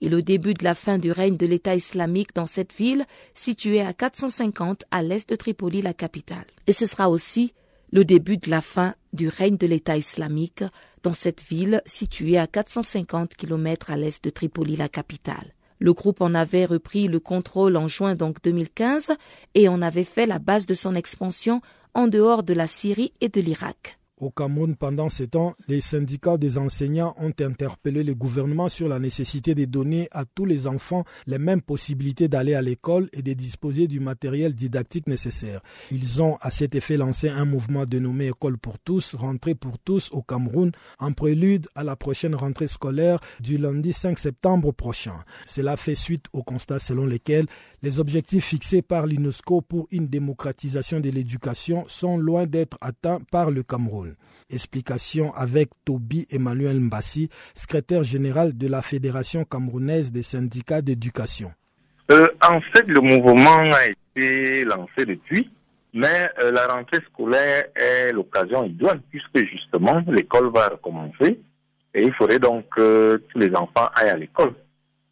Et 0.00 0.08
le 0.08 0.22
début 0.22 0.54
de 0.54 0.64
la 0.64 0.74
fin 0.74 0.96
du 0.96 1.12
règne 1.12 1.36
de 1.36 1.44
l'État 1.44 1.74
islamique 1.74 2.34
dans 2.34 2.46
cette 2.46 2.72
ville 2.72 3.04
située 3.34 3.82
à 3.82 3.92
450 3.92 4.84
à 4.90 5.02
l'est 5.02 5.28
de 5.28 5.36
Tripoli, 5.36 5.82
la 5.82 5.92
capitale. 5.92 6.46
Et 6.66 6.72
ce 6.72 6.86
sera 6.86 7.10
aussi 7.10 7.52
le 7.92 8.06
début 8.06 8.38
de 8.38 8.48
la 8.48 8.62
fin 8.62 8.94
du 9.12 9.28
règne 9.28 9.58
de 9.58 9.66
l'État 9.66 9.98
islamique 9.98 10.64
dans 11.02 11.12
cette 11.12 11.42
ville 11.42 11.82
située 11.84 12.38
à 12.38 12.46
450 12.46 13.34
km 13.34 13.90
à 13.90 13.98
l'est 13.98 14.24
de 14.24 14.30
Tripoli, 14.30 14.76
la 14.76 14.88
capitale. 14.88 15.52
Le 15.78 15.92
groupe 15.92 16.20
en 16.20 16.34
avait 16.34 16.64
repris 16.64 17.08
le 17.08 17.20
contrôle 17.20 17.76
en 17.76 17.88
juin 17.88 18.14
donc 18.14 18.42
2015 18.42 19.12
et 19.54 19.68
en 19.68 19.82
avait 19.82 20.04
fait 20.04 20.26
la 20.26 20.38
base 20.38 20.66
de 20.66 20.74
son 20.74 20.94
expansion 20.94 21.60
en 21.94 22.08
dehors 22.08 22.42
de 22.42 22.54
la 22.54 22.66
Syrie 22.66 23.12
et 23.20 23.28
de 23.28 23.40
l'Irak. 23.40 23.98
Au 24.20 24.30
Cameroun, 24.30 24.76
pendant 24.76 25.08
ces 25.08 25.26
temps, 25.26 25.56
les 25.66 25.80
syndicats 25.80 26.36
des 26.36 26.56
enseignants 26.56 27.16
ont 27.18 27.32
interpellé 27.40 28.04
le 28.04 28.14
gouvernement 28.14 28.68
sur 28.68 28.86
la 28.86 29.00
nécessité 29.00 29.56
de 29.56 29.64
donner 29.64 30.06
à 30.12 30.24
tous 30.24 30.44
les 30.44 30.68
enfants 30.68 31.04
les 31.26 31.38
mêmes 31.38 31.60
possibilités 31.60 32.28
d'aller 32.28 32.54
à 32.54 32.62
l'école 32.62 33.08
et 33.12 33.22
de 33.22 33.32
disposer 33.32 33.88
du 33.88 33.98
matériel 33.98 34.54
didactique 34.54 35.08
nécessaire. 35.08 35.62
Ils 35.90 36.22
ont 36.22 36.36
à 36.40 36.52
cet 36.52 36.76
effet 36.76 36.96
lancé 36.96 37.28
un 37.28 37.44
mouvement 37.44 37.86
dénommé 37.86 38.28
École 38.28 38.56
pour 38.56 38.78
tous, 38.78 39.16
rentrée 39.16 39.56
pour 39.56 39.80
tous 39.80 40.10
au 40.12 40.22
Cameroun, 40.22 40.70
en 41.00 41.12
prélude 41.12 41.66
à 41.74 41.82
la 41.82 41.96
prochaine 41.96 42.36
rentrée 42.36 42.68
scolaire 42.68 43.18
du 43.40 43.58
lundi 43.58 43.92
5 43.92 44.16
septembre 44.16 44.70
prochain. 44.70 45.24
Cela 45.44 45.76
fait 45.76 45.96
suite 45.96 46.26
au 46.32 46.44
constat 46.44 46.78
selon 46.78 47.04
lequel 47.04 47.46
les 47.82 47.98
objectifs 47.98 48.44
fixés 48.44 48.80
par 48.80 49.06
l'UNESCO 49.06 49.60
pour 49.60 49.88
une 49.90 50.06
démocratisation 50.06 51.00
de 51.00 51.10
l'éducation 51.10 51.84
sont 51.88 52.16
loin 52.16 52.46
d'être 52.46 52.78
atteints 52.80 53.20
par 53.32 53.50
le 53.50 53.64
Cameroun. 53.64 54.13
Explication 54.50 55.34
avec 55.34 55.70
Toby 55.84 56.26
Emmanuel 56.30 56.78
Mbassi, 56.80 57.28
secrétaire 57.54 58.02
général 58.02 58.56
de 58.56 58.68
la 58.68 58.82
Fédération 58.82 59.44
camerounaise 59.44 60.12
des 60.12 60.22
syndicats 60.22 60.82
d'éducation. 60.82 61.52
Euh, 62.10 62.28
en 62.42 62.60
fait, 62.60 62.86
le 62.86 63.00
mouvement 63.00 63.72
a 63.72 63.86
été 63.86 64.64
lancé 64.64 65.06
depuis, 65.06 65.50
mais 65.94 66.28
euh, 66.42 66.50
la 66.50 66.66
rentrée 66.66 67.00
scolaire 67.10 67.64
est 67.74 68.12
l'occasion 68.12 68.64
idoine 68.64 69.00
puisque 69.10 69.48
justement 69.48 70.02
l'école 70.08 70.50
va 70.52 70.68
recommencer 70.68 71.40
et 71.94 72.02
il 72.02 72.12
faudrait 72.14 72.38
donc 72.38 72.68
que 72.74 73.22
tous 73.28 73.38
les 73.38 73.54
enfants 73.54 73.88
aillent 73.94 74.10
à 74.10 74.16
l'école. 74.16 74.54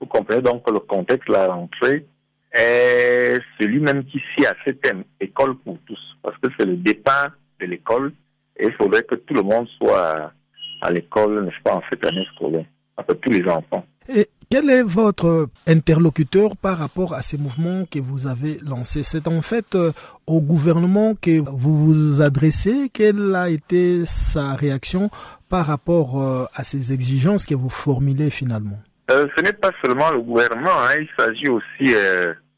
Vous 0.00 0.06
comprenez 0.06 0.42
donc 0.42 0.66
que 0.66 0.72
le 0.72 0.80
contexte 0.80 1.28
de 1.28 1.32
la 1.32 1.46
rentrée 1.46 2.04
est 2.52 3.40
celui-même 3.60 4.04
qui 4.04 4.20
s'y 4.34 4.44
à 4.44 4.54
ce 4.66 4.72
thème, 4.72 5.04
école 5.20 5.56
pour 5.58 5.78
tous, 5.86 6.00
parce 6.22 6.36
que 6.38 6.48
c'est 6.58 6.66
le 6.66 6.76
départ 6.76 7.30
de 7.60 7.66
l'école 7.66 8.12
et 8.56 8.66
il 8.66 8.72
faudrait 8.74 9.02
que 9.02 9.14
tout 9.14 9.34
le 9.34 9.42
monde 9.42 9.66
soit 9.78 10.32
à 10.80 10.90
l'école, 10.90 11.44
n'est-ce 11.44 11.62
pas, 11.62 11.74
en 11.74 11.82
cette 11.88 12.04
année 12.06 12.26
scolaire, 12.34 12.66
enfin 12.96 13.14
tous 13.20 13.30
les 13.30 13.44
enfants. 13.48 13.86
Et 14.08 14.28
quel 14.50 14.68
est 14.68 14.82
votre 14.82 15.48
interlocuteur 15.66 16.56
par 16.56 16.76
rapport 16.76 17.14
à 17.14 17.22
ces 17.22 17.38
mouvements 17.38 17.84
que 17.90 17.98
vous 18.00 18.26
avez 18.26 18.58
lancés? 18.62 19.02
C'est 19.02 19.26
en 19.26 19.40
fait 19.40 19.74
euh, 19.74 19.92
au 20.26 20.42
gouvernement 20.42 21.14
que 21.14 21.40
vous 21.40 21.86
vous 21.86 22.20
adressez. 22.20 22.90
Quelle 22.92 23.34
a 23.34 23.48
été 23.48 24.04
sa 24.04 24.54
réaction 24.54 25.08
par 25.48 25.66
rapport 25.66 26.22
euh, 26.22 26.44
à 26.54 26.64
ces 26.64 26.92
exigences 26.92 27.46
que 27.46 27.54
vous 27.54 27.70
formulez 27.70 28.28
finalement? 28.28 28.78
Euh, 29.10 29.26
Ce 29.36 29.42
n'est 29.42 29.54
pas 29.54 29.70
seulement 29.82 30.10
le 30.10 30.20
gouvernement, 30.20 30.82
hein, 30.82 30.96
il 31.00 31.08
s'agit 31.18 31.48
aussi 31.48 31.94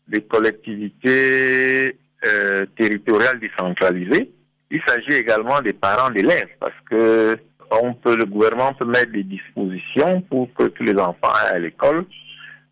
des 0.08 0.22
collectivités 0.22 1.96
territoriales 2.76 3.38
décentralisées 3.38 4.32
il 4.70 4.80
s'agit 4.86 5.18
également 5.18 5.60
des 5.60 5.72
parents 5.72 6.10
d'élèves 6.10 6.48
parce 6.60 6.74
que 6.90 7.38
on 7.70 7.94
peut, 7.94 8.16
le 8.16 8.24
gouvernement 8.24 8.74
peut 8.74 8.84
mettre 8.84 9.12
des 9.12 9.24
dispositions 9.24 10.20
pour 10.22 10.52
que 10.54 10.64
tous 10.64 10.84
les 10.84 10.96
enfants 10.98 11.32
aillent 11.34 11.56
à 11.56 11.58
l'école, 11.58 12.06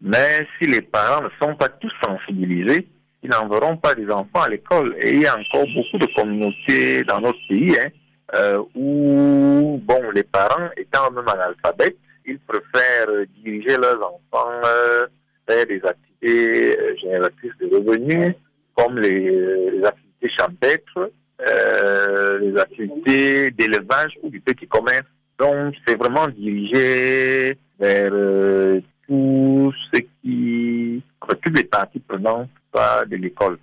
mais 0.01 0.47
si 0.59 0.69
les 0.69 0.81
parents 0.81 1.23
ne 1.23 1.29
sont 1.41 1.55
pas 1.57 1.69
tous 1.69 1.93
sensibilisés, 2.05 2.89
ils 3.23 3.31
n'enverront 3.31 3.77
pas 3.77 3.95
des 3.95 4.11
enfants 4.11 4.43
à 4.43 4.49
l'école. 4.49 4.97
Et 5.03 5.11
il 5.11 5.23
y 5.23 5.27
a 5.27 5.39
encore 5.39 5.67
beaucoup 5.75 5.99
de 5.99 6.13
communautés 6.15 7.03
dans 7.05 7.21
notre 7.21 7.39
pays 7.49 7.77
hein, 7.79 7.89
euh, 8.35 8.63
où, 8.75 9.81
bon, 9.85 10.11
les 10.13 10.25
parents 10.25 10.69
étant 10.77 11.11
même 11.11 11.29
analphabètes, 11.29 11.97
ils 12.27 12.39
préfèrent 12.41 13.27
diriger 13.43 13.77
leurs 13.77 14.03
enfants 14.03 14.61
euh, 14.65 15.07
vers 15.49 15.67
des 15.67 15.81
activités 15.85 16.79
euh, 16.79 16.97
génératrices 17.01 17.53
de 17.61 17.77
revenus, 17.77 18.35
comme 18.75 18.99
les, 18.99 19.71
les 19.71 19.85
activités 19.85 20.31
champêtres, 20.39 21.11
euh, 21.49 22.39
les 22.39 22.59
activités 22.59 23.51
d'élevage 23.51 24.13
ou 24.23 24.31
du 24.31 24.41
petit 24.41 24.67
commerce. 24.67 25.07
Donc, 25.39 25.75
c'est 25.87 25.97
vraiment 25.97 26.29
dirigé 26.29 27.57
vers 27.79 28.11
euh, 28.13 28.81
tout 29.09 29.73
ce 29.93 30.01
qui, 30.23 31.03
toutes 31.21 31.57
les 31.57 31.65
parties 31.65 32.01
prenantes 32.01 32.49
de 33.09 33.17
l'école. 33.17 33.59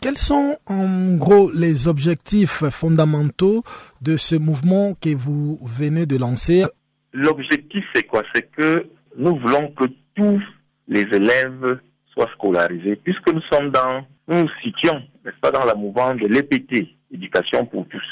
Quels 0.00 0.18
sont 0.18 0.56
en 0.66 1.14
gros 1.16 1.50
les 1.52 1.86
objectifs 1.86 2.64
fondamentaux 2.70 3.62
de 4.00 4.16
ce 4.16 4.36
mouvement 4.36 4.94
que 4.94 5.14
vous 5.14 5.58
venez 5.62 6.06
de 6.06 6.16
lancer? 6.16 6.64
L'objectif, 7.12 7.84
c'est 7.94 8.04
quoi? 8.04 8.22
C'est 8.34 8.50
que 8.50 8.86
nous 9.16 9.36
voulons 9.38 9.68
que 9.72 9.84
tous 10.14 10.42
les 10.88 11.02
élèves 11.12 11.78
soient 12.12 12.30
scolarisés, 12.34 12.96
puisque 12.96 13.32
nous 13.32 13.42
sommes 13.52 13.70
dans, 13.70 14.04
nous 14.28 14.42
nous 14.42 14.50
situons, 14.62 15.02
n'est-ce 15.24 15.38
pas, 15.40 15.50
dans 15.50 15.64
la 15.64 15.74
mouvance 15.74 16.16
de 16.16 16.26
l'EPT, 16.26 16.88
l'éducation 17.12 17.64
pour 17.66 17.86
tous. 17.88 18.02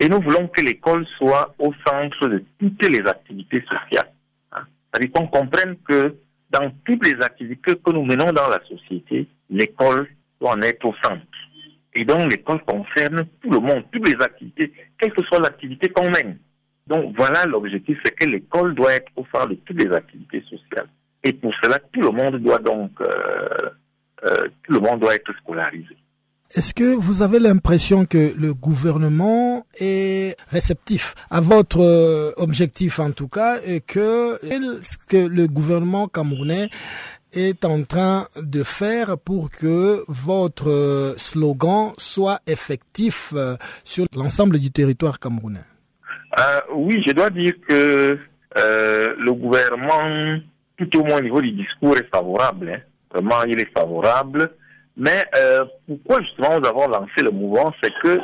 Et 0.00 0.08
nous 0.08 0.20
voulons 0.20 0.48
que 0.48 0.62
l'école 0.62 1.06
soit 1.18 1.54
au 1.58 1.72
centre 1.86 2.28
de 2.28 2.44
toutes 2.58 2.88
les 2.88 3.06
activités 3.06 3.62
sociales. 3.62 4.12
Hein. 4.52 4.62
C'est-à-dire 4.92 5.12
qu'on 5.12 5.26
comprenne 5.26 5.76
que 5.88 6.16
dans 6.50 6.70
toutes 6.84 7.06
les 7.06 7.20
activités 7.22 7.76
que 7.76 7.90
nous 7.92 8.04
menons 8.04 8.32
dans 8.32 8.48
la 8.48 8.60
société, 8.68 9.28
l'école 9.50 10.08
doit 10.40 10.52
en 10.52 10.62
être 10.62 10.84
au 10.84 10.94
centre. 11.02 11.22
Et 11.94 12.04
donc 12.04 12.30
l'école 12.30 12.62
concerne 12.64 13.26
tout 13.42 13.50
le 13.50 13.58
monde, 13.58 13.84
toutes 13.92 14.08
les 14.08 14.22
activités, 14.22 14.72
quelle 14.98 15.12
que 15.12 15.22
soit 15.24 15.40
l'activité 15.40 15.88
qu'on 15.88 16.10
mène. 16.10 16.38
Donc 16.86 17.14
voilà 17.16 17.44
l'objectif, 17.44 17.98
c'est 18.04 18.14
que 18.14 18.28
l'école 18.28 18.74
doit 18.74 18.94
être 18.94 19.10
au 19.16 19.26
centre 19.32 19.48
de 19.48 19.54
toutes 19.56 19.82
les 19.82 19.92
activités 19.92 20.42
sociales. 20.42 20.88
Et 21.24 21.32
pour 21.32 21.52
cela, 21.62 21.78
tout 21.92 22.00
le 22.00 22.10
monde 22.10 22.36
doit 22.36 22.58
donc, 22.58 22.92
euh, 23.00 23.70
euh, 24.24 24.48
tout 24.62 24.72
le 24.72 24.80
monde 24.80 25.00
doit 25.00 25.14
être 25.16 25.32
scolarisé. 25.38 25.96
Est-ce 26.54 26.72
que 26.72 26.94
vous 26.94 27.20
avez 27.20 27.40
l'impression 27.40 28.06
que 28.06 28.32
le 28.34 28.54
gouvernement 28.54 29.66
est 29.78 30.34
réceptif 30.50 31.14
à 31.30 31.42
votre 31.42 31.82
euh, 31.82 32.32
objectif 32.38 33.00
en 33.00 33.10
tout 33.10 33.28
cas 33.28 33.58
et 33.66 33.82
que 33.82 34.38
ce 34.80 34.96
que 34.96 35.28
le 35.28 35.46
gouvernement 35.46 36.08
camerounais 36.08 36.70
est 37.34 37.66
en 37.66 37.82
train 37.82 38.28
de 38.40 38.62
faire 38.62 39.18
pour 39.18 39.50
que 39.50 40.04
votre 40.08 40.70
euh, 40.70 41.14
slogan 41.18 41.92
soit 41.98 42.40
effectif 42.46 43.34
euh, 43.36 43.56
sur 43.84 44.06
l'ensemble 44.16 44.58
du 44.58 44.70
territoire 44.70 45.20
camerounais? 45.20 45.66
Oui, 46.74 47.02
je 47.06 47.12
dois 47.12 47.28
dire 47.28 47.52
que 47.68 48.18
le 48.56 49.32
gouvernement, 49.32 50.40
tout 50.78 50.98
au 50.98 51.04
moins 51.04 51.18
au 51.18 51.22
niveau 51.22 51.42
du 51.42 51.52
discours, 51.52 51.98
est 51.98 52.08
favorable. 52.10 52.70
Hein. 52.70 52.80
Vraiment, 53.12 53.42
il 53.46 53.60
est 53.60 53.70
favorable. 53.76 54.50
Mais 54.98 55.24
euh, 55.36 55.64
pourquoi 55.86 56.20
justement 56.22 56.58
nous 56.58 56.66
avons 56.66 56.88
lancé 56.88 57.22
le 57.22 57.30
mouvement, 57.30 57.72
c'est 57.82 57.92
que 58.02 58.18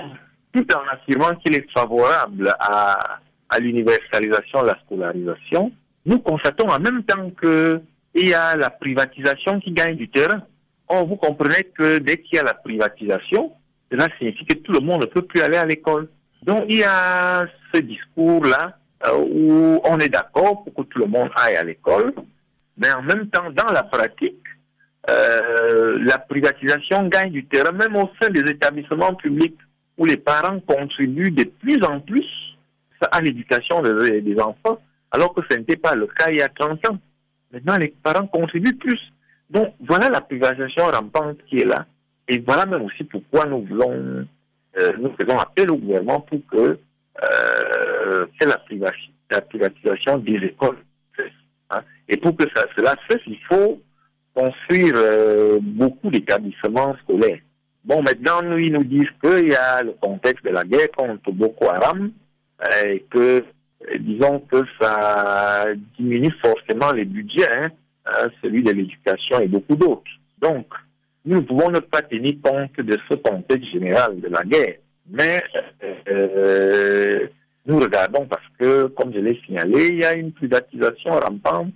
tout 0.52 0.66
en 0.74 0.92
affirmant 0.92 1.34
qu'il 1.36 1.54
est 1.54 1.70
favorable 1.70 2.54
à, 2.58 3.20
à 3.48 3.58
l'universalisation, 3.60 4.62
la 4.62 4.76
scolarisation, 4.84 5.72
nous 6.04 6.18
constatons 6.18 6.68
en 6.68 6.80
même 6.80 7.04
temps 7.04 7.30
que 7.30 7.80
il 8.14 8.28
y 8.28 8.34
a 8.34 8.56
la 8.56 8.70
privatisation 8.70 9.60
qui 9.60 9.72
gagne 9.72 9.96
du 9.96 10.08
terrain. 10.08 10.42
Vous 10.88 11.16
comprenez 11.16 11.64
que 11.76 11.98
dès 11.98 12.18
qu'il 12.18 12.36
y 12.36 12.38
a 12.38 12.44
la 12.44 12.54
privatisation, 12.54 13.52
cela 13.90 14.06
signifie 14.18 14.44
que 14.44 14.54
tout 14.54 14.72
le 14.72 14.80
monde 14.80 15.02
ne 15.02 15.06
peut 15.06 15.22
plus 15.22 15.40
aller 15.40 15.56
à 15.56 15.64
l'école. 15.64 16.08
Donc, 16.42 16.64
il 16.68 16.78
y 16.78 16.84
a 16.84 17.44
ce 17.74 17.80
discours-là 17.80 18.78
euh, 19.06 19.16
où 19.16 19.80
on 19.84 19.98
est 19.98 20.08
d'accord 20.08 20.62
pour 20.62 20.74
que 20.74 20.82
tout 20.82 20.98
le 21.00 21.06
monde 21.06 21.30
aille 21.36 21.56
à 21.56 21.64
l'école, 21.64 22.14
mais 22.76 22.92
en 22.92 23.02
même 23.02 23.28
temps, 23.28 23.50
dans 23.50 23.72
la 23.72 23.82
pratique, 23.82 24.44
euh, 25.10 25.98
la 26.02 26.18
privatisation 26.18 27.08
gagne 27.08 27.30
du 27.30 27.44
terrain, 27.44 27.72
même 27.72 27.96
au 27.96 28.08
sein 28.20 28.30
des 28.30 28.40
établissements 28.40 29.14
publics 29.14 29.58
où 29.98 30.06
les 30.06 30.16
parents 30.16 30.60
contribuent 30.60 31.30
de 31.30 31.44
plus 31.44 31.82
en 31.84 32.00
plus 32.00 32.26
à 33.12 33.20
l'éducation 33.20 33.82
des, 33.82 34.40
enfants, 34.40 34.80
alors 35.10 35.34
que 35.34 35.42
ce 35.48 35.58
n'était 35.58 35.76
pas 35.76 35.94
le 35.94 36.06
cas 36.06 36.30
il 36.30 36.38
y 36.38 36.42
a 36.42 36.48
30 36.48 36.88
ans. 36.88 36.98
Maintenant, 37.52 37.76
les 37.76 37.94
parents 38.02 38.26
contribuent 38.26 38.76
plus. 38.76 38.98
Donc, 39.50 39.74
voilà 39.86 40.08
la 40.08 40.20
privatisation 40.20 40.86
rampante 40.86 41.38
qui 41.48 41.58
est 41.58 41.66
là. 41.66 41.86
Et 42.26 42.38
voilà 42.38 42.64
même 42.64 42.82
aussi 42.82 43.04
pourquoi 43.04 43.44
nous 43.44 43.66
euh, 43.80 44.24
faisons 45.20 45.38
appel 45.38 45.70
au 45.70 45.76
gouvernement 45.76 46.20
pour 46.20 46.40
que 46.50 46.78
euh, 47.22 48.26
c'est 48.40 48.48
la, 48.48 48.60
la, 49.30 49.40
privatisation 49.42 50.18
des 50.18 50.36
écoles. 50.36 50.78
Hein. 51.70 51.82
Et 52.08 52.16
pour 52.16 52.34
que 52.36 52.44
ça, 52.54 52.64
cela 52.76 52.94
cesse, 53.08 53.20
il 53.26 53.38
faut 53.48 53.80
construire 54.34 54.94
euh, 54.96 55.58
beaucoup 55.62 56.10
d'établissements 56.10 56.96
scolaires. 57.02 57.38
Bon, 57.84 58.02
maintenant, 58.02 58.40
ils 58.56 58.72
nous 58.72 58.84
disent 58.84 59.10
qu'il 59.22 59.48
y 59.48 59.54
a 59.54 59.82
le 59.82 59.92
contexte 60.00 60.44
de 60.44 60.50
la 60.50 60.64
guerre 60.64 60.90
contre 60.96 61.30
Boko 61.32 61.68
Haram 61.68 62.10
et 62.82 63.04
que 63.10 63.44
disons 64.00 64.40
que 64.40 64.62
ça 64.80 65.66
diminue 65.98 66.32
forcément 66.42 66.92
les 66.92 67.04
budgets, 67.04 67.46
hein, 68.06 68.26
celui 68.42 68.62
de 68.62 68.72
l'éducation 68.72 69.40
et 69.40 69.48
beaucoup 69.48 69.76
d'autres. 69.76 70.10
Donc, 70.40 70.66
nous 71.26 71.36
ne 71.36 71.40
pouvons 71.40 71.70
ne 71.70 71.80
pas 71.80 72.02
tenir 72.02 72.34
compte 72.42 72.76
de 72.78 72.98
ce 73.10 73.16
contexte 73.16 73.70
général 73.70 74.20
de 74.20 74.28
la 74.28 74.42
guerre, 74.44 74.76
mais 75.10 75.42
euh, 76.08 77.26
nous 77.66 77.78
regardons 77.78 78.26
parce 78.26 78.46
que, 78.58 78.86
comme 78.88 79.12
je 79.12 79.20
l'ai 79.20 79.40
signalé, 79.46 79.88
il 79.88 80.00
y 80.00 80.04
a 80.04 80.14
une 80.14 80.32
privatisation 80.32 81.12
rampante 81.12 81.74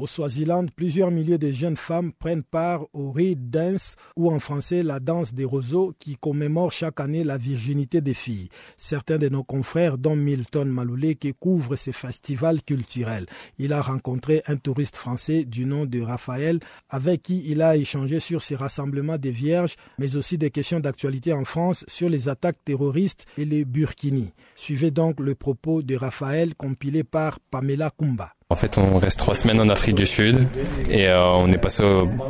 au 0.00 0.06
Swaziland, 0.06 0.66
plusieurs 0.74 1.10
milliers 1.10 1.38
de 1.38 1.50
jeunes 1.50 1.76
femmes 1.76 2.12
prennent 2.12 2.42
part 2.42 2.86
au 2.92 3.10
Reed 3.10 3.50
Dance, 3.50 3.96
ou 4.16 4.30
en 4.30 4.38
français 4.38 4.82
la 4.82 4.98
danse 4.98 5.34
des 5.34 5.44
roseaux, 5.44 5.94
qui 5.98 6.16
commémore 6.16 6.72
chaque 6.72 7.00
année 7.00 7.22
la 7.22 7.36
virginité 7.36 8.00
des 8.00 8.14
filles. 8.14 8.48
Certains 8.78 9.18
de 9.18 9.28
nos 9.28 9.44
confrères, 9.44 9.98
dont 9.98 10.16
Milton 10.16 10.68
Maloulé, 10.68 11.16
qui 11.16 11.34
couvre 11.34 11.76
ces 11.76 11.92
festivals 11.92 12.62
culturels. 12.62 13.26
Il 13.58 13.72
a 13.72 13.82
rencontré 13.82 14.42
un 14.46 14.56
touriste 14.56 14.96
français 14.96 15.44
du 15.44 15.66
nom 15.66 15.84
de 15.84 16.00
Raphaël, 16.00 16.60
avec 16.88 17.22
qui 17.22 17.44
il 17.46 17.60
a 17.60 17.76
échangé 17.76 18.20
sur 18.20 18.42
ces 18.42 18.56
rassemblements 18.56 19.18
des 19.18 19.32
vierges, 19.32 19.76
mais 19.98 20.16
aussi 20.16 20.38
des 20.38 20.50
questions 20.50 20.80
d'actualité 20.80 21.32
en 21.32 21.44
France 21.44 21.84
sur 21.88 22.08
les 22.08 22.28
attaques 22.28 22.64
terroristes 22.64 23.26
et 23.36 23.44
les 23.44 23.64
burkinis. 23.64 24.32
Suivez 24.54 24.90
donc 24.90 25.20
le 25.20 25.34
propos 25.34 25.82
de 25.82 25.96
Raphaël 25.96 26.54
compilé 26.54 27.04
par 27.04 27.38
Pamela 27.50 27.90
Kumba. 27.90 28.32
En 28.52 28.56
fait, 28.56 28.78
on 28.78 28.98
reste 28.98 29.16
trois 29.16 29.36
semaines 29.36 29.60
en 29.60 29.68
Afrique 29.68 29.94
du 29.94 30.06
Sud 30.06 30.48
et 30.90 31.06
euh, 31.06 31.24
on 31.24 31.52
est 31.52 31.58
passé 31.58 31.84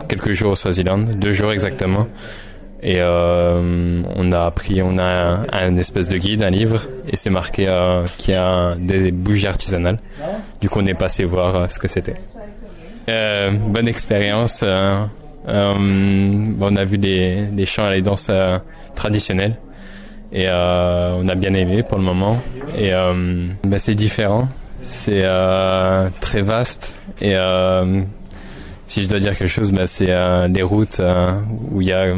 quelques 0.07 0.33
jours 0.33 0.53
au 0.53 0.55
Swaziland, 0.55 0.99
deux 0.99 1.33
jours 1.33 1.51
exactement. 1.51 2.09
Et 2.83 2.97
euh, 2.99 4.03
on 4.17 4.31
a 4.31 4.43
appris, 4.43 4.83
on 4.83 4.99
a 4.99 5.47
un, 5.51 5.77
espèce 5.79 6.09
de 6.09 6.19
guide, 6.19 6.43
un 6.43 6.51
livre, 6.51 6.83
et 7.09 7.17
c'est 7.17 7.31
marqué 7.31 7.69
euh, 7.69 8.05
qu'il 8.19 8.35
y 8.35 8.37
a 8.37 8.75
des 8.75 9.13
bougies 9.13 9.47
artisanales. 9.47 9.97
Du 10.61 10.69
coup, 10.69 10.81
on 10.81 10.87
est 10.87 10.95
passé 10.95 11.25
voir 11.25 11.73
ce 11.73 11.79
que 11.79 11.89
c'était. 11.89 12.17
Bonne 13.07 13.89
expérience. 13.89 14.63
on 14.63 15.47
a 15.49 16.85
vu 16.85 16.99
les, 16.99 17.47
les 17.47 17.67
chants 17.67 17.91
et 17.91 17.95
les 17.95 18.03
danses 18.03 18.31
traditionnelles 18.95 19.57
et 20.33 20.49
on 20.51 21.29
a 21.29 21.35
bien 21.35 21.55
aimé 21.55 21.83
pour 21.83 21.97
le 21.97 22.05
moment. 22.05 22.43
Et 22.79 22.93
bah, 23.65 23.79
c'est 23.79 23.95
différent 23.95 24.49
c'est 24.91 25.23
euh, 25.25 26.09
très 26.21 26.43
vaste 26.43 26.95
et 27.21 27.35
euh, 27.35 28.03
si 28.91 29.05
je 29.05 29.09
dois 29.09 29.21
dire 29.21 29.39
quelque 29.39 29.49
chose, 29.49 29.71
bah, 29.71 29.87
c'est 29.87 30.11
euh, 30.11 30.49
les 30.49 30.63
routes 30.63 30.99
euh, 30.99 31.31
où 31.71 31.81
il 31.81 31.87
y 31.87 31.93
a 31.93 32.13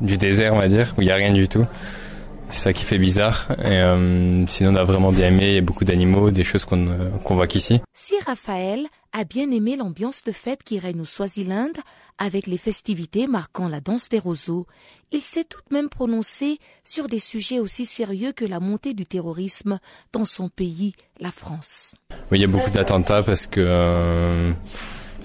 du 0.00 0.16
désert, 0.16 0.54
on 0.54 0.58
va 0.58 0.66
dire, 0.66 0.92
où 0.98 1.02
il 1.02 1.06
y 1.06 1.12
a 1.12 1.14
rien 1.14 1.32
du 1.32 1.46
tout. 1.46 1.64
C'est 2.50 2.62
ça 2.64 2.72
qui 2.72 2.82
fait 2.82 2.98
bizarre. 2.98 3.46
Et 3.62 3.78
euh, 3.78 4.44
sinon, 4.46 4.72
on 4.72 4.76
a 4.76 4.82
vraiment 4.82 5.12
bien 5.12 5.28
aimé. 5.28 5.48
Il 5.50 5.54
y 5.54 5.58
a 5.58 5.60
beaucoup 5.60 5.84
d'animaux, 5.84 6.32
des 6.32 6.42
choses 6.42 6.64
qu'on 6.64 6.88
qu'on 7.22 7.36
voit 7.36 7.46
qu'ici. 7.46 7.80
Si 7.92 8.14
Raphaël 8.26 8.86
a 9.12 9.22
bien 9.22 9.50
aimé 9.52 9.76
l'ambiance 9.76 10.24
de 10.24 10.32
fête 10.32 10.64
qui 10.64 10.80
règne 10.80 11.00
au 11.00 11.04
Swaziland, 11.04 11.72
avec 12.18 12.46
les 12.46 12.58
festivités 12.58 13.26
marquant 13.26 13.68
la 13.68 13.80
danse 13.80 14.08
des 14.08 14.18
roseaux, 14.18 14.66
il 15.12 15.20
s'est 15.20 15.44
tout 15.44 15.60
de 15.70 15.74
même 15.74 15.88
prononcé 15.88 16.58
sur 16.84 17.08
des 17.08 17.18
sujets 17.18 17.60
aussi 17.60 17.86
sérieux 17.86 18.32
que 18.32 18.44
la 18.44 18.60
montée 18.60 18.94
du 18.94 19.06
terrorisme 19.06 19.78
dans 20.12 20.24
son 20.24 20.48
pays, 20.48 20.94
la 21.20 21.30
France. 21.30 21.94
Oui, 22.30 22.38
il 22.38 22.40
y 22.40 22.44
a 22.44 22.48
beaucoup 22.48 22.70
d'attentats 22.70 23.22
parce 23.22 23.46
que 23.46 23.60
euh, 23.60 24.52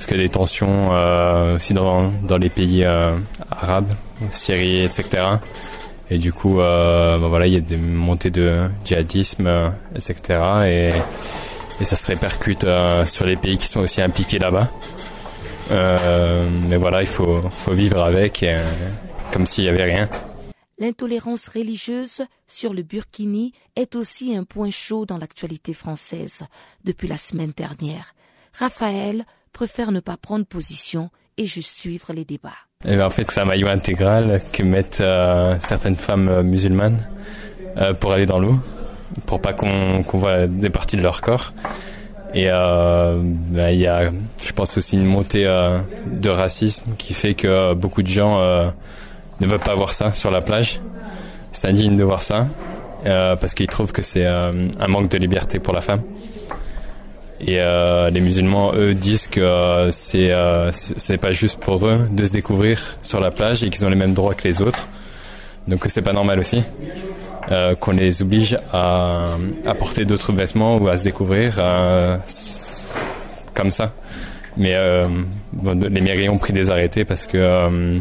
parce 0.02 0.14
a 0.14 0.18
des 0.18 0.30
tensions 0.30 0.89
euh, 0.92 1.56
aussi 1.58 1.76
dans, 1.76 2.12
dans 2.24 2.38
les 2.38 2.50
pays 2.50 2.84
euh, 2.84 3.16
arabes, 3.52 3.94
Syrie, 4.32 4.84
etc. 4.84 5.24
Et 6.10 6.18
du 6.18 6.34
coup, 6.34 6.60
euh, 6.60 7.20
ben 7.20 7.28
voilà, 7.28 7.46
il 7.46 7.54
y 7.54 7.58
a 7.58 7.60
des 7.60 7.78
montées 7.78 8.32
de 8.32 8.68
djihadisme, 8.84 9.72
etc. 9.96 10.16
Et, 10.66 10.89
et 11.80 11.86
ça 11.86 11.96
se 11.96 12.08
répercute 12.08 12.66
sur 13.06 13.26
les 13.26 13.36
pays 13.36 13.60
qui 13.60 13.68
sont 13.68 13.82
aussi 13.82 14.02
impliqués 14.02 14.39
là-bas. 14.39 14.72
Euh, 15.72 16.49
mais 16.69 16.78
voilà, 16.78 17.01
il 17.01 17.07
faut, 17.07 17.41
faut 17.49 17.74
vivre 17.74 18.01
avec, 18.01 18.43
et, 18.43 18.57
comme 19.32 19.45
s'il 19.45 19.63
n'y 19.63 19.69
avait 19.69 19.84
rien. 19.84 20.09
L'intolérance 20.78 21.47
religieuse 21.47 22.24
sur 22.47 22.74
le 22.74 22.82
Burkini 22.82 23.53
est 23.76 23.95
aussi 23.95 24.36
un 24.36 24.43
point 24.43 24.72
chaud 24.72 25.05
dans 25.05 25.17
l'actualité 25.17 25.74
française 25.74 26.43
depuis 26.84 27.07
la 27.07 27.17
semaine 27.17 27.53
dernière. 27.55 28.15
Raphaël 28.57 29.26
préfère 29.53 29.91
ne 29.91 29.99
pas 29.99 30.17
prendre 30.17 30.45
position 30.45 31.11
et 31.38 31.45
juste 31.45 31.78
suivre 31.78 32.13
les 32.13 32.26
débats. 32.26 32.49
Et 32.84 32.95
ben 32.95 33.05
en 33.05 33.09
fait, 33.11 33.30
c'est 33.30 33.39
un 33.39 33.45
maillot 33.45 33.67
intégral 33.67 34.41
que 34.51 34.63
mettent 34.63 35.01
euh, 35.01 35.55
certaines 35.59 35.95
femmes 35.95 36.41
musulmanes 36.41 37.07
euh, 37.78 37.93
pour 37.93 38.11
aller 38.11 38.26
dans 38.26 38.39
l'eau, 38.39 38.57
pour 39.28 39.39
pas 39.39 39.53
qu'on 39.53 40.03
qu 40.03 40.17
voit 40.17 40.47
des 40.47 40.72
parties 40.72 40.97
de 40.97 41.03
leur 41.03 41.22
corps. 41.22 41.53
Et 42.34 42.46
euh, 42.48 43.18
bah, 43.22 43.72
il 43.72 43.80
y 43.80 43.88
a, 43.88 44.10
je 44.42 44.52
pense 44.54 44.78
aussi 44.78 44.96
une 44.96 45.06
montée 45.06 45.46
euh, 45.46 45.80
de 46.06 46.30
racisme 46.30 46.92
qui 46.98 47.14
fait 47.14 47.34
que 47.34 47.74
beaucoup 47.74 48.04
de 48.04 48.08
gens 48.08 48.40
euh, 48.40 48.70
ne 49.42 49.48
veulent 49.48 49.60
pas 49.60 49.76
voir 49.76 49.92
ça 49.92 50.14
sur 50.14 50.32
la 50.32 50.42
plage. 50.42 50.80
C'est 51.52 51.68
indigne 51.68 51.98
de 51.98 52.04
voir 52.04 52.22
ça 52.22 52.48
euh, 53.06 53.36
parce 53.36 53.54
qu'ils 53.54 53.68
trouvent 53.68 53.92
que 53.92 54.02
c'est 54.02 54.26
euh, 54.26 54.70
un 54.80 54.88
manque 54.88 55.10
de 55.10 55.18
liberté 55.18 55.60
pour 55.60 55.74
la 55.74 55.82
femme. 55.82 56.02
Et 57.42 57.60
euh, 57.60 58.10
les 58.12 58.22
musulmans, 58.22 58.72
eux, 58.76 58.94
disent 58.94 59.28
que 59.28 59.90
c'est 59.92 60.32
c'est 60.72 61.18
pas 61.18 61.32
juste 61.32 61.60
pour 61.60 61.86
eux 61.88 62.08
de 62.12 62.24
se 62.24 62.34
découvrir 62.34 62.98
sur 63.02 63.20
la 63.20 63.32
plage 63.32 63.64
et 63.64 63.70
qu'ils 63.72 63.84
ont 63.84 63.90
les 63.90 63.96
mêmes 63.96 64.14
droits 64.14 64.36
que 64.36 64.44
les 64.44 64.62
autres. 64.62 64.88
Donc 65.68 65.84
c'est 65.88 66.04
pas 66.04 66.14
normal 66.14 66.40
aussi. 66.40 66.64
Euh, 67.50 67.76
qu'on 67.76 67.92
les 67.92 68.22
oblige 68.22 68.58
à, 68.72 69.36
à 69.66 69.74
porter 69.76 70.06
d'autres 70.06 70.32
vêtements 70.32 70.78
ou 70.78 70.88
à 70.88 70.98
se 70.98 71.06
découvrir 71.06 71.56
euh, 71.58 72.18
comme 73.54 73.72
ça. 73.72 73.94
Mais 74.58 74.74
euh, 74.76 75.06
bon, 75.54 75.80
les 75.82 76.02
mairies 76.02 76.30
ont 76.30 76.38
pris 76.38 76.54
des 76.54 76.70
arrêtés 76.70 77.06
parce 77.06 77.26
que 77.26 77.38
euh, 77.38 78.00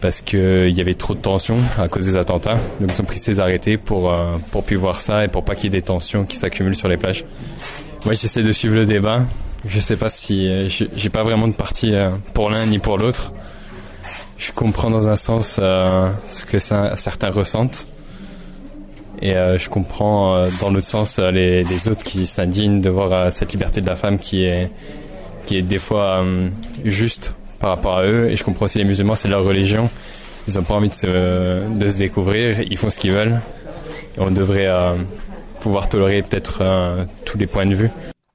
parce 0.00 0.20
que 0.20 0.66
il 0.68 0.76
y 0.76 0.80
avait 0.80 0.94
trop 0.94 1.14
de 1.14 1.20
tensions 1.20 1.58
à 1.78 1.88
cause 1.88 2.06
des 2.06 2.16
attentats. 2.16 2.58
Donc 2.80 2.90
ils 2.92 3.00
ont 3.00 3.04
pris 3.04 3.20
ces 3.20 3.38
arrêtés 3.38 3.76
pour 3.76 4.12
pour 4.50 4.64
plus 4.64 4.76
voir 4.76 5.00
ça 5.00 5.24
et 5.24 5.28
pour 5.28 5.44
pas 5.44 5.54
qu'il 5.54 5.72
y 5.72 5.76
ait 5.76 5.80
des 5.80 5.86
tensions 5.86 6.24
qui 6.24 6.36
s'accumulent 6.36 6.76
sur 6.76 6.88
les 6.88 6.96
plages. 6.96 7.24
Moi 8.04 8.14
j'essaie 8.14 8.42
de 8.42 8.52
suivre 8.52 8.74
le 8.74 8.84
débat. 8.84 9.20
Je 9.64 9.78
sais 9.78 9.96
pas 9.96 10.08
si 10.08 10.68
j'ai 10.68 11.08
pas 11.08 11.22
vraiment 11.22 11.46
de 11.46 11.54
parti 11.54 11.94
pour 12.34 12.50
l'un 12.50 12.66
ni 12.66 12.80
pour 12.80 12.98
l'autre. 12.98 13.32
Je 14.42 14.50
comprends 14.50 14.90
dans 14.90 15.08
un 15.08 15.14
sens 15.14 15.60
euh, 15.62 16.10
ce 16.26 16.44
que 16.44 16.58
certains 16.58 17.30
ressentent. 17.30 17.86
Et 19.22 19.36
euh, 19.36 19.56
je 19.56 19.70
comprends 19.70 20.34
euh, 20.34 20.48
dans 20.60 20.70
l'autre 20.70 20.86
sens 20.86 21.20
euh, 21.20 21.30
les, 21.30 21.62
les 21.62 21.88
autres 21.88 22.02
qui 22.02 22.26
s'indignent 22.26 22.80
de 22.80 22.90
voir 22.90 23.32
cette 23.32 23.52
liberté 23.52 23.80
de 23.80 23.86
la 23.86 23.94
femme 23.94 24.18
qui 24.18 24.44
est, 24.44 24.68
qui 25.46 25.56
est 25.56 25.62
des 25.62 25.78
fois 25.78 26.24
juste 26.84 27.32
par 27.60 27.70
rapport 27.70 27.98
à 27.98 28.04
eux. 28.04 28.28
Et 28.30 28.36
je 28.36 28.42
comprends 28.42 28.64
aussi 28.64 28.78
les 28.78 28.84
musulmans, 28.84 29.14
c'est 29.14 29.28
leur 29.28 29.44
religion. 29.44 29.88
Ils 30.48 30.54
n'ont 30.54 30.64
pas 30.64 30.74
envie 30.74 30.88
de 30.88 30.94
se, 30.94 31.68
de 31.68 31.88
se 31.88 31.98
découvrir, 31.98 32.60
ils 32.62 32.76
font 32.76 32.90
ce 32.90 32.98
qu'ils 32.98 33.12
veulent. 33.12 33.40
On 34.18 34.32
devrait 34.32 34.68
pouvoir 35.60 35.88
tolérer 35.88 36.22
peut-être 36.22 36.62
tous 37.24 37.38
les 37.38 37.46
points 37.46 37.66
de 37.66 37.74
vue. 37.74 37.90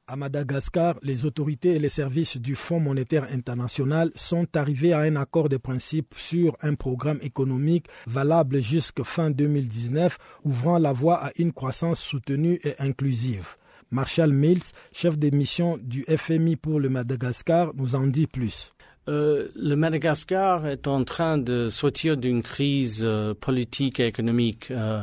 À 0.09 0.15
Madagascar, 0.15 0.95
les 1.03 1.25
autorités 1.25 1.75
et 1.75 1.79
les 1.79 1.89
services 1.89 2.37
du 2.37 2.55
Fonds 2.55 2.79
monétaire 2.79 3.27
international 3.29 4.09
sont 4.15 4.47
arrivés 4.55 4.93
à 4.93 4.99
un 4.99 5.17
accord 5.17 5.49
de 5.49 5.57
principe 5.57 6.15
sur 6.17 6.55
un 6.61 6.75
programme 6.75 7.19
économique 7.21 7.87
valable 8.05 8.61
jusqu'à 8.61 9.03
fin 9.03 9.31
2019, 9.31 10.17
ouvrant 10.45 10.77
la 10.77 10.93
voie 10.93 11.15
à 11.25 11.31
une 11.37 11.51
croissance 11.51 11.99
soutenue 11.99 12.57
et 12.63 12.75
inclusive. 12.79 13.57
Marshall 13.91 14.31
Mills, 14.31 14.71
chef 14.93 15.19
de 15.19 15.35
mission 15.35 15.77
du 15.77 16.05
FMI 16.07 16.55
pour 16.55 16.79
le 16.79 16.87
Madagascar, 16.87 17.73
nous 17.75 17.95
en 17.95 18.07
dit 18.07 18.27
plus. 18.27 18.71
Euh, 19.09 19.47
le 19.55 19.75
Madagascar 19.75 20.67
est 20.67 20.87
en 20.87 21.03
train 21.05 21.37
de 21.37 21.69
sortir 21.69 22.17
d'une 22.17 22.43
crise 22.43 23.03
euh, 23.05 23.33
politique 23.33 24.01
et 24.01 24.07
économique. 24.07 24.69
Euh, 24.71 25.01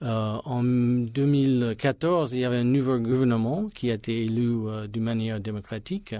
en 0.00 0.62
2014, 0.64 2.32
il 2.32 2.40
y 2.40 2.44
avait 2.44 2.58
un 2.58 2.64
nouveau 2.64 2.98
gouvernement 2.98 3.68
qui 3.72 3.90
a 3.90 3.94
été 3.94 4.24
élu 4.24 4.56
d'une 4.88 5.02
manière 5.02 5.40
démocratique 5.40 6.14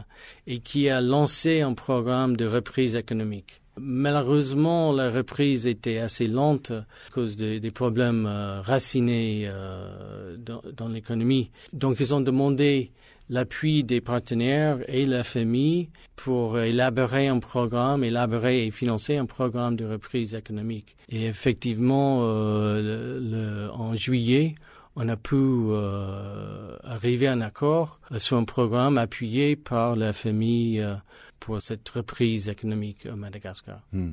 et 0.47 0.61
qui 0.61 0.89
a 0.89 1.01
lancé 1.01 1.61
un 1.61 1.75
programme 1.75 2.37
de 2.37 2.47
reprise 2.47 2.97
économique. 2.97 3.61
Malheureusement, 3.77 4.93
la 4.93 5.11
reprise 5.11 5.67
était 5.67 5.99
assez 5.99 6.29
lente 6.29 6.71
à 6.71 6.87
cause 7.13 7.37
des, 7.37 7.71
problèmes 7.73 8.27
racinés 8.63 9.51
dans 10.39 10.89
l'économie. 10.89 11.51
Donc, 11.75 11.97
ils 12.01 12.15
ont 12.15 12.23
demandé 12.23 12.91
l'appui 13.35 13.83
des 13.83 14.01
partenaires 14.01 14.79
et 14.89 15.05
la 15.05 15.25
famille 15.25 15.89
pour 16.15 16.59
élaborer 16.61 17.27
un 17.27 17.41
programme, 17.41 18.05
élaborer 18.05 18.65
et 18.65 18.71
financer 18.71 19.17
un 19.17 19.27
programme 19.27 19.75
de 19.75 19.85
reprise 19.85 20.37
économique. 20.37 20.97
Et 21.09 21.27
effectivement, 21.27 22.21
euh, 22.23 23.69
en 23.71 23.97
juillet, 23.97 24.55
on 24.95 25.09
a 25.09 25.17
pu 25.17 25.35
euh, 25.35 26.77
arriver 26.85 27.27
à 27.27 27.33
un 27.33 27.41
accord 27.41 27.99
sur 28.19 28.37
un 28.37 28.45
programme 28.45 28.99
appuyé 28.99 29.57
par 29.57 29.97
la 29.97 30.13
famille 30.13 30.81
euh, 30.81 30.95
pour 31.41 31.61
cette 31.61 31.89
reprise 31.89 32.49
économique 32.49 33.09
au 33.13 33.17
Madagascar. 33.17 33.81
Hmm. 33.93 34.13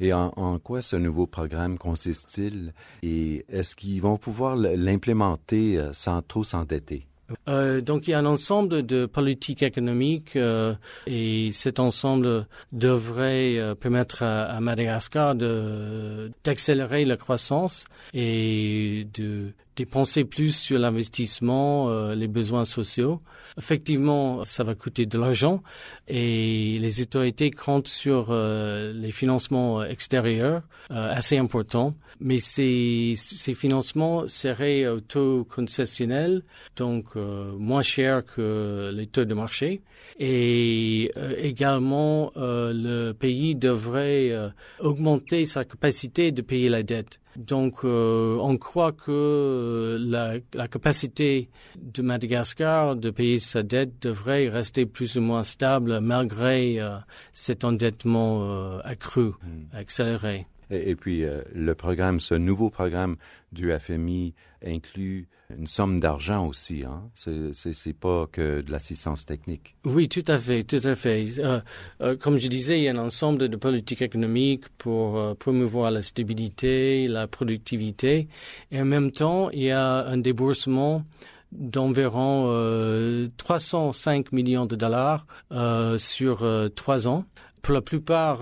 Et 0.00 0.12
en, 0.12 0.58
quoi 0.58 0.82
ce 0.82 0.96
nouveau 0.96 1.26
programme 1.26 1.78
consiste-t-il? 1.78 2.74
Et 3.02 3.46
est-ce 3.48 3.74
qu'ils 3.76 4.02
vont 4.02 4.18
pouvoir 4.18 4.54
l'implémenter 4.54 5.80
sans 5.94 6.20
trop 6.20 6.44
s'endetter? 6.44 7.06
Euh, 7.48 7.80
donc 7.80 8.06
il 8.06 8.12
y 8.12 8.14
a 8.14 8.18
un 8.18 8.26
ensemble 8.26 8.84
de 8.84 9.06
politiques 9.06 9.62
économiques 9.62 10.36
euh, 10.36 10.74
et 11.06 11.50
cet 11.50 11.80
ensemble 11.80 12.46
devrait 12.72 13.58
euh, 13.58 13.74
permettre 13.74 14.22
à, 14.22 14.44
à 14.44 14.60
Madagascar 14.60 15.34
d'accélérer 15.34 17.04
la 17.04 17.16
croissance 17.16 17.86
et 18.14 19.06
de 19.14 19.52
dépenser 19.76 20.24
plus 20.24 20.56
sur 20.56 20.78
l'investissement, 20.78 21.90
euh, 21.90 22.14
les 22.14 22.28
besoins 22.28 22.64
sociaux. 22.64 23.20
Effectivement, 23.58 24.42
ça 24.44 24.64
va 24.64 24.74
coûter 24.74 25.06
de 25.06 25.18
l'argent 25.18 25.62
et 26.08 26.78
les 26.80 27.00
autorités 27.02 27.50
comptent 27.50 27.88
sur 27.88 28.28
euh, 28.30 28.92
les 28.92 29.10
financements 29.10 29.84
extérieurs 29.84 30.62
euh, 30.90 31.12
assez 31.12 31.36
importants. 31.38 31.94
Mais 32.18 32.38
ces, 32.38 33.12
ces 33.16 33.54
financements 33.54 34.26
seraient 34.26 34.86
au 34.86 35.00
taux 35.00 35.44
concessionnel, 35.44 36.42
donc 36.76 37.08
euh, 37.16 37.52
moins 37.58 37.82
cher 37.82 38.24
que 38.24 38.90
les 38.92 39.06
taux 39.06 39.26
de 39.26 39.34
marché. 39.34 39.82
Et 40.18 41.10
euh, 41.18 41.34
également, 41.38 42.32
euh, 42.36 42.72
le 42.74 43.12
pays 43.12 43.54
devrait 43.54 44.32
augmenter 44.80 45.44
sa 45.44 45.64
capacité 45.64 46.32
de 46.32 46.40
payer 46.40 46.70
la 46.70 46.82
dette. 46.82 47.20
Donc, 47.36 47.84
euh, 47.84 48.36
on 48.40 48.56
croit 48.56 48.92
que 48.92 49.96
la, 50.00 50.34
la, 50.54 50.68
capacité 50.68 51.50
de 51.76 52.02
Madagascar 52.02 52.96
de 52.96 53.10
payer 53.10 53.38
sa 53.38 53.62
dette 53.62 54.02
devrait 54.02 54.48
rester 54.48 54.86
plus 54.86 55.16
ou 55.16 55.20
moins 55.20 55.42
stable 55.42 56.00
malgré 56.00 56.80
euh, 56.80 56.96
cet 57.32 57.64
endettement 57.64 58.42
euh, 58.42 58.80
accru, 58.84 59.26
mmh. 59.26 59.76
accéléré. 59.76 60.46
Et, 60.70 60.96
puis, 60.96 61.24
le 61.54 61.74
programme, 61.74 62.20
ce 62.20 62.34
nouveau 62.34 62.70
programme 62.70 63.16
du 63.52 63.72
FMI 63.78 64.34
inclut 64.64 65.28
une 65.56 65.66
somme 65.66 66.00
d'argent 66.00 66.46
aussi, 66.46 66.84
hein? 66.84 67.08
C'est 67.14 67.92
pas 67.92 68.26
que 68.30 68.62
de 68.62 68.70
l'assistance 68.70 69.24
technique. 69.26 69.76
Oui, 69.84 70.08
tout 70.08 70.24
à 70.26 70.38
fait, 70.38 70.64
tout 70.64 70.80
à 70.82 70.94
fait. 70.96 71.38
Euh, 71.38 71.60
euh, 72.00 72.16
comme 72.16 72.38
je 72.38 72.48
disais, 72.48 72.78
il 72.78 72.84
y 72.84 72.88
a 72.88 72.92
un 72.92 72.98
ensemble 72.98 73.48
de 73.48 73.56
politiques 73.56 74.02
économiques 74.02 74.68
pour 74.78 75.16
euh, 75.16 75.34
promouvoir 75.34 75.90
la 75.90 76.02
stabilité, 76.02 77.06
la 77.06 77.26
productivité, 77.26 78.28
et 78.72 78.80
en 78.80 78.84
même 78.84 79.12
temps, 79.12 79.50
il 79.50 79.62
y 79.62 79.70
a 79.70 80.06
un 80.06 80.18
déboursement 80.18 81.04
d'environ 81.52 82.46
euh, 82.48 83.26
305 83.36 84.32
millions 84.32 84.66
de 84.66 84.76
dollars 84.76 85.26
euh, 85.52 85.98
sur 85.98 86.42
euh, 86.42 86.68
trois 86.68 87.08
ans. 87.08 87.24
Pour 87.66 87.74
la 87.74 87.82
plupart, 87.82 88.38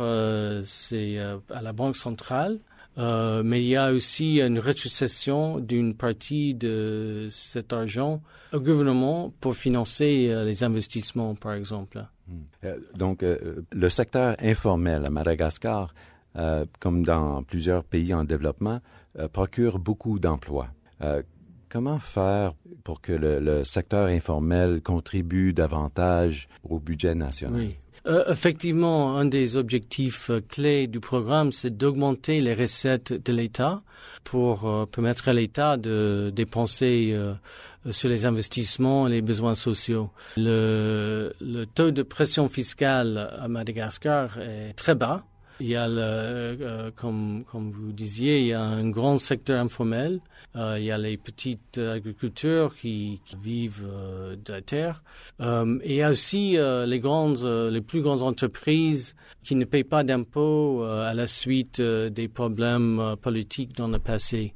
c'est 0.62 1.18
à 1.18 1.62
la 1.62 1.72
Banque 1.72 1.96
centrale. 1.96 2.60
Euh, 2.96 3.42
mais 3.44 3.60
il 3.60 3.66
y 3.66 3.76
a 3.76 3.92
aussi 3.92 4.40
une 4.40 4.58
rétrocession 4.58 5.58
d'une 5.58 5.94
partie 5.94 6.54
de 6.54 7.26
cet 7.28 7.72
argent 7.72 8.22
au 8.52 8.60
gouvernement 8.60 9.32
pour 9.40 9.56
financer 9.56 10.28
euh, 10.30 10.44
les 10.44 10.62
investissements, 10.62 11.34
par 11.34 11.54
exemple. 11.54 12.06
Euh, 12.64 12.78
donc, 12.96 13.22
le 13.24 13.88
secteur 13.88 14.36
informel 14.40 15.04
à 15.04 15.10
Madagascar, 15.10 15.94
comme 16.80 17.04
dans 17.04 17.42
plusieurs 17.42 17.84
pays 17.84 18.14
en 18.14 18.24
développement, 18.24 18.80
procure 19.32 19.78
beaucoup 19.78 20.18
d'emplois. 20.18 20.68
Comment 21.74 21.98
faire 21.98 22.54
pour 22.84 23.00
que 23.00 23.10
le, 23.10 23.64
secteur 23.64 24.06
informel 24.06 24.80
contribue 24.80 25.52
davantage 25.52 26.48
au 26.62 26.78
budget 26.78 27.16
national? 27.16 27.70
Euh, 28.06 28.22
effectivement, 28.30 29.16
un 29.16 29.24
des 29.24 29.56
objectifs 29.56 30.30
euh, 30.30 30.40
clés 30.40 30.86
du 30.86 31.00
programme, 31.00 31.50
c'est 31.50 31.76
d'augmenter 31.76 32.40
les 32.40 32.54
recettes 32.54 33.12
de 33.12 33.32
l'État 33.32 33.82
pour 34.22 34.68
euh, 34.68 34.86
permettre 34.86 35.26
à 35.26 35.32
l'État 35.32 35.76
de 35.76 36.30
dépenser 36.32 37.12
sur 37.90 38.08
les 38.08 38.24
investissements 38.24 39.08
et 39.08 39.10
les 39.10 39.22
besoins 39.22 39.56
sociaux. 39.56 40.10
Le, 40.36 41.32
taux 41.74 41.90
de 41.90 42.04
pression 42.04 42.48
fiscale 42.48 43.36
à 43.36 43.48
Madagascar 43.48 44.38
est 44.38 44.74
très 44.74 44.94
bas. 44.94 45.24
Il 45.60 45.68
y 45.68 45.76
a, 45.76 45.86
le, 45.86 46.00
euh, 46.00 46.90
comme, 46.96 47.44
comme 47.50 47.70
vous 47.70 47.92
disiez, 47.92 48.40
il 48.40 48.46
y 48.46 48.52
a 48.52 48.60
un 48.60 48.88
grand 48.90 49.18
secteur 49.18 49.60
informel. 49.60 50.20
Euh, 50.56 50.76
il 50.78 50.84
y 50.84 50.90
a 50.90 50.98
les 50.98 51.16
petites 51.16 51.78
agriculteurs 51.78 52.74
qui, 52.76 53.20
qui 53.24 53.36
vivent 53.36 53.86
euh, 53.88 54.36
de 54.36 54.52
la 54.52 54.62
terre. 54.62 55.02
Euh, 55.40 55.78
et 55.82 55.94
il 55.94 55.96
y 55.96 56.02
a 56.02 56.10
aussi 56.10 56.56
euh, 56.56 56.86
les 56.86 57.00
grandes, 57.00 57.42
euh, 57.42 57.70
les 57.70 57.80
plus 57.80 58.02
grandes 58.02 58.22
entreprises 58.22 59.14
qui 59.42 59.54
ne 59.56 59.64
payent 59.64 59.84
pas 59.84 60.04
d'impôts 60.04 60.82
à 60.84 61.12
la 61.12 61.26
suite 61.26 61.80
des 61.82 62.28
problèmes 62.28 63.14
politiques 63.20 63.76
dans 63.76 63.88
le 63.88 63.98
passé. 63.98 64.54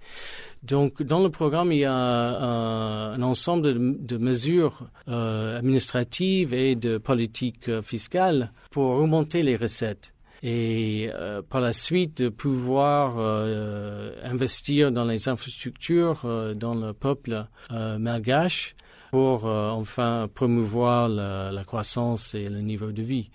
Donc, 0.62 1.02
dans 1.02 1.20
le 1.22 1.28
programme, 1.28 1.72
il 1.72 1.80
y 1.80 1.84
a 1.84 1.92
un, 1.92 3.12
un 3.12 3.22
ensemble 3.22 3.62
de, 3.62 3.96
de 4.00 4.16
mesures 4.16 4.88
administratives 5.06 6.54
et 6.54 6.74
de 6.74 6.96
politiques 6.96 7.82
fiscales 7.82 8.50
pour 8.70 8.92
augmenter 8.92 9.42
les 9.42 9.56
recettes 9.56 10.14
et 10.42 11.10
euh, 11.12 11.42
par 11.42 11.60
la 11.60 11.72
suite 11.72 12.22
de 12.22 12.28
pouvoir 12.28 13.14
euh, 13.18 14.12
investir 14.24 14.92
dans 14.92 15.04
les 15.04 15.28
infrastructures 15.28 16.22
euh, 16.24 16.54
dans 16.54 16.74
le 16.74 16.92
peuple 16.92 17.46
malgache 17.70 18.74
pour 19.10 19.46
enfin 19.46 20.28
promouvoir 20.32 21.08
la, 21.08 21.50
la, 21.50 21.64
croissance 21.64 22.34
et 22.34 22.46
le 22.46 22.60
niveau 22.60 22.92
de 22.92 23.02
vie. 23.02 23.30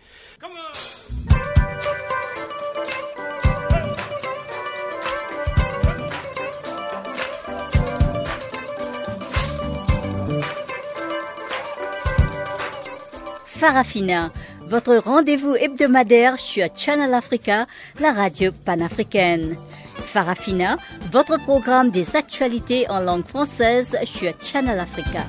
Farafina 13.45 14.31
votre 14.67 14.95
rendez-vous 14.95 15.55
hebdomadaire 15.55 16.39
sur 16.39 16.67
Channel 16.75 17.13
Africa, 17.13 17.67
la 17.99 18.11
radio 18.11 18.51
panafricaine. 18.65 19.57
Farafina, 19.95 20.77
votre 21.11 21.37
programme 21.37 21.89
des 21.89 22.15
actualités 22.15 22.89
en 22.89 22.99
langue 22.99 23.25
française 23.25 23.97
sur 24.05 24.33
Channel 24.41 24.79
Africa. 24.79 25.21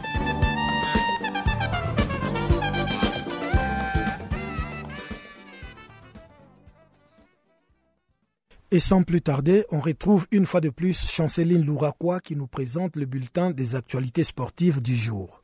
Et 8.71 8.81
sans 8.81 9.05
plus 9.05 9.23
tarder, 9.23 9.65
on 9.71 9.79
retrouve 9.79 10.27
une 10.33 10.47
fois 10.47 10.61
de 10.61 10.69
plus 10.69 11.09
Chanceline 11.09 11.65
Louraquois 11.65 12.19
qui 12.19 12.35
nous 12.35 12.49
présente 12.49 12.97
le 12.97 13.07
bulletin 13.07 13.53
des 13.53 13.77
actualités 13.77 14.25
sportives 14.25 14.83
du 14.83 14.97
jour. 14.97 15.43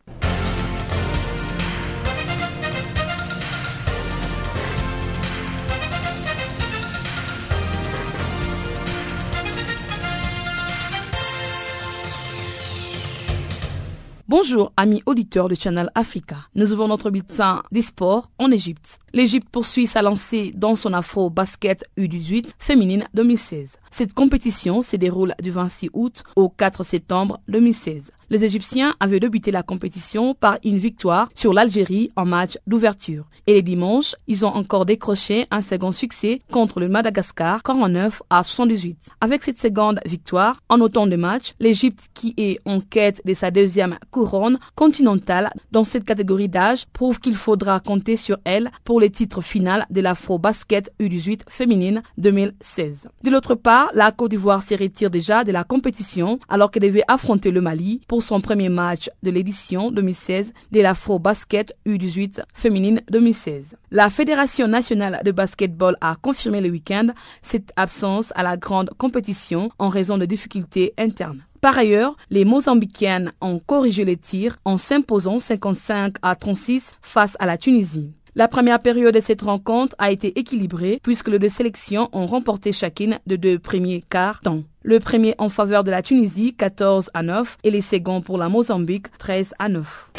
Bonjour, 14.31 14.73
amis 14.77 15.03
auditeurs 15.07 15.49
de 15.49 15.57
Channel 15.57 15.91
Africa. 15.97 16.37
Nous 16.55 16.73
ouvrons 16.73 16.87
notre 16.87 17.11
bulletin 17.11 17.65
des 17.73 17.83
sports 17.83 18.31
en 18.39 18.53
Égypte. 18.53 19.01
L'Égypte 19.13 19.49
poursuit 19.51 19.89
sa 19.89 20.03
lancée 20.03 20.53
dans 20.55 20.77
son 20.77 20.93
Afro 20.93 21.31
Basket 21.31 21.85
U18 21.99 22.53
féminine 22.57 23.09
2016. 23.13 23.80
Cette 23.91 24.15
compétition 24.15 24.83
se 24.83 24.97
déroule 24.97 25.35
du 25.43 25.51
26 25.51 25.91
août 25.93 26.23
au 26.37 26.49
4 26.49 26.85
septembre 26.85 27.41
2016. 27.49 28.13
Les 28.33 28.45
Égyptiens 28.45 28.95
avaient 29.01 29.19
débuté 29.19 29.51
la 29.51 29.65
compétition 29.65 30.35
par 30.35 30.59
une 30.63 30.79
victoire 30.79 31.29
sur 31.35 31.53
l'Algérie 31.53 32.13
en 32.15 32.25
match 32.25 32.59
d'ouverture. 32.69 33.25
Et 33.49 33.55
les 33.55 33.63
dimanches, 33.63 34.15
ils 34.29 34.47
ont 34.47 34.55
encore 34.55 34.87
décroché 34.87 35.49
un 35.51 35.63
second 35.63 35.91
succès 35.91 36.41
contre 36.53 36.79
le 36.79 36.89
Madagascar 36.89 37.61
49 37.65 38.23
à 38.31 38.45
78. 38.45 39.09
Avec 39.21 39.43
cette 39.43 39.61
seconde 39.61 39.99
victoire, 40.07 40.61
en 40.69 40.81
autant 40.81 41.09
de 41.09 41.17
matchs, 41.17 41.55
l'Égypte 41.59 42.05
qui 42.15 42.35
est 42.37 42.61
en 42.65 42.81
quête 42.81 43.21
de 43.25 43.35
sa 43.35 43.51
deuxième 43.51 43.99
couronne 44.13 44.61
continentale 44.77 45.51
dans 45.73 45.83
cette 45.83 46.05
catégorie 46.05 46.49
d'âge 46.49 46.87
prouve 46.93 47.19
qu'il 47.19 47.35
faudra 47.35 47.81
compter 47.81 48.17
sur 48.17 48.39
elle 48.45 48.71
pour 48.85 49.01
les 49.01 49.11
titres 49.11 49.41
finales 49.41 49.87
de 49.91 50.01
l'Afro 50.01 50.39
Basket 50.39 50.93
U18 51.01 51.41
féminine 51.49 52.03
2016. 52.19 53.09
De 53.25 53.31
l'autre 53.31 53.57
part, 53.57 53.80
la 53.95 54.13
Côte 54.13 54.31
d'Ivoire 54.31 54.63
se 54.63 54.75
retire 54.75 55.11
déjà 55.11 55.45
de 55.45 55.53
la 55.53 55.65
compétition 55.65 56.39
alors 56.49 56.71
qu'elle 56.71 56.83
devait 56.83 57.05
affronter 57.09 57.51
le 57.51 57.61
Mali 57.61 58.01
pour 58.07 58.23
son 58.23 58.41
premier 58.41 58.69
match 58.69 59.11
de 59.23 59.31
l'édition 59.31 59.91
2016 59.91 60.53
de 60.73 60.81
l'Afro 60.81 61.19
Basket 61.19 61.75
U18 61.87 62.41
féminine 62.53 63.01
2016. 63.11 63.77
La 63.91 64.11
Fédération 64.11 64.67
nationale 64.67 65.21
de 65.25 65.33
basketball 65.33 65.97
a 66.01 66.17
confirmé 66.21 66.61
le 66.61 66.71
week-end 66.71 67.09
cette 67.43 67.73
absence 67.77 68.33
à 68.37 68.43
la 68.43 68.57
grande 68.57 68.91
compétition 68.99 69.71
en 69.79 69.89
raison 69.89 70.19
de 70.19 70.27
difficultés 70.27 70.93
internes. 70.99 71.43
Par 71.61 71.77
ailleurs, 71.77 72.17
les 72.31 72.47
Mozambicaines 72.47 73.33
ont 73.43 73.59
corrigé 73.59 74.07
les 74.07 74.17
tirs 74.17 74.57
en 74.65 74.79
s'imposant 74.79 75.39
55 75.39 76.17
à 76.23 76.35
36 76.35 76.97
face 77.03 77.37
à 77.39 77.45
la 77.45 77.59
Tunisie. 77.59 78.15
La 78.37 78.47
première 78.47 78.81
période 78.81 79.15
de 79.15 79.21
cette 79.21 79.43
rencontre 79.43 79.97
a 79.99 80.13
été 80.13 80.39
équilibrée 80.39 81.01
puisque 81.03 81.29
les 81.29 81.41
deux 81.41 81.49
sélections 81.49 82.09
ont 82.13 82.27
remporté 82.27 82.73
chacune 82.73 83.19
de 83.27 83.35
deux 83.35 83.59
premiers 83.59 84.03
quarts 84.09 84.41
temps. 84.41 84.63
Le 84.83 85.01
premier 85.01 85.35
en 85.39 85.49
faveur 85.49 85.83
de 85.83 85.91
la 85.91 86.01
Tunisie, 86.01 86.55
14 86.55 87.11
à 87.13 87.23
9, 87.23 87.59
et 87.65 87.71
les 87.71 87.83
seconds 87.83 88.23
pour 88.23 88.39
la 88.39 88.49
Mozambique, 88.49 89.07
13 89.19 89.55
à 89.59 89.69
9. 89.69 90.13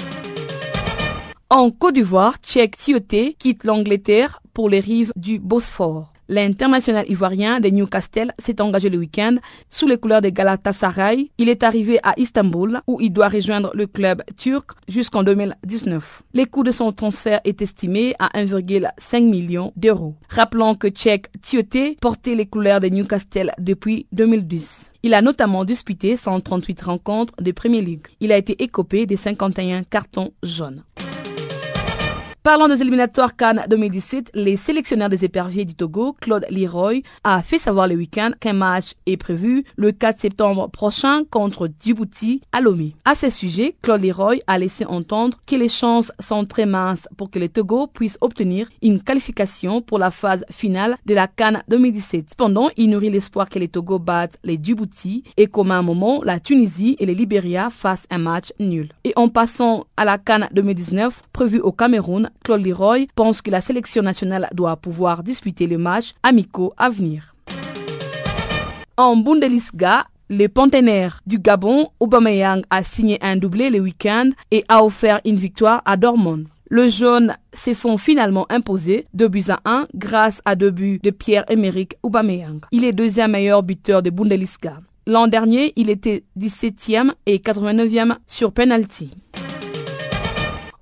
En 1.49 1.71
Côte 1.71 1.95
d'Ivoire, 1.95 2.35
Tchèque 2.43 2.77
Tioté 2.77 3.35
quitte 3.39 3.63
l'Angleterre 3.63 4.41
pour 4.53 4.69
les 4.69 4.81
rives 4.81 5.13
du 5.15 5.39
Bosphore. 5.39 6.11
L'international 6.31 7.03
ivoirien 7.09 7.59
de 7.59 7.67
Newcastle 7.67 8.31
s'est 8.39 8.61
engagé 8.61 8.89
le 8.89 8.97
week-end 8.97 9.35
sous 9.69 9.85
les 9.85 9.97
couleurs 9.97 10.21
de 10.21 10.29
Galatasaray. 10.29 11.29
Il 11.37 11.49
est 11.49 11.61
arrivé 11.61 11.99
à 12.03 12.13
Istanbul 12.15 12.79
où 12.87 13.01
il 13.01 13.11
doit 13.11 13.27
rejoindre 13.27 13.69
le 13.73 13.85
club 13.85 14.23
turc 14.37 14.71
jusqu'en 14.87 15.23
2019. 15.23 16.23
Les 16.33 16.45
coûts 16.45 16.63
de 16.63 16.71
son 16.71 16.93
transfert 16.93 17.41
est 17.43 17.61
estimé 17.61 18.15
à 18.17 18.29
1,5 18.39 19.29
million 19.29 19.73
d'euros. 19.75 20.15
Rappelons 20.29 20.73
que 20.73 20.87
Tchèque 20.87 21.27
Tioté 21.41 21.97
portait 21.99 22.35
les 22.35 22.45
couleurs 22.45 22.79
de 22.79 22.87
Newcastle 22.87 23.51
depuis 23.59 24.07
2010. 24.13 24.93
Il 25.03 25.13
a 25.13 25.21
notamment 25.21 25.65
disputé 25.65 26.15
138 26.15 26.81
rencontres 26.81 27.33
de 27.41 27.51
Premier 27.51 27.81
League. 27.81 28.07
Il 28.21 28.31
a 28.31 28.37
été 28.37 28.63
écopé 28.63 29.05
des 29.05 29.17
51 29.17 29.83
cartons 29.83 30.31
jaunes. 30.43 30.85
Parlant 32.43 32.67
des 32.67 32.81
éliminatoires 32.81 33.35
Cannes 33.35 33.63
2017, 33.69 34.31
les 34.33 34.57
sélectionneurs 34.57 35.09
des 35.09 35.23
éperviers 35.23 35.63
du 35.63 35.75
Togo, 35.75 36.17
Claude 36.19 36.47
Leroy, 36.49 37.01
a 37.23 37.43
fait 37.43 37.59
savoir 37.59 37.87
le 37.87 37.93
week-end 37.93 38.31
qu'un 38.39 38.53
match 38.53 38.93
est 39.05 39.17
prévu 39.17 39.63
le 39.75 39.91
4 39.91 40.19
septembre 40.19 40.67
prochain 40.67 41.21
contre 41.29 41.69
Djibouti 41.79 42.41
à 42.51 42.59
Lomé. 42.59 42.95
À 43.05 43.13
ce 43.13 43.29
sujet, 43.29 43.75
Claude 43.83 44.01
Leroy 44.01 44.37
a 44.47 44.57
laissé 44.57 44.85
entendre 44.85 45.37
que 45.45 45.55
les 45.55 45.69
chances 45.69 46.11
sont 46.19 46.43
très 46.45 46.65
minces 46.65 47.07
pour 47.15 47.29
que 47.29 47.37
le 47.37 47.47
Togo 47.47 47.85
puisse 47.85 48.17
obtenir 48.21 48.67
une 48.81 49.03
qualification 49.03 49.83
pour 49.83 49.99
la 49.99 50.09
phase 50.09 50.43
finale 50.49 50.97
de 51.05 51.13
la 51.13 51.27
Cannes 51.27 51.61
2017. 51.67 52.31
Cependant, 52.31 52.71
il 52.75 52.89
nourrit 52.89 53.11
l'espoir 53.11 53.49
que 53.49 53.59
les 53.59 53.67
Togo 53.67 53.99
battent 53.99 54.39
les 54.43 54.57
Djibouti 54.59 55.23
et 55.37 55.45
qu'au 55.45 55.63
même 55.63 55.85
moment, 55.85 56.23
la 56.23 56.39
Tunisie 56.39 56.95
et 56.97 57.05
les 57.05 57.13
Libéria 57.13 57.69
fassent 57.69 58.07
un 58.09 58.17
match 58.17 58.51
nul. 58.59 58.89
Et 59.03 59.13
en 59.15 59.29
passant 59.29 59.85
à 59.95 60.05
la 60.05 60.17
Cannes 60.17 60.49
2019, 60.53 61.21
prévue 61.33 61.59
au 61.59 61.71
Cameroun, 61.71 62.30
Claude 62.43 62.65
Leroy 62.65 63.07
pense 63.15 63.41
que 63.41 63.51
la 63.51 63.61
sélection 63.61 64.01
nationale 64.03 64.47
doit 64.53 64.75
pouvoir 64.77 65.23
disputer 65.23 65.67
le 65.67 65.77
match 65.77 66.13
amicaux 66.23 66.73
à 66.77 66.89
venir. 66.89 67.35
En 68.97 69.15
Bundesliga, 69.17 70.05
le 70.29 70.47
penténaire 70.47 71.21
du 71.25 71.39
Gabon, 71.39 71.89
Aubameyang, 71.99 72.61
a 72.69 72.83
signé 72.83 73.17
un 73.21 73.35
doublé 73.35 73.69
le 73.69 73.79
week-end 73.79 74.29
et 74.51 74.63
a 74.69 74.83
offert 74.83 75.19
une 75.25 75.35
victoire 75.35 75.81
à 75.85 75.97
Dortmund. 75.97 76.47
Le 76.69 76.87
jaune 76.87 77.35
s'est 77.51 77.73
font 77.73 77.97
finalement 77.97 78.45
imposer 78.49 79.05
2 79.13 79.27
buts 79.27 79.43
à 79.49 79.59
1 79.65 79.87
grâce 79.93 80.41
à 80.45 80.55
deux 80.55 80.71
buts 80.71 81.01
de 81.03 81.09
Pierre-Emerick 81.09 81.95
Aubameyang. 82.01 82.61
Il 82.71 82.85
est 82.85 82.93
deuxième 82.93 83.31
meilleur 83.31 83.61
buteur 83.61 84.01
de 84.01 84.09
Bundesliga. 84.09 84.79
L'an 85.05 85.27
dernier, 85.27 85.73
il 85.75 85.89
était 85.89 86.23
17e 86.39 87.11
et 87.25 87.39
89e 87.39 88.15
sur 88.25 88.53
penalty. 88.53 89.11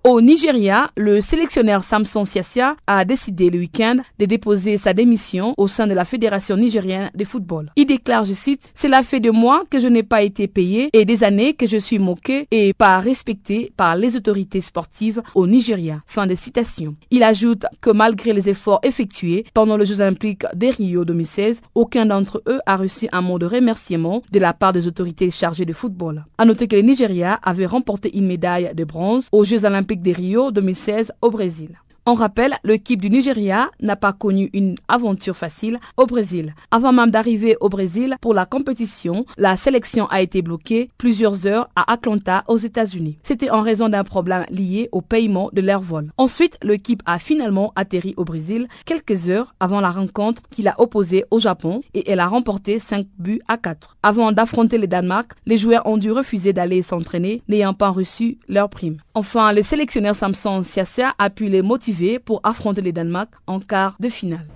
Au 0.06 0.22
Nigeria, 0.22 0.92
le 0.96 1.20
sélectionneur 1.20 1.84
Samson 1.84 2.24
Siasia 2.24 2.78
a 2.88 3.04
décidé 3.04 3.50
le 3.50 3.60
week-end 3.60 3.98
de 4.18 4.24
déposer 4.24 4.78
sa 4.78 4.94
démission 4.94 5.54
au 5.58 5.68
sein 5.68 5.88
de 5.88 5.94
la 5.94 6.06
Fédération 6.06 6.56
nigérienne 6.56 7.12
de 7.14 7.26
football. 7.26 7.70
Il 7.76 7.86
déclare, 7.86 8.24
je 8.24 8.34
cite, 8.34 8.72
Cela 8.76 9.04
fait 9.04 9.20
de 9.20 9.30
mois 9.30 9.66
que 9.70 9.78
je 9.82 9.90
n'ai 9.90 10.04
pas 10.04 10.22
été 10.24 10.48
payé 10.48 10.90
et 10.94 11.04
des 11.04 11.26
années 11.26 11.54
que 11.54 11.68
je 11.68 11.76
suis 11.76 12.00
moqué 12.00 12.48
et 12.50 12.72
pas 12.74 13.02
respecté 13.02 13.74
par 13.76 13.98
les 13.98 14.16
autorités 14.16 14.62
sportives 14.62 15.22
au 15.36 15.46
Nigeria. 15.48 16.02
Fin 16.08 16.28
de 16.28 16.36
citation. 16.36 16.96
Il 17.12 17.22
ajoute 17.22 17.66
que 17.82 17.90
malgré 17.90 18.32
les 18.32 18.48
efforts 18.48 18.80
effectués 18.84 19.44
pendant 19.54 19.76
les 19.76 19.86
Jeux 19.86 20.00
Olympiques 20.00 20.46
de 20.56 20.68
Rio 20.68 21.04
2016, 21.04 21.60
aucun 21.76 22.06
d'entre 22.06 22.42
eux 22.48 22.62
a 22.66 22.78
reçu 22.78 23.10
un 23.12 23.22
mot 23.22 23.38
de 23.38 23.46
remerciement 23.46 24.24
de 24.32 24.40
la 24.40 24.54
part 24.54 24.72
des 24.72 24.88
autorités 24.88 25.30
chargées 25.30 25.66
de 25.66 25.74
football. 25.74 26.24
À 26.38 26.46
noter 26.46 26.70
que 26.70 26.78
le 26.78 26.84
Nigeria 26.84 27.38
avait 27.44 27.66
remporté 27.66 28.18
une 28.18 28.28
médaille 28.28 28.72
de 28.74 28.86
bronze 28.86 29.28
aux 29.34 29.44
Jeux 29.44 29.66
Olympiques 29.66 29.89
des 29.98 30.14
Rio 30.14 30.52
2016 30.52 31.12
au 31.22 31.32
Brésil. 31.32 31.80
On 32.12 32.16
rappelle, 32.16 32.58
l'équipe 32.64 33.00
du 33.00 33.08
Nigeria 33.12 33.70
n'a 33.84 33.96
pas 33.96 34.14
connu 34.14 34.50
une 34.54 34.78
aventure 34.88 35.36
facile 35.36 35.80
au 35.96 36.08
Brésil. 36.08 36.56
Avant 36.72 36.92
même 36.92 37.12
d'arriver 37.12 37.56
au 37.62 37.70
Brésil 37.70 38.16
pour 38.20 38.34
la 38.34 38.48
compétition, 38.48 39.28
la 39.38 39.56
sélection 39.56 40.08
a 40.08 40.20
été 40.20 40.42
bloquée 40.42 40.90
plusieurs 40.98 41.46
heures 41.46 41.70
à 41.76 41.94
Atlanta 41.94 42.46
aux 42.48 42.58
États-Unis. 42.58 43.20
C'était 43.22 43.52
en 43.52 43.62
raison 43.62 43.90
d'un 43.90 44.04
problème 44.04 44.44
lié 44.50 44.90
au 44.92 45.02
paiement 45.02 45.52
de 45.54 45.62
leur 45.62 45.82
vol. 45.82 46.12
Ensuite, 46.18 46.58
l'équipe 46.64 47.04
a 47.06 47.20
finalement 47.20 47.74
atterri 47.76 48.16
au 48.18 48.26
Brésil 48.26 48.68
quelques 48.86 49.30
heures 49.30 49.54
avant 49.60 49.80
la 49.80 49.92
rencontre 49.92 50.42
qu'il 50.50 50.68
a 50.68 50.82
opposée 50.82 51.26
au 51.30 51.38
Japon 51.38 51.82
et 51.94 52.10
elle 52.10 52.22
a 52.22 52.28
remporté 52.28 52.80
5 52.80 53.06
buts 53.20 53.42
à 53.48 53.58
4. 53.58 53.98
Avant 54.02 54.32
d'affronter 54.32 54.80
le 54.80 54.88
Danemark, 54.88 55.34
les 55.46 55.60
joueurs 55.60 55.86
ont 55.86 55.98
dû 55.98 56.12
refuser 56.12 56.54
d'aller 56.54 56.82
s'entraîner 56.82 57.44
n'ayant 57.48 57.76
pas 57.76 57.90
reçu 57.90 58.40
leur 58.48 58.72
prime. 58.72 58.98
Enfin, 59.14 59.54
le 59.54 59.62
sélectionneur 59.62 60.16
Samson 60.16 60.64
Siasia 60.64 61.14
a 61.20 61.30
pu 61.30 61.46
les 61.50 61.62
motiver 61.62 61.99
pour 62.24 62.40
affronter 62.44 62.82
les 62.82 62.94
Danemark 62.94 63.32
en 63.46 63.60
quart 63.60 63.98
de 64.00 64.10
finale. 64.10 64.48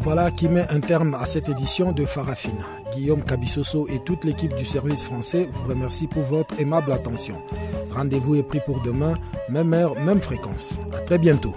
Voilà 0.00 0.32
qui 0.32 0.48
met 0.48 0.66
un 0.70 0.80
terme 0.80 1.14
à 1.14 1.24
cette 1.26 1.48
édition 1.48 1.92
de 1.92 2.04
Farafina. 2.04 2.79
Guillaume 2.94 3.22
Cabissoso 3.22 3.86
et 3.88 4.00
toute 4.00 4.24
l'équipe 4.24 4.54
du 4.54 4.64
service 4.64 5.02
français 5.02 5.48
vous 5.52 5.68
remercient 5.68 6.08
pour 6.08 6.22
votre 6.24 6.58
aimable 6.60 6.92
attention. 6.92 7.36
Rendez-vous 7.94 8.36
est 8.36 8.42
pris 8.42 8.60
pour 8.64 8.82
demain, 8.82 9.14
même 9.48 9.72
heure, 9.74 9.98
même 10.00 10.20
fréquence. 10.20 10.70
À 10.92 11.00
très 11.00 11.18
bientôt. 11.18 11.54